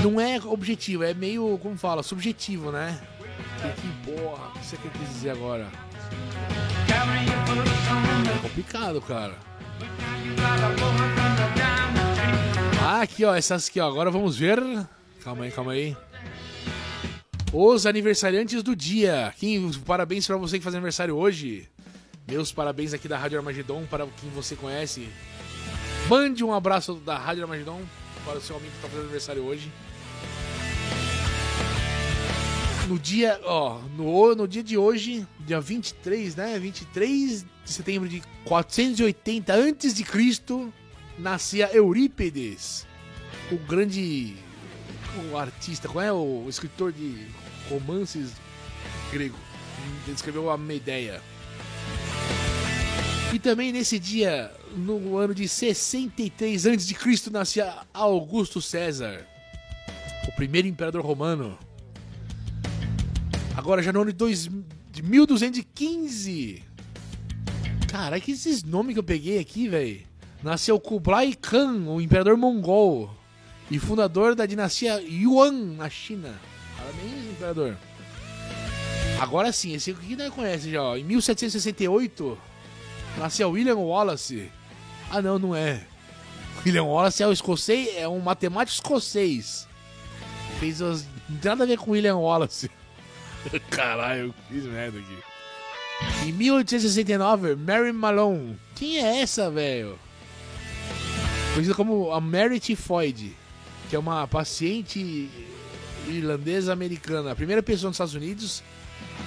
não 0.05 0.20
é 0.20 0.38
objetivo, 0.44 1.02
é 1.02 1.14
meio, 1.14 1.59
como 1.62 1.78
fala, 1.78 2.02
subjetivo, 2.02 2.70
né? 2.70 3.00
Que 3.80 4.12
porra, 4.12 4.48
o 4.48 4.52
que 4.52 4.66
você 4.66 4.76
quer 4.76 4.90
dizer 4.98 5.30
agora? 5.30 5.66
É 8.28 8.38
complicado, 8.42 9.00
cara. 9.00 9.34
Ah, 12.82 13.00
aqui, 13.00 13.24
ó, 13.24 13.34
essas 13.34 13.68
aqui, 13.68 13.80
ó. 13.80 13.88
Agora 13.88 14.11
vamos 14.11 14.36
ver. 14.36 14.61
Calma 15.22 15.44
aí, 15.44 15.50
calma 15.50 15.72
aí. 15.72 15.96
Os 17.57 17.86
aniversariantes 17.86 18.64
do 18.64 18.74
dia. 18.74 19.32
Quem, 19.38 19.70
parabéns 19.86 20.26
para 20.26 20.36
você 20.36 20.59
que 20.59 20.64
faz 20.64 20.74
aniversário 20.74 21.16
hoje. 21.16 21.68
Meus 22.26 22.50
parabéns 22.50 22.92
aqui 22.92 23.07
da 23.07 23.16
Rádio 23.16 23.38
Armagedon 23.38 23.86
para 23.86 24.05
quem 24.20 24.28
você 24.30 24.57
conhece. 24.57 25.09
Mande 26.09 26.42
um 26.42 26.52
abraço 26.52 26.94
da 26.94 27.16
Rádio 27.16 27.44
Armagedon 27.44 27.80
para 28.24 28.38
o 28.38 28.40
seu 28.40 28.57
amigo 28.57 28.72
que 28.72 28.78
está 28.78 28.88
fazendo 28.88 29.05
aniversário 29.05 29.44
hoje. 29.44 29.70
No 32.88 32.98
dia, 32.98 33.40
ó, 33.44 33.78
no, 33.96 34.34
no 34.34 34.48
dia 34.48 34.64
de 34.64 34.76
hoje, 34.76 35.24
dia 35.38 35.61
23, 35.61 36.34
né? 36.34 36.59
23 36.59 37.44
de 37.44 37.70
setembro 37.70 38.09
de 38.09 38.20
480 38.46 39.55
antes 39.55 39.94
de 39.94 40.02
Cristo, 40.02 40.74
nascia 41.16 41.70
Eurípides, 41.72 42.84
o 43.52 43.57
grande 43.59 44.34
o 45.30 45.38
artista, 45.38 45.88
qual 45.88 46.05
é 46.05 46.12
o 46.12 46.46
escritor 46.48 46.92
de 46.92 47.28
romances 47.68 48.32
grego. 49.10 49.38
Ele 50.06 50.14
escreveu 50.14 50.50
a 50.50 50.58
Medeia. 50.58 51.20
E 53.32 53.38
também 53.38 53.72
nesse 53.72 53.98
dia, 53.98 54.52
no 54.76 55.18
ano 55.18 55.34
de 55.34 55.48
63 55.48 56.66
a.C., 56.66 57.30
nascia 57.30 57.74
Augusto 57.92 58.62
César, 58.62 59.26
o 60.28 60.32
primeiro 60.36 60.68
imperador 60.68 61.04
romano. 61.04 61.58
Agora 63.56 63.82
já 63.82 63.92
no 63.92 64.02
ano 64.02 64.12
de, 64.12 64.16
dois, 64.16 64.48
de 64.90 65.02
1215. 65.02 66.62
Cara, 67.88 68.20
que 68.20 68.32
esses 68.32 68.62
nomes 68.62 68.94
que 68.94 68.98
eu 68.98 69.04
peguei 69.04 69.38
aqui, 69.38 69.68
velho. 69.68 70.02
Nasceu 70.42 70.78
Kublai 70.78 71.32
Khan, 71.32 71.86
o 71.86 72.00
imperador 72.00 72.36
mongol 72.36 73.10
e 73.70 73.78
fundador 73.78 74.34
da 74.34 74.44
dinastia 74.44 75.00
Yuan 75.00 75.74
na 75.76 75.88
China. 75.88 76.34
Parabéns, 76.85 77.30
imperador. 77.30 77.76
Agora 79.18 79.53
sim, 79.53 79.72
esse 79.72 79.91
aqui 79.93 80.16
não 80.16 80.30
conhece 80.30 80.70
já, 80.70 80.82
ó. 80.82 80.97
Em 80.97 81.05
1768, 81.05 82.39
nasceu 83.18 83.51
William 83.51 83.76
Wallace. 83.76 84.53
Ah, 85.11 85.22
não, 85.22 85.39
não 85.39 85.57
é. 85.57 85.87
William 86.64 86.85
Wallace 86.85 87.22
é 87.22 87.26
o 87.26 87.32
escocês, 87.32 87.89
é 87.97 88.07
um 88.07 88.20
matemático 88.20 88.74
escocês. 88.74 89.66
Fez 90.61 90.82
as... 90.82 91.07
Não 91.28 91.39
tem 91.39 91.51
nada 91.51 91.64
a 91.64 91.66
ver 91.66 91.78
com 91.78 91.93
William 91.93 92.16
Wallace. 92.16 92.70
Caralho, 93.70 94.26
eu 94.26 94.35
fiz 94.49 94.64
merda 94.64 94.99
aqui. 94.99 96.28
Em 96.28 96.32
1869, 96.32 97.57
Mary 97.57 97.93
Malone. 97.93 98.59
Quem 98.74 98.99
é 98.99 99.20
essa, 99.20 99.51
velho? 99.51 99.99
Conhecida 101.55 101.74
como 101.74 102.12
a 102.12 102.20
Mary 102.20 102.61
Tifoid, 102.61 103.35
que 103.89 103.97
é 103.97 103.99
uma 103.99 104.26
paciente 104.26 105.30
irlandesa 106.09 106.72
americana, 106.72 107.32
a 107.32 107.36
primeira 107.36 107.62
pessoa 107.62 107.88
nos 107.88 107.96
Estados 107.96 108.14
Unidos 108.14 108.62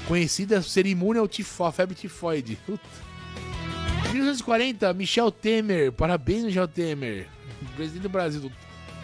conhecida 0.07 0.61
ser 0.61 0.85
imune 0.85 1.19
ao 1.19 1.27
tifo, 1.27 1.63
à 1.63 1.71
febre 1.71 1.95
tifoide. 1.95 2.57
Em 4.09 4.13
1940, 4.13 4.93
Michel 4.93 5.31
Temer, 5.31 5.91
parabéns 5.91 6.43
Michel 6.43 6.67
Temer, 6.67 7.27
presidente 7.75 8.03
do 8.03 8.09
Brasil, 8.09 8.51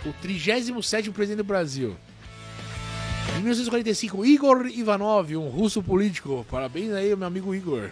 o 0.06 0.14
37 0.22 1.12
presidente 1.12 1.38
do 1.38 1.44
Brasil. 1.44 1.96
Em 3.38 3.42
1945, 3.42 4.26
Igor 4.26 4.68
Ivanov, 4.68 5.36
um 5.36 5.50
russo 5.50 5.82
político. 5.82 6.46
Parabéns 6.50 6.92
aí, 6.94 7.16
meu 7.16 7.28
amigo 7.28 7.56
Igor. 7.56 7.90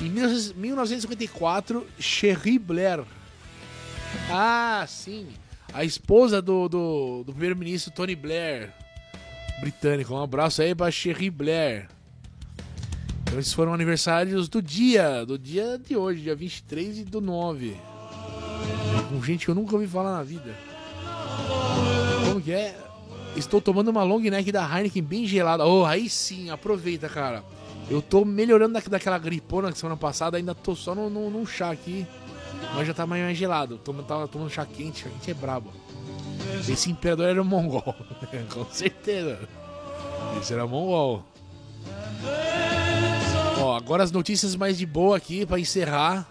Em 0.00 0.08
1954, 0.08 1.86
Cherie 1.98 2.58
Blair. 2.58 3.04
Ah, 4.30 4.84
sim. 4.88 5.28
A 5.72 5.84
esposa 5.84 6.40
do, 6.40 6.68
do, 6.68 7.24
do 7.24 7.32
primeiro-ministro 7.32 7.92
Tony 7.92 8.14
Blair, 8.16 8.72
britânico. 9.60 10.14
Um 10.14 10.22
abraço 10.22 10.62
aí 10.62 10.74
pra 10.74 10.90
Cherie 10.90 11.30
Blair. 11.30 11.88
Então, 13.22 13.38
esses 13.38 13.52
foram 13.52 13.72
aniversários 13.72 14.48
do 14.48 14.60
dia, 14.60 15.24
do 15.24 15.38
dia 15.38 15.78
de 15.78 15.96
hoje, 15.96 16.22
dia 16.22 16.34
23 16.34 16.98
e 16.98 17.04
do 17.04 17.20
9. 17.20 17.76
Com 19.08 19.22
gente 19.22 19.44
que 19.44 19.50
eu 19.50 19.54
nunca 19.54 19.74
ouvi 19.74 19.86
falar 19.86 20.16
na 20.16 20.22
vida. 20.22 20.54
Como 22.26 22.40
que 22.40 22.52
é? 22.52 22.76
Estou 23.36 23.60
tomando 23.60 23.88
uma 23.88 24.02
long 24.02 24.20
neck 24.20 24.50
da 24.50 24.64
Heineken 24.64 25.02
bem 25.02 25.26
gelada. 25.26 25.64
Oh, 25.64 25.84
aí 25.84 26.08
sim, 26.08 26.50
aproveita, 26.50 27.08
cara. 27.08 27.44
Eu 27.88 28.02
tô 28.02 28.24
melhorando 28.24 28.74
da, 28.74 28.80
daquela 28.80 29.18
gripona 29.18 29.70
que 29.70 29.78
semana 29.78 29.96
passada, 29.96 30.36
ainda 30.36 30.54
tô 30.54 30.74
só 30.74 30.94
num 30.94 31.46
chá 31.46 31.70
aqui. 31.70 32.06
Mas 32.74 32.86
já 32.86 32.94
tá 32.94 33.06
mais, 33.06 33.36
gelado. 33.36 33.78
Tava 33.78 34.26
tomando 34.28 34.50
chá 34.50 34.66
quente, 34.66 35.02
chá 35.02 35.08
quente 35.08 35.30
é 35.30 35.34
brabo. 35.34 35.72
Esse 36.68 36.90
imperador 36.90 37.28
era 37.28 37.42
mongol. 37.42 37.94
Com 38.52 38.64
certeza. 38.70 39.38
Esse 40.40 40.52
era 40.52 40.66
mongol. 40.66 41.24
Ó, 43.58 43.76
agora 43.76 44.02
as 44.02 44.10
notícias 44.10 44.56
mais 44.56 44.78
de 44.78 44.86
boa 44.86 45.16
aqui 45.16 45.44
para 45.44 45.58
encerrar. 45.58 46.28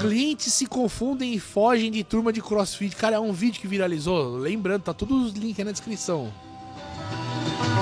Clientes 0.00 0.52
se 0.54 0.66
confundem 0.66 1.34
e 1.34 1.38
fogem 1.38 1.90
de 1.90 2.02
turma 2.02 2.32
de 2.32 2.40
crossfit. 2.40 2.96
Cara, 2.96 3.16
é 3.16 3.20
um 3.20 3.32
vídeo 3.32 3.60
que 3.60 3.68
viralizou. 3.68 4.36
Lembrando, 4.38 4.82
tá 4.82 4.94
todos 4.94 5.26
os 5.26 5.32
links 5.34 5.64
na 5.64 5.72
descrição. 5.72 6.32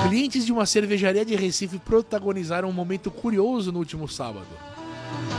Clientes 0.07 0.45
de 0.45 0.51
uma 0.51 0.65
cervejaria 0.65 1.25
de 1.25 1.35
Recife 1.35 1.79
protagonizaram 1.79 2.69
um 2.69 2.73
momento 2.73 3.09
curioso 3.09 3.71
no 3.71 3.79
último 3.79 4.07
sábado. 4.07 4.47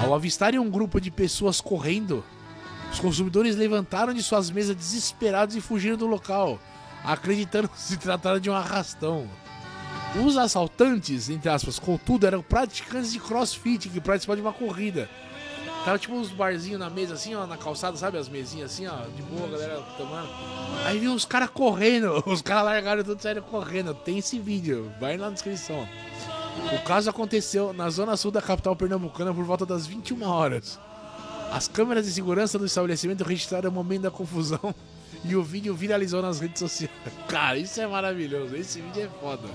Ao 0.03 0.15
avistarem 0.15 0.59
um 0.59 0.71
grupo 0.71 1.01
de 1.01 1.11
pessoas 1.11 1.61
correndo, 1.61 2.25
os 2.93 2.99
consumidores 2.99 3.57
levantaram 3.57 4.13
de 4.13 4.23
suas 4.23 4.51
mesas 4.51 4.77
desesperados 4.77 5.55
e 5.57 5.61
fugiram 5.61 5.97
do 5.97 6.07
local, 6.07 6.59
acreditando 7.05 7.69
que 7.69 7.79
se 7.81 7.97
tratara 7.97 8.41
de 8.41 8.51
um 8.51 8.55
arrastão. 8.55 9.29
Os 10.25 10.37
assaltantes, 10.37 11.31
entre 11.31 11.49
aspas, 11.49 11.79
contudo, 11.79 12.27
eram 12.27 12.43
praticantes 12.43 13.13
de 13.13 13.21
crossfit 13.21 13.89
que 13.89 14.01
participavam 14.01 14.43
de 14.43 14.47
uma 14.47 14.53
corrida. 14.53 15.09
Tava 15.85 15.99
tipo 15.99 16.15
uns 16.15 16.31
barzinhos 16.31 16.79
na 16.79 16.91
mesa, 16.91 17.15
assim, 17.15 17.35
ó, 17.35 17.47
na 17.47 17.57
calçada, 17.57 17.97
sabe? 17.97 18.19
As 18.19 18.29
mesinhas 18.29 18.73
assim, 18.73 18.87
ó, 18.87 18.97
de 19.17 19.23
boa, 19.23 19.49
galera 19.49 19.81
tomando. 19.97 20.29
Aí 20.85 20.99
viu 20.99 21.15
os 21.15 21.25
caras 21.25 21.49
correndo, 21.49 22.23
os 22.27 22.43
caras 22.43 22.65
largaram 22.65 23.03
tudo 23.03 23.23
sério 23.23 23.43
correndo. 23.43 23.95
Tem 23.95 24.19
esse 24.19 24.39
vídeo, 24.39 24.93
vai 25.01 25.17
na 25.17 25.31
descrição. 25.31 25.89
O 26.75 26.83
caso 26.85 27.09
aconteceu 27.09 27.73
na 27.73 27.89
zona 27.89 28.17
sul 28.17 28.31
da 28.31 28.43
capital 28.43 28.77
pernambucana 28.77 29.33
por 29.33 29.45
volta 29.45 29.65
das 29.65 29.87
21 29.87 30.23
horas. 30.25 30.79
As 31.51 31.67
câmeras 31.67 32.07
de 32.07 32.13
segurança 32.13 32.59
do 32.59 32.65
estabelecimento 32.65 33.25
registraram 33.25 33.71
o 33.71 33.73
momento 33.73 34.03
da 34.03 34.11
confusão 34.11 34.75
e 35.25 35.35
o 35.35 35.43
vídeo 35.43 35.75
viralizou 35.75 36.23
nas 36.23 36.41
redes 36.41 36.61
sociais. 36.61 36.93
Cara, 37.29 37.59
isso 37.59 37.81
é 37.81 37.87
maravilhoso, 37.87 38.55
esse 38.57 38.81
vídeo 38.81 39.05
é 39.05 39.21
foda. 39.21 39.49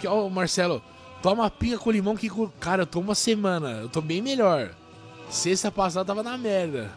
Que, 0.00 0.08
ó, 0.08 0.28
Marcelo, 0.28 0.82
toma 1.22 1.48
pinga 1.48 1.78
com 1.78 1.92
limão 1.92 2.16
que, 2.16 2.28
cara, 2.58 2.82
eu 2.82 2.86
tô 2.86 2.98
uma 2.98 3.14
semana, 3.14 3.82
eu 3.82 3.88
tô 3.88 4.00
bem 4.00 4.20
melhor. 4.20 4.74
Sexta 5.30 5.70
passada 5.70 6.04
tava 6.04 6.24
na 6.24 6.36
merda. 6.36 6.90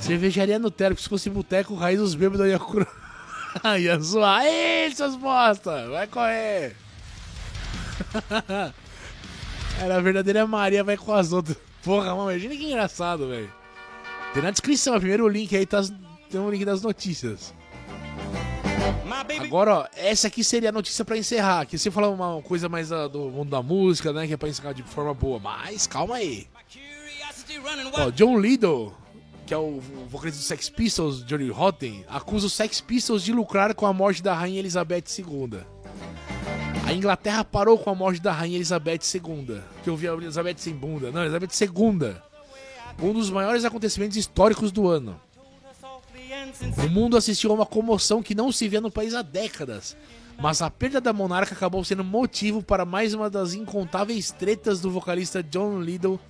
Cervejaria 0.00 0.58
Nutella, 0.58 0.94
porque 0.94 1.02
se 1.02 1.10
fosse 1.10 1.28
boteco, 1.28 1.74
raiz 1.74 1.98
dos 2.00 2.14
bêbados 2.14 2.46
ia, 2.46 2.58
ia 3.76 3.98
zoar. 3.98 4.46
Ei, 4.46 4.90
seus 4.94 5.14
bosta, 5.14 5.88
vai 5.90 6.06
correr. 6.06 6.74
Era 9.80 9.96
a 9.96 10.00
verdadeira 10.00 10.46
Maria, 10.46 10.82
vai 10.82 10.96
com 10.96 11.12
as 11.12 11.32
outras. 11.32 11.56
Porra, 11.82 12.14
mano, 12.14 12.30
imagina 12.30 12.56
que 12.56 12.64
engraçado, 12.64 13.28
velho. 13.28 13.52
Tem 14.34 14.42
na 14.42 14.50
descrição, 14.50 14.94
é 14.94 14.96
o 14.96 15.00
primeiro 15.00 15.28
link 15.28 15.56
aí 15.56 15.64
tá, 15.64 15.82
tem 16.30 16.40
um 16.40 16.50
link 16.50 16.64
das 16.64 16.82
notícias. 16.82 17.54
Agora, 19.40 19.74
ó, 19.74 19.86
essa 19.96 20.28
aqui 20.28 20.42
seria 20.42 20.68
a 20.68 20.72
notícia 20.72 21.04
para 21.04 21.16
encerrar. 21.16 21.60
Aqui 21.60 21.78
você 21.78 21.90
fala 21.90 22.08
uma 22.08 22.42
coisa 22.42 22.68
mais 22.68 22.90
uh, 22.90 23.08
do 23.08 23.30
mundo 23.30 23.50
da 23.50 23.62
música, 23.62 24.12
né? 24.12 24.26
Que 24.26 24.34
é 24.34 24.36
pra 24.36 24.48
encerrar 24.48 24.72
de 24.72 24.82
forma 24.82 25.14
boa. 25.14 25.38
Mas 25.38 25.86
calma 25.86 26.16
aí. 26.16 26.46
Ó, 27.94 28.10
John 28.10 28.38
Liddell, 28.38 28.92
que 29.46 29.54
é 29.54 29.56
o 29.56 29.80
vocalista 30.08 30.38
dos 30.38 30.46
Sex 30.46 30.68
Pistols, 30.68 31.24
Johnny 31.24 31.48
Rotten, 31.48 32.04
acusa 32.08 32.46
os 32.46 32.52
Sex 32.52 32.80
Pistols 32.80 33.22
de 33.22 33.32
lucrar 33.32 33.74
com 33.74 33.86
a 33.86 33.92
morte 33.92 34.22
da 34.22 34.34
Rainha 34.34 34.58
Elizabeth 34.58 35.04
II. 35.18 35.60
A 36.86 36.92
Inglaterra 36.92 37.44
parou 37.44 37.76
com 37.76 37.90
a 37.90 37.94
morte 37.96 38.22
da 38.22 38.32
Rainha 38.32 38.56
Elizabeth 38.56 39.00
II. 39.12 39.60
Que 39.82 39.90
eu 39.90 39.96
vi 39.96 40.08
a 40.08 40.12
Elizabeth 40.12 40.58
sem 40.58 40.72
bunda. 40.72 41.10
Não, 41.10 41.22
Elizabeth 41.22 41.50
II. 41.60 42.14
Um 43.02 43.12
dos 43.12 43.28
maiores 43.28 43.64
acontecimentos 43.64 44.16
históricos 44.16 44.70
do 44.70 44.88
ano. 44.88 45.20
O 46.78 46.88
mundo 46.88 47.16
assistiu 47.16 47.50
a 47.50 47.54
uma 47.54 47.66
comoção 47.66 48.22
que 48.22 48.36
não 48.36 48.52
se 48.52 48.68
via 48.68 48.80
no 48.80 48.90
país 48.90 49.14
há 49.14 49.22
décadas. 49.22 49.96
Mas 50.38 50.62
a 50.62 50.70
perda 50.70 51.00
da 51.00 51.12
monarca 51.12 51.54
acabou 51.54 51.82
sendo 51.82 52.04
motivo 52.04 52.62
para 52.62 52.84
mais 52.84 53.14
uma 53.14 53.28
das 53.28 53.52
incontáveis 53.52 54.30
tretas 54.30 54.80
do 54.80 54.88
vocalista 54.88 55.42
John 55.42 55.80
Liddell, 55.80 56.20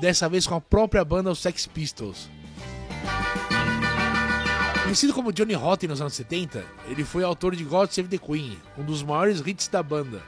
dessa 0.00 0.28
vez 0.28 0.48
com 0.48 0.56
a 0.56 0.60
própria 0.60 1.04
banda 1.04 1.30
os 1.30 1.38
Sex 1.38 1.68
Pistols. 1.68 2.28
Conhecido 4.92 5.14
como 5.14 5.32
Johnny 5.32 5.54
Rotten 5.54 5.88
nos 5.88 6.02
anos 6.02 6.12
70, 6.12 6.62
ele 6.86 7.02
foi 7.02 7.24
autor 7.24 7.56
de 7.56 7.64
God 7.64 7.88
Save 7.88 8.08
the 8.08 8.18
Queen, 8.18 8.58
um 8.76 8.84
dos 8.84 9.02
maiores 9.02 9.40
hits 9.40 9.66
da 9.66 9.82
banda. 9.82 10.20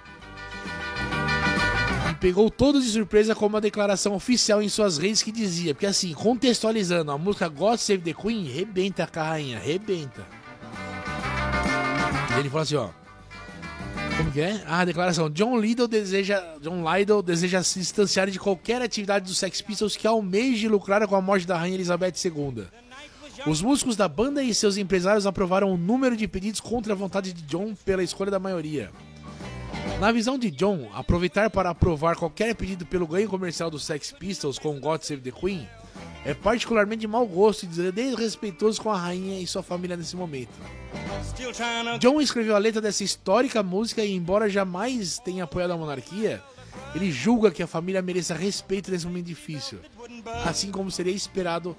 E 2.11 2.15
pegou 2.15 2.49
todos 2.49 2.83
de 2.83 2.91
surpresa 2.91 3.35
com 3.35 3.45
uma 3.45 3.61
declaração 3.61 4.15
oficial 4.15 4.63
em 4.63 4.71
suas 4.71 4.97
redes 4.97 5.23
que 5.23 5.31
dizia, 5.31 5.75
porque 5.75 5.85
assim, 5.85 6.15
contextualizando, 6.15 7.13
a 7.13 7.19
música 7.19 7.47
God 7.47 7.77
Save 7.77 8.01
the 8.01 8.15
Queen 8.15 8.45
rebenta 8.45 9.07
a 9.15 9.23
rainha, 9.23 9.59
rebenta. 9.59 10.27
Ele 12.39 12.49
falou 12.49 12.63
assim, 12.63 12.77
ó. 12.77 12.89
Como 14.17 14.31
que 14.31 14.41
é? 14.41 14.63
Ah, 14.67 14.81
a 14.81 14.85
declaração. 14.87 15.29
John 15.29 15.61
Liddell 15.61 15.89
deseja, 15.89 16.43
John 16.63 16.83
Liddell 16.91 17.21
deseja 17.21 17.63
se 17.63 17.81
distanciar 17.81 18.31
de 18.31 18.39
qualquer 18.39 18.81
atividade 18.81 19.27
dos 19.27 19.37
Sex 19.37 19.61
Pistols 19.61 19.95
que 19.95 20.07
almeje 20.07 20.69
lucrar 20.69 21.07
com 21.07 21.17
a 21.17 21.21
morte 21.21 21.47
da 21.47 21.59
rainha 21.59 21.75
Elizabeth 21.75 22.15
II. 22.25 22.65
Os 23.47 23.61
músicos 23.61 23.97
da 23.97 24.09
banda 24.09 24.43
e 24.43 24.55
seus 24.55 24.77
empresários 24.77 25.27
aprovaram 25.27 25.71
o 25.71 25.75
um 25.75 25.77
número 25.77 26.17
de 26.17 26.29
pedidos 26.29 26.61
contra 26.61 26.93
a 26.93 26.97
vontade 26.97 27.33
de 27.33 27.43
John 27.43 27.75
pela 27.85 28.03
escolha 28.03 28.31
da 28.31 28.39
maioria. 28.39 28.91
Na 30.01 30.11
visão 30.13 30.39
de 30.39 30.51
John, 30.51 30.89
aproveitar 30.95 31.51
para 31.51 31.71
aprovar 31.71 32.17
qualquer 32.17 32.55
pedido 32.55 32.87
pelo 32.87 33.07
ganho 33.07 33.29
comercial 33.29 33.71
dos 33.71 33.85
Sex 33.85 34.13
Pistols 34.13 34.59
com 34.59 34.81
God 34.81 35.03
Save 35.03 35.23
the 35.23 35.31
Queen 35.31 35.69
é 36.25 36.33
particularmente 36.33 37.01
de 37.01 37.07
mau 37.07 37.27
gosto 37.27 37.65
e 37.65 37.67
desrespeitoso 37.67 38.81
com 38.81 38.91
a 38.91 38.97
rainha 38.97 39.39
e 39.39 39.47
sua 39.47 39.63
família 39.63 39.97
nesse 39.97 40.17
momento. 40.17 40.53
John 42.01 42.21
escreveu 42.21 42.57
a 42.57 42.59
letra 42.59 42.81
dessa 42.81 43.05
histórica 43.05 43.63
música 43.63 44.03
e, 44.03 44.15
embora 44.15 44.49
jamais 44.49 45.19
tenha 45.19 45.45
apoiado 45.45 45.73
a 45.73 45.77
monarquia, 45.77 46.43
ele 46.95 47.13
julga 47.13 47.51
que 47.51 47.63
a 47.63 47.67
família 47.67 48.01
mereça 48.01 48.35
respeito 48.35 48.91
nesse 48.91 49.07
momento 49.07 49.27
difícil, 49.27 49.81
assim 50.45 50.71
como 50.71 50.91
seria 50.91 51.13
esperado 51.13 51.77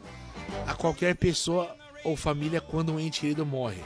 a 0.67 0.73
qualquer 0.73 1.15
pessoa 1.15 1.75
ou 2.03 2.15
família 2.15 2.61
quando 2.61 2.93
um 2.93 2.99
ente 2.99 3.21
querido 3.21 3.45
morre. 3.45 3.81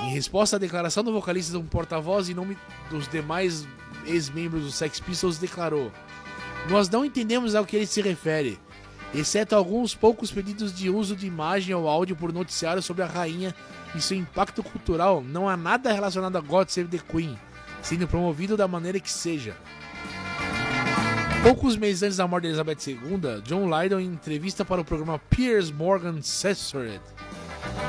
Em 0.00 0.14
resposta 0.14 0.56
à 0.56 0.58
declaração 0.58 1.04
do 1.04 1.12
vocalista, 1.12 1.58
um 1.58 1.66
porta-voz 1.66 2.28
em 2.28 2.34
nome 2.34 2.56
dos 2.88 3.06
demais 3.06 3.66
ex-membros 4.06 4.64
dos 4.64 4.74
Sex 4.74 4.98
Pistols 4.98 5.38
declarou: 5.38 5.92
Nós 6.70 6.88
não 6.88 7.04
entendemos 7.04 7.54
ao 7.54 7.66
que 7.66 7.76
ele 7.76 7.86
se 7.86 8.00
refere, 8.00 8.58
exceto 9.14 9.54
alguns 9.54 9.94
poucos 9.94 10.30
pedidos 10.30 10.72
de 10.72 10.88
uso 10.88 11.14
de 11.14 11.26
imagem 11.26 11.74
ou 11.74 11.88
áudio 11.88 12.16
por 12.16 12.32
noticiário 12.32 12.82
sobre 12.82 13.02
a 13.02 13.06
rainha 13.06 13.54
e 13.94 14.00
seu 14.00 14.16
impacto 14.16 14.62
cultural. 14.62 15.22
Não 15.22 15.48
há 15.48 15.56
nada 15.56 15.92
relacionado 15.92 16.36
a 16.36 16.40
God 16.40 16.68
Save 16.68 16.88
the 16.88 17.04
Queen, 17.06 17.38
sendo 17.82 18.08
promovido 18.08 18.56
da 18.56 18.66
maneira 18.66 19.00
que 19.00 19.10
seja. 19.10 19.54
Poucos 21.42 21.74
meses 21.74 22.02
antes 22.02 22.18
da 22.18 22.28
morte 22.28 22.42
de 22.42 22.48
Elizabeth 22.48 22.86
II, 22.86 23.40
John 23.44 23.64
Lydon, 23.66 23.98
em 23.98 24.04
entrevista 24.04 24.62
para 24.62 24.82
o 24.82 24.84
programa 24.84 25.18
Piers 25.18 25.70
Morgan 25.70 26.20
Censored, 26.20 27.00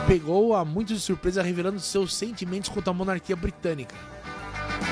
pegou 0.08 0.56
a 0.56 0.64
muitos 0.64 0.96
de 0.96 1.02
surpresa 1.02 1.42
revelando 1.42 1.78
seus 1.78 2.16
sentimentos 2.16 2.70
contra 2.70 2.92
a 2.92 2.94
monarquia 2.94 3.36
britânica. 3.36 3.94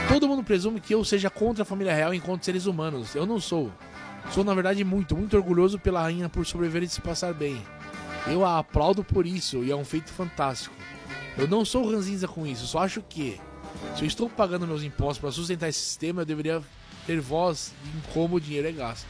Todo 0.09 0.27
mundo 0.27 0.43
presume 0.43 0.81
que 0.81 0.93
eu 0.93 1.05
seja 1.05 1.29
contra 1.29 1.61
a 1.61 1.65
família 1.65 1.93
real 1.93 2.13
enquanto 2.13 2.43
seres 2.43 2.65
humanos. 2.65 3.15
Eu 3.15 3.25
não 3.25 3.39
sou. 3.39 3.71
Sou, 4.29 4.43
na 4.43 4.53
verdade, 4.53 4.83
muito, 4.83 5.15
muito 5.15 5.37
orgulhoso 5.37 5.79
pela 5.79 6.01
rainha 6.01 6.27
por 6.27 6.45
sobreviver 6.45 6.83
e 6.83 6.89
se 6.89 6.99
passar 6.99 7.33
bem. 7.33 7.61
Eu 8.27 8.43
a 8.43 8.59
aplaudo 8.59 9.05
por 9.05 9.25
isso 9.25 9.63
e 9.63 9.71
é 9.71 9.75
um 9.75 9.85
feito 9.85 10.11
fantástico. 10.11 10.75
Eu 11.37 11.47
não 11.47 11.63
sou 11.63 11.89
ranzinza 11.89 12.27
com 12.27 12.45
isso, 12.45 12.67
só 12.67 12.79
acho 12.79 13.01
que, 13.07 13.39
se 13.95 14.03
eu 14.03 14.07
estou 14.07 14.29
pagando 14.29 14.67
meus 14.67 14.83
impostos 14.83 15.19
para 15.19 15.31
sustentar 15.31 15.69
esse 15.69 15.79
sistema, 15.79 16.23
eu 16.23 16.25
deveria 16.25 16.61
ter 17.09 17.19
voz 17.19 17.73
em 17.87 18.13
como 18.13 18.35
o 18.35 18.39
dinheiro 18.39 18.67
é 18.67 18.71
gasto. 18.71 19.07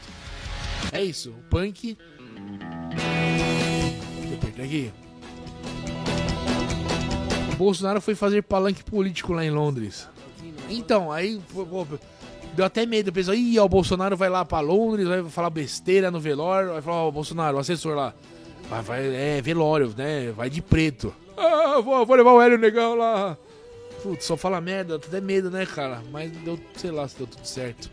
É 0.90 1.04
isso, 1.04 1.32
o 1.32 1.42
punk. 1.50 1.98
Deixa 4.40 4.56
eu 4.56 4.64
aqui. 4.64 4.92
Bolsonaro 7.58 8.00
foi 8.00 8.14
fazer 8.14 8.42
palanque 8.42 8.82
político 8.82 9.34
lá 9.34 9.44
em 9.44 9.50
Londres. 9.50 10.08
Então, 10.70 11.12
aí 11.12 11.38
pô, 11.52 11.86
deu 12.54 12.64
até 12.64 12.86
medo. 12.86 13.12
Pensou, 13.12 13.34
ih, 13.34 13.58
ó, 13.58 13.66
o 13.66 13.68
Bolsonaro 13.68 14.16
vai 14.16 14.30
lá 14.30 14.46
pra 14.46 14.60
Londres, 14.60 15.06
vai 15.06 15.22
falar 15.24 15.50
besteira 15.50 16.10
no 16.10 16.18
velório. 16.18 16.72
Vai 16.72 16.80
falar, 16.80 17.04
ó, 17.04 17.10
Bolsonaro, 17.10 17.58
o 17.58 17.60
assessor 17.60 17.94
lá. 17.94 18.14
Vai, 18.70 18.80
vai, 18.80 19.14
é 19.14 19.42
velório, 19.42 19.92
né? 19.94 20.32
Vai 20.32 20.48
de 20.48 20.62
preto. 20.62 21.14
Ah, 21.36 21.80
vou, 21.80 22.06
vou 22.06 22.16
levar 22.16 22.32
o 22.32 22.40
Hélio 22.40 22.56
Negão 22.56 22.94
lá. 22.94 23.36
Putz, 24.02 24.24
só 24.24 24.36
fala 24.36 24.60
merda, 24.60 24.98
dá 24.98 25.06
até 25.06 25.20
medo, 25.20 25.50
né, 25.50 25.66
cara? 25.66 26.02
Mas 26.10 26.30
deu, 26.30 26.58
sei 26.76 26.90
lá 26.90 27.06
se 27.06 27.16
deu 27.18 27.26
tudo 27.26 27.44
certo. 27.44 27.90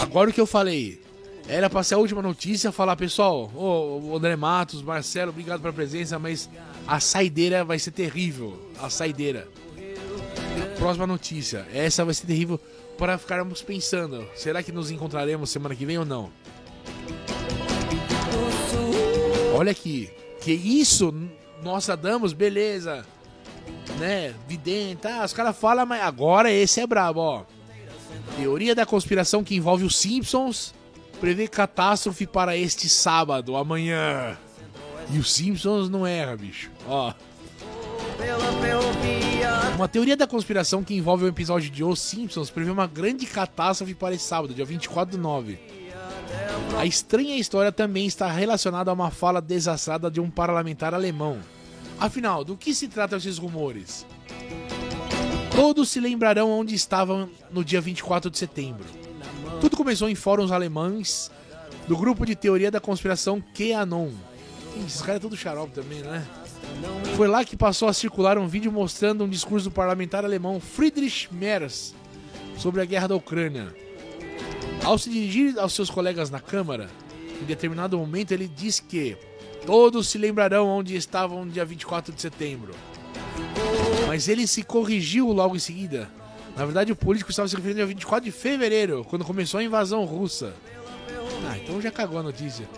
Agora 0.00 0.30
o 0.30 0.32
que 0.32 0.40
eu 0.40 0.46
falei. 0.46 1.00
Era 1.48 1.68
pra 1.68 1.82
ser 1.82 1.94
a 1.94 1.98
última 1.98 2.22
notícia, 2.22 2.70
falar, 2.70 2.94
pessoal, 2.94 3.50
ô, 3.54 4.16
André 4.16 4.36
Matos, 4.36 4.80
Marcelo, 4.80 5.30
obrigado 5.30 5.60
pela 5.60 5.72
presença, 5.72 6.16
mas 6.16 6.48
a 6.86 7.00
saideira 7.00 7.64
vai 7.64 7.78
ser 7.80 7.90
terrível. 7.90 8.70
A 8.80 8.88
saideira. 8.88 9.48
Próxima 10.78 11.06
notícia. 11.06 11.66
Essa 11.74 12.04
vai 12.04 12.14
ser 12.14 12.26
terrível 12.26 12.60
para 12.96 13.18
ficarmos 13.18 13.62
pensando. 13.62 14.24
Será 14.36 14.62
que 14.62 14.70
nos 14.70 14.92
encontraremos 14.92 15.50
semana 15.50 15.74
que 15.74 15.84
vem 15.84 15.98
ou 15.98 16.04
não? 16.04 16.30
Olha 19.56 19.72
aqui. 19.72 20.08
Que 20.40 20.52
isso, 20.52 21.12
nós 21.62 21.88
damos, 22.00 22.32
beleza 22.32 23.04
né? 23.98 24.34
Vidente, 24.48 25.02
tá? 25.02 25.24
Os 25.24 25.32
caras 25.32 25.56
falam, 25.56 25.86
mas 25.86 26.02
agora 26.02 26.50
esse 26.50 26.80
é 26.80 26.86
brabo, 26.86 27.20
ó. 27.20 27.44
Teoria 28.36 28.74
da 28.74 28.86
conspiração 28.86 29.44
que 29.44 29.54
envolve 29.54 29.84
os 29.84 29.96
Simpsons 29.96 30.74
prevê 31.20 31.46
catástrofe 31.46 32.26
para 32.26 32.56
este 32.56 32.88
sábado, 32.88 33.56
amanhã. 33.56 34.36
E 35.10 35.18
os 35.18 35.32
Simpsons 35.32 35.88
não 35.88 36.06
erra, 36.06 36.36
bicho. 36.36 36.70
Ó. 36.88 37.12
Uma 39.76 39.88
teoria 39.88 40.16
da 40.16 40.26
conspiração 40.26 40.82
que 40.82 40.94
envolve 40.94 41.24
o 41.24 41.28
episódio 41.28 41.70
de 41.70 41.82
Os 41.82 42.00
Simpsons 42.00 42.50
prevê 42.50 42.70
uma 42.70 42.86
grande 42.86 43.26
catástrofe 43.26 43.94
para 43.94 44.14
esse 44.14 44.24
sábado, 44.24 44.54
dia 44.54 44.64
24 44.64 45.16
do 45.16 45.22
9. 45.22 45.58
A 46.78 46.86
estranha 46.86 47.36
história 47.36 47.70
também 47.70 48.06
está 48.06 48.26
relacionada 48.28 48.90
a 48.90 48.94
uma 48.94 49.10
fala 49.10 49.40
desastrada 49.40 50.10
de 50.10 50.20
um 50.20 50.30
parlamentar 50.30 50.94
alemão. 50.94 51.38
Afinal, 52.02 52.42
do 52.42 52.56
que 52.56 52.74
se 52.74 52.88
tratam 52.88 53.16
esses 53.16 53.38
rumores? 53.38 54.04
Todos 55.54 55.88
se 55.88 56.00
lembrarão 56.00 56.50
onde 56.50 56.74
estavam 56.74 57.30
no 57.48 57.64
dia 57.64 57.80
24 57.80 58.28
de 58.28 58.38
setembro. 58.38 58.84
Tudo 59.60 59.76
começou 59.76 60.08
em 60.08 60.16
fóruns 60.16 60.50
alemães 60.50 61.30
do 61.86 61.96
grupo 61.96 62.26
de 62.26 62.34
teoria 62.34 62.72
da 62.72 62.80
conspiração 62.80 63.40
QAnon. 63.40 64.10
Esses 64.84 65.00
caras 65.00 65.18
é 65.18 65.20
tudo 65.20 65.36
xarope 65.36 65.74
também, 65.74 66.00
né? 66.00 66.26
Foi 67.14 67.28
lá 67.28 67.44
que 67.44 67.56
passou 67.56 67.86
a 67.86 67.92
circular 67.92 68.36
um 68.36 68.48
vídeo 68.48 68.72
mostrando 68.72 69.22
um 69.22 69.28
discurso 69.28 69.70
do 69.70 69.72
parlamentar 69.72 70.24
alemão 70.24 70.58
Friedrich 70.58 71.32
Merz 71.32 71.94
sobre 72.58 72.80
a 72.80 72.84
guerra 72.84 73.06
da 73.06 73.14
Ucrânia. 73.14 73.72
Ao 74.82 74.98
se 74.98 75.08
dirigir 75.08 75.56
aos 75.56 75.72
seus 75.72 75.88
colegas 75.88 76.30
na 76.30 76.40
Câmara, 76.40 76.90
em 77.40 77.44
determinado 77.44 77.96
momento 77.96 78.32
ele 78.32 78.48
disse 78.48 78.82
que 78.82 79.16
todos 79.66 80.08
se 80.08 80.18
lembrarão 80.18 80.68
onde 80.68 80.96
estavam 80.96 81.44
no 81.44 81.50
dia 81.50 81.64
24 81.64 82.12
de 82.12 82.20
setembro. 82.20 82.74
Mas 84.06 84.28
ele 84.28 84.46
se 84.46 84.62
corrigiu 84.62 85.28
logo 85.32 85.56
em 85.56 85.60
seguida. 85.60 86.10
Na 86.56 86.64
verdade, 86.64 86.92
o 86.92 86.96
político 86.96 87.30
estava 87.30 87.48
se 87.48 87.56
referindo 87.56 87.80
ao 87.80 87.88
24 87.88 88.24
de 88.24 88.30
fevereiro, 88.30 89.04
quando 89.08 89.24
começou 89.24 89.58
a 89.58 89.64
invasão 89.64 90.04
russa. 90.04 90.54
Ah, 91.48 91.56
então 91.56 91.80
já 91.80 91.90
cagou 91.90 92.18
a 92.18 92.22
notícia. 92.22 92.68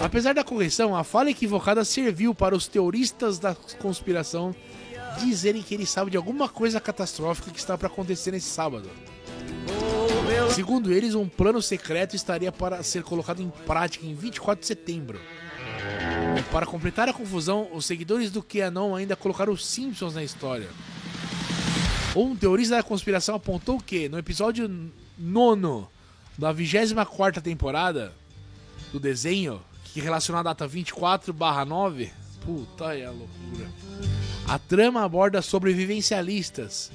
Apesar 0.00 0.34
da 0.34 0.44
correção, 0.44 0.96
a 0.96 1.04
fala 1.04 1.30
equivocada 1.30 1.84
serviu 1.84 2.34
para 2.34 2.56
os 2.56 2.66
teoristas 2.66 3.38
da 3.38 3.54
conspiração 3.80 4.54
dizerem 5.20 5.62
que 5.62 5.74
ele 5.74 5.86
sabe 5.86 6.10
de 6.10 6.16
alguma 6.16 6.48
coisa 6.48 6.80
catastrófica 6.80 7.50
que 7.50 7.58
está 7.58 7.76
para 7.76 7.88
acontecer 7.88 8.30
nesse 8.30 8.48
sábado. 8.48 8.88
Segundo 10.54 10.92
eles, 10.92 11.14
um 11.14 11.28
plano 11.28 11.60
secreto 11.62 12.16
estaria 12.16 12.50
para 12.50 12.82
ser 12.82 13.02
colocado 13.02 13.42
em 13.42 13.50
prática 13.66 14.06
em 14.06 14.14
24 14.14 14.60
de 14.60 14.66
setembro. 14.66 15.20
Para 16.44 16.66
completar 16.66 17.08
a 17.08 17.12
confusão, 17.12 17.68
os 17.72 17.84
seguidores 17.84 18.30
do 18.30 18.42
QAnon 18.42 18.94
ainda 18.94 19.16
colocaram 19.16 19.52
os 19.52 19.66
Simpsons 19.66 20.14
na 20.14 20.22
história. 20.22 20.68
Um 22.16 22.34
teorista 22.34 22.76
da 22.76 22.82
conspiração 22.82 23.34
apontou 23.34 23.78
que, 23.78 24.08
no 24.08 24.18
episódio 24.18 24.90
nono 25.18 25.88
da 26.38 26.52
24 26.52 27.42
temporada 27.42 28.12
do 28.92 28.98
desenho, 28.98 29.60
que 29.84 30.00
relaciona 30.00 30.40
a 30.40 30.42
data 30.42 30.66
24 30.66 31.34
9, 31.66 32.10
puta 32.44 32.96
é 32.96 33.04
a 33.04 33.10
loucura. 33.10 33.68
A 34.46 34.58
trama 34.58 35.02
aborda 35.02 35.42
sobrevivencialistas. 35.42 36.90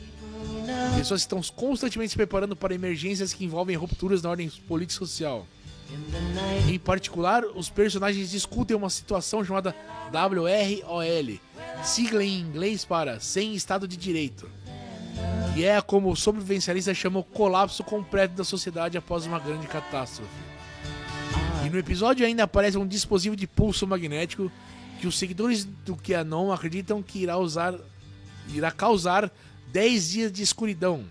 Pessoas 0.98 1.22
que 1.22 1.34
estão 1.34 1.42
constantemente 1.56 2.12
se 2.12 2.16
preparando 2.16 2.56
para 2.56 2.74
emergências 2.74 3.34
que 3.34 3.46
envolvem 3.46 3.76
rupturas 3.76 4.22
na 4.22 4.30
ordem 4.30 4.50
política 4.68 5.06
social. 5.06 5.46
Em 6.68 6.80
particular, 6.80 7.44
os 7.44 7.70
personagens 7.70 8.32
discutem 8.32 8.76
uma 8.76 8.90
situação 8.90 9.44
chamada 9.44 9.76
WROL, 10.12 11.40
sigla 11.84 12.24
em 12.24 12.40
inglês 12.40 12.86
para 12.86 13.20
Sem 13.20 13.54
Estado 13.54 13.88
de 13.88 13.98
Direito, 13.98 14.50
que 15.54 15.66
é 15.66 15.82
como 15.82 16.12
o 16.12 16.16
sobrevivencialista 16.16 16.94
chama 16.94 17.20
o 17.20 17.24
colapso 17.24 17.84
completo 17.84 18.36
da 18.36 18.44
sociedade 18.44 18.98
após 18.98 19.26
uma 19.26 19.40
grande 19.40 19.68
catástrofe. 19.68 20.32
E 21.66 21.70
no 21.70 21.78
episódio 21.78 22.26
ainda 22.26 22.44
aparece 22.44 22.78
um 22.78 22.88
dispositivo 22.88 23.36
de 23.36 23.48
pulso 23.48 23.88
magnético 23.88 24.52
que 25.00 25.08
os 25.08 25.18
seguidores 25.18 25.64
do 25.64 25.96
QAnon 25.96 26.52
acreditam 26.52 27.02
que 27.02 27.20
irá 27.20 27.38
usar 27.38 27.76
irá 28.54 28.72
causar 28.72 29.32
10 29.72 30.10
dias 30.10 30.32
de 30.32 30.44
escuridão 30.44 31.06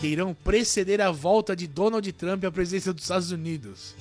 que 0.00 0.06
irão 0.06 0.34
preceder 0.34 1.00
a 1.00 1.10
volta 1.10 1.56
de 1.56 1.66
Donald 1.66 2.10
Trump 2.12 2.44
à 2.44 2.50
presidência 2.50 2.92
dos 2.92 3.04
Estados 3.04 3.30
Unidos. 3.30 3.94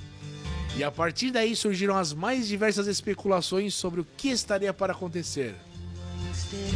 E 0.76 0.84
a 0.84 0.91
partir 0.91 1.32
daí 1.32 1.56
surgiram 1.56 1.98
as 1.98 2.14
mais 2.14 2.48
diversas 2.48 2.88
especulações 2.88 3.74
sobre 3.74 4.02
o 4.02 4.08
que 4.16 4.30
estaria 4.30 4.72
para 4.72 4.93
acontecer. 4.93 5.56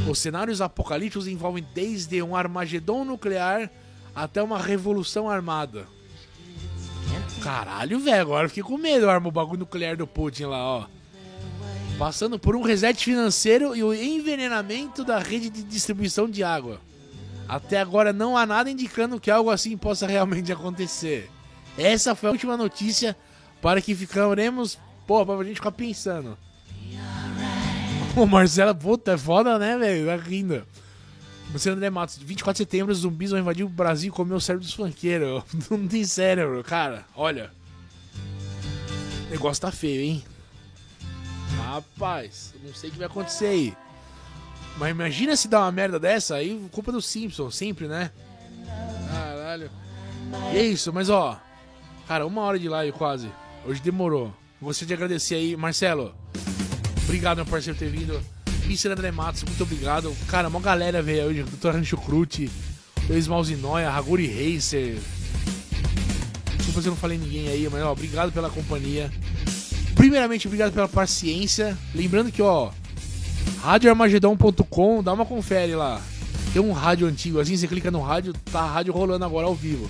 Os 0.09 0.17
cenários 0.17 0.59
apocalípticos 0.59 1.27
envolvem 1.27 1.65
desde 1.73 2.21
um 2.23 2.35
Armagedon 2.35 3.05
nuclear 3.05 3.69
até 4.15 4.41
uma 4.41 4.57
revolução 4.57 5.29
armada. 5.29 5.87
Caralho, 7.41 7.99
velho, 7.99 8.21
agora 8.21 8.45
eu 8.45 8.49
fiquei 8.49 8.63
com 8.63 8.77
medo, 8.77 9.09
arma 9.09 9.27
o 9.27 9.31
bagulho 9.31 9.59
nuclear 9.59 9.95
do 9.95 10.07
Putin 10.07 10.45
lá, 10.45 10.63
ó. 10.63 10.85
Passando 11.97 12.39
por 12.39 12.55
um 12.55 12.61
reset 12.61 13.03
financeiro 13.03 13.75
e 13.75 13.83
o 13.83 13.93
envenenamento 13.93 15.03
da 15.03 15.19
rede 15.19 15.49
de 15.49 15.61
distribuição 15.61 16.27
de 16.27 16.43
água. 16.43 16.79
Até 17.51 17.81
agora 17.81 18.13
não 18.13 18.37
há 18.37 18.45
nada 18.45 18.71
indicando 18.71 19.19
que 19.19 19.29
algo 19.29 19.49
assim 19.49 19.75
possa 19.75 20.07
realmente 20.07 20.53
acontecer. 20.53 21.29
Essa 21.77 22.15
foi 22.15 22.29
a 22.29 22.31
última 22.31 22.55
notícia 22.55 23.13
para 23.61 23.81
que 23.81 23.93
ficaremos, 23.93 24.79
pô, 25.05 25.25
pra 25.25 25.43
gente 25.43 25.55
ficar 25.55 25.73
pensando. 25.73 26.37
O 28.15 28.25
Marcelo, 28.25 28.73
puta, 28.73 29.11
é 29.11 29.17
foda, 29.17 29.59
né, 29.59 29.77
velho? 29.77 30.05
Tá 30.05 30.15
rindo. 30.15 30.65
Luciano 31.51 31.75
André 31.75 31.89
Matos, 31.89 32.19
24 32.19 32.53
de 32.53 32.57
setembro, 32.59 32.95
zumbis 32.95 33.31
vão 33.31 33.39
invadir 33.41 33.65
o 33.65 33.69
Brasil 33.69 34.07
e 34.07 34.15
comer 34.15 34.33
o 34.33 34.39
cérebro 34.39 34.65
dos 34.65 34.73
funkeiros. 34.73 35.43
Não 35.69 35.85
tem 35.89 36.05
cérebro, 36.05 36.63
cara. 36.63 37.03
Olha. 37.13 37.51
O 39.27 39.29
negócio 39.29 39.61
tá 39.61 39.73
feio, 39.73 40.01
hein? 40.01 40.23
Rapaz, 41.57 42.53
não 42.63 42.73
sei 42.73 42.89
o 42.89 42.93
que 42.93 42.97
vai 42.97 43.07
acontecer 43.07 43.47
aí. 43.47 43.73
Mas 44.77 44.91
imagina 44.91 45.35
se 45.35 45.47
dá 45.47 45.59
uma 45.61 45.71
merda 45.71 45.99
dessa, 45.99 46.35
aí 46.35 46.59
culpa 46.71 46.91
do 46.91 47.01
Simpson, 47.01 47.51
sempre, 47.51 47.87
né? 47.87 48.11
Caralho. 49.11 49.69
E 50.53 50.57
é 50.57 50.63
isso, 50.63 50.91
mas 50.93 51.09
ó. 51.09 51.39
Cara, 52.07 52.25
uma 52.25 52.41
hora 52.41 52.57
de 52.57 52.67
live 52.67 52.91
quase. 52.97 53.29
Hoje 53.65 53.81
demorou. 53.81 54.33
Você 54.61 54.85
de 54.85 54.93
agradecer 54.93 55.35
aí, 55.35 55.55
Marcelo. 55.55 56.13
Obrigado, 57.03 57.37
meu 57.37 57.45
parceiro, 57.45 57.77
por 57.77 57.85
ter 57.85 57.91
vindo. 57.91 58.21
Mr. 58.65 58.89
André 58.89 59.11
Matos, 59.11 59.43
muito 59.43 59.63
obrigado. 59.63 60.15
Cara, 60.27 60.47
uma 60.47 60.59
galera 60.59 61.01
veio 61.01 61.25
hoje. 61.25 61.43
Dr. 61.43 61.69
Rancho 61.69 61.97
Crute, 61.97 62.49
Luiz 63.09 63.27
Malzinoia, 63.27 63.89
Raguri 63.89 64.27
Racer. 64.27 64.97
Desculpa 66.57 66.81
se 66.81 66.87
eu 66.87 66.91
não 66.91 66.97
falei 66.97 67.17
ninguém 67.17 67.49
aí, 67.49 67.67
mas 67.69 67.83
ó, 67.83 67.91
obrigado 67.91 68.31
pela 68.31 68.49
companhia. 68.49 69.11
Primeiramente, 69.95 70.47
obrigado 70.47 70.71
pela 70.71 70.87
paciência. 70.87 71.77
Lembrando 71.93 72.31
que, 72.31 72.41
ó, 72.41 72.71
radioarmagedon.com, 73.61 75.03
dá 75.03 75.13
uma 75.13 75.25
confere 75.25 75.75
lá. 75.75 76.01
Tem 76.53 76.61
um 76.61 76.71
rádio 76.71 77.07
antigo, 77.07 77.39
assim, 77.39 77.55
você 77.55 77.67
clica 77.67 77.89
no 77.89 78.01
rádio, 78.01 78.33
tá 78.51 78.61
a 78.61 78.71
rádio 78.71 78.93
rolando 78.93 79.23
agora 79.23 79.47
ao 79.47 79.55
vivo. 79.55 79.89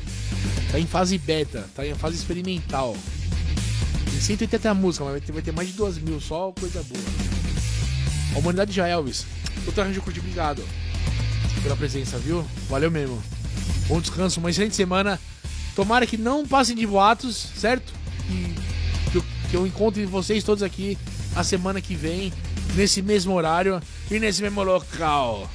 Tá 0.72 0.80
em 0.80 0.86
fase 0.86 1.18
beta, 1.18 1.68
tá 1.76 1.86
em 1.86 1.96
fase 1.96 2.16
experimental. 2.16 2.96
Tem 4.10 4.20
180 4.20 4.74
músicas, 4.74 5.08
mas 5.08 5.24
vai 5.30 5.42
ter, 5.42 5.52
mais 5.52 5.68
de 5.68 5.74
2 5.74 5.98
mil, 5.98 6.22
só 6.22 6.52
coisa 6.52 6.84
boa. 6.84 7.04
A 8.36 8.40
humanidade 8.40 8.72
já, 8.72 8.88
Elvis. 8.88 9.26
Doutor 9.66 9.86
Ranjo 9.86 10.02
Curti, 10.02 10.20
obrigado 10.20 10.64
pela 11.62 11.76
presença, 11.76 12.18
viu? 12.18 12.46
Valeu 12.70 12.90
mesmo. 12.90 13.22
Bom 13.88 14.00
descanso, 14.00 14.40
uma 14.40 14.50
excelente 14.50 14.76
semana. 14.76 15.20
Tomara 15.76 16.06
que 16.06 16.18
não 16.18 16.46
passem 16.46 16.76
de 16.76 16.86
boatos, 16.86 17.50
certo? 17.56 17.94
E 18.30 18.56
que 19.12 19.18
eu, 19.18 19.26
que 19.50 19.58
eu 19.58 19.68
encontre 19.68 20.06
vocês 20.06 20.44
todos 20.44 20.64
aqui 20.64 20.98
a 21.36 21.44
semana 21.44 21.82
que 21.82 21.96
vem, 21.96 22.32
nesse 22.76 23.02
mesmo 23.02 23.34
horário 23.34 23.82
e 24.10 24.20
nesse 24.20 24.42
mesmo 24.42 24.64
local. 24.64 25.50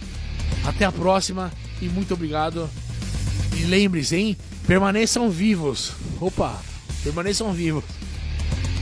Até 0.65 0.85
a 0.85 0.93
próxima 0.93 1.53
e 1.81 1.89
muito 1.89 2.15
obrigado. 2.15 2.69
E 3.57 3.65
lembre-se, 3.65 4.17
hein? 4.17 4.37
Permaneçam 4.67 5.31
vivos. 5.31 5.93
Opa, 6.21 6.61
permaneçam 7.03 7.53
vivos. 7.53 7.85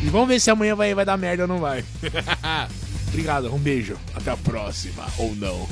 E 0.03 0.09
vamos 0.09 0.29
ver 0.29 0.41
se 0.41 0.51
amanhã 0.51 0.75
vai, 0.75 0.95
vai 0.95 1.05
dar 1.05 1.17
merda 1.17 1.45
ou 1.45 1.49
não 1.49 1.59
vai. 1.59 1.85
obrigado, 3.09 3.53
um 3.55 3.59
beijo. 3.59 3.97
Até 4.15 4.31
a 4.31 4.37
próxima. 4.37 5.07
Ou 5.19 5.35
não. 5.35 5.69